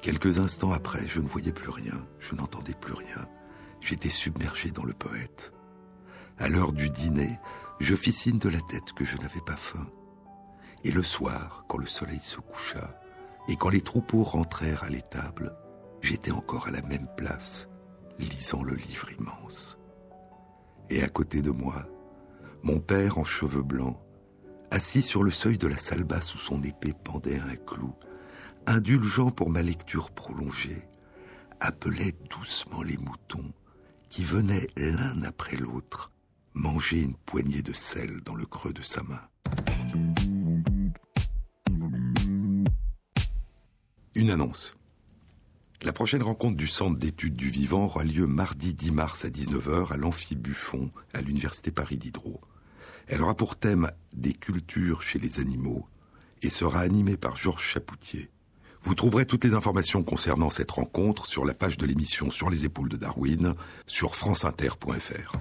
Quelques 0.01 0.39
instants 0.39 0.73
après, 0.73 1.07
je 1.07 1.21
ne 1.21 1.27
voyais 1.27 1.53
plus 1.53 1.69
rien, 1.69 2.05
je 2.19 2.35
n'entendais 2.35 2.73
plus 2.73 2.93
rien. 2.93 3.27
J'étais 3.79 4.09
submergé 4.09 4.71
dans 4.71 4.83
le 4.83 4.93
poète. 4.93 5.53
À 6.37 6.49
l'heure 6.49 6.73
du 6.73 6.89
dîner, 6.89 7.39
je 7.79 7.95
fis 7.95 8.11
signe 8.11 8.39
de 8.39 8.49
la 8.49 8.59
tête 8.59 8.91
que 8.93 9.05
je 9.05 9.17
n'avais 9.17 9.41
pas 9.45 9.55
faim. 9.55 9.87
Et 10.83 10.91
le 10.91 11.03
soir, 11.03 11.63
quand 11.69 11.77
le 11.77 11.85
soleil 11.85 12.19
se 12.21 12.37
coucha, 12.37 12.99
et 13.47 13.55
quand 13.55 13.69
les 13.69 13.81
troupeaux 13.81 14.23
rentrèrent 14.23 14.83
à 14.83 14.89
l'étable, 14.89 15.55
j'étais 16.03 16.31
encore 16.31 16.67
à 16.67 16.71
la 16.71 16.83
même 16.83 17.07
place, 17.17 17.67
lisant 18.19 18.61
le 18.61 18.75
livre 18.75 19.11
immense. 19.19 19.79
Et 20.89 21.01
à 21.01 21.07
côté 21.07 21.41
de 21.41 21.49
moi, 21.49 21.87
mon 22.61 22.79
père 22.79 23.17
en 23.17 23.23
cheveux 23.23 23.63
blancs, 23.63 23.97
assis 24.69 25.01
sur 25.01 25.23
le 25.23 25.31
seuil 25.31 25.57
de 25.57 25.67
la 25.67 25.77
salle 25.77 26.03
basse 26.03 26.35
où 26.35 26.37
son 26.37 26.61
épée 26.61 26.93
pendait 26.93 27.39
un 27.39 27.55
clou, 27.55 27.95
indulgent 28.67 29.31
pour 29.31 29.49
ma 29.49 29.63
lecture 29.63 30.11
prolongée, 30.11 30.87
appelait 31.59 32.15
doucement 32.29 32.83
les 32.83 32.97
moutons 32.97 33.53
qui 34.09 34.23
venaient 34.23 34.67
l'un 34.75 35.23
après 35.23 35.57
l'autre 35.57 36.11
manger 36.53 36.99
une 37.01 37.15
poignée 37.15 37.63
de 37.63 37.73
sel 37.73 38.21
dans 38.21 38.35
le 38.35 38.45
creux 38.45 38.73
de 38.73 38.83
sa 38.83 39.01
main. 39.03 39.21
Une 44.15 44.29
annonce. 44.29 44.75
La 45.83 45.91
prochaine 45.91 46.23
rencontre 46.23 46.55
du 46.55 46.67
Centre 46.67 46.97
d'études 46.97 47.35
du 47.35 47.49
vivant 47.49 47.83
aura 47.83 48.05
lieu 48.05 48.25
mardi 48.25 48.73
10 48.73 48.91
mars 48.91 49.25
à 49.25 49.29
19h 49.29 49.91
à 49.91 49.97
l'Amphi 49.97 50.33
Buffon, 50.33 50.89
à 51.13 51.19
l'Université 51.19 51.71
Paris 51.71 51.97
Diderot. 51.97 52.39
Elle 53.07 53.21
aura 53.21 53.35
pour 53.35 53.57
thème 53.57 53.91
des 54.13 54.31
cultures 54.31 55.01
chez 55.01 55.19
les 55.19 55.41
animaux 55.41 55.85
et 56.41 56.49
sera 56.49 56.79
animée 56.79 57.17
par 57.17 57.35
Georges 57.35 57.65
Chapoutier. 57.65 58.29
Vous 58.81 58.95
trouverez 58.95 59.25
toutes 59.25 59.43
les 59.43 59.55
informations 59.55 60.03
concernant 60.03 60.49
cette 60.49 60.71
rencontre 60.71 61.25
sur 61.25 61.43
la 61.43 61.53
page 61.53 61.77
de 61.77 61.85
l'émission 61.85 62.31
Sur 62.31 62.49
les 62.49 62.63
épaules 62.63 62.89
de 62.89 62.97
Darwin 62.97 63.53
sur 63.85 64.15
franceinter.fr. 64.15 65.33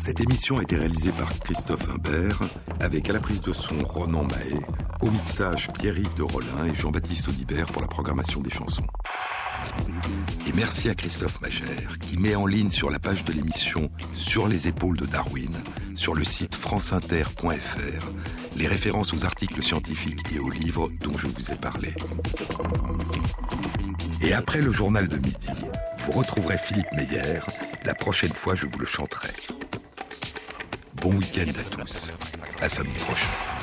Cette 0.00 0.22
émission 0.22 0.56
a 0.56 0.62
été 0.62 0.76
réalisée 0.76 1.12
par 1.12 1.28
Christophe 1.40 1.86
Imbert, 1.90 2.40
avec 2.80 3.10
à 3.10 3.12
la 3.12 3.20
prise 3.20 3.42
de 3.42 3.52
son 3.52 3.78
Ronan 3.80 4.24
Mahé, 4.24 4.56
au 5.02 5.10
mixage 5.10 5.68
Pierre-Yves 5.74 6.14
de 6.14 6.22
Rollin 6.22 6.64
et 6.64 6.74
Jean-Baptiste 6.74 7.28
Audibert 7.28 7.66
pour 7.66 7.82
la 7.82 7.86
programmation 7.86 8.40
des 8.40 8.48
chansons. 8.48 8.86
Et 10.48 10.54
merci 10.54 10.88
à 10.88 10.94
Christophe 10.94 11.42
Magère 11.42 11.98
qui 12.00 12.16
met 12.16 12.34
en 12.34 12.46
ligne 12.46 12.70
sur 12.70 12.88
la 12.88 12.98
page 12.98 13.26
de 13.26 13.32
l'émission 13.34 13.90
Sur 14.14 14.48
les 14.48 14.68
épaules 14.68 14.96
de 14.96 15.04
Darwin, 15.04 15.54
sur 15.94 16.14
le 16.14 16.24
site 16.24 16.54
franceinter.fr, 16.54 18.06
les 18.56 18.66
références 18.66 19.12
aux 19.12 19.26
articles 19.26 19.62
scientifiques 19.62 20.32
et 20.34 20.38
aux 20.38 20.50
livres 20.50 20.90
dont 21.02 21.18
je 21.18 21.26
vous 21.26 21.50
ai 21.50 21.56
parlé. 21.56 21.94
Et 24.22 24.32
après 24.32 24.62
le 24.62 24.72
journal 24.72 25.08
de 25.08 25.18
midi, 25.18 25.50
vous 25.98 26.12
retrouverez 26.12 26.56
Philippe 26.56 26.90
Meyer. 26.92 27.40
La 27.84 27.94
prochaine 27.94 28.32
fois, 28.32 28.54
je 28.54 28.64
vous 28.64 28.78
le 28.78 28.86
chanterai. 28.86 29.28
Bon 31.00 31.14
week-end 31.16 31.50
à 31.58 31.64
tous. 31.64 32.10
À 32.60 32.68
samedi 32.68 32.98
prochain. 32.98 33.59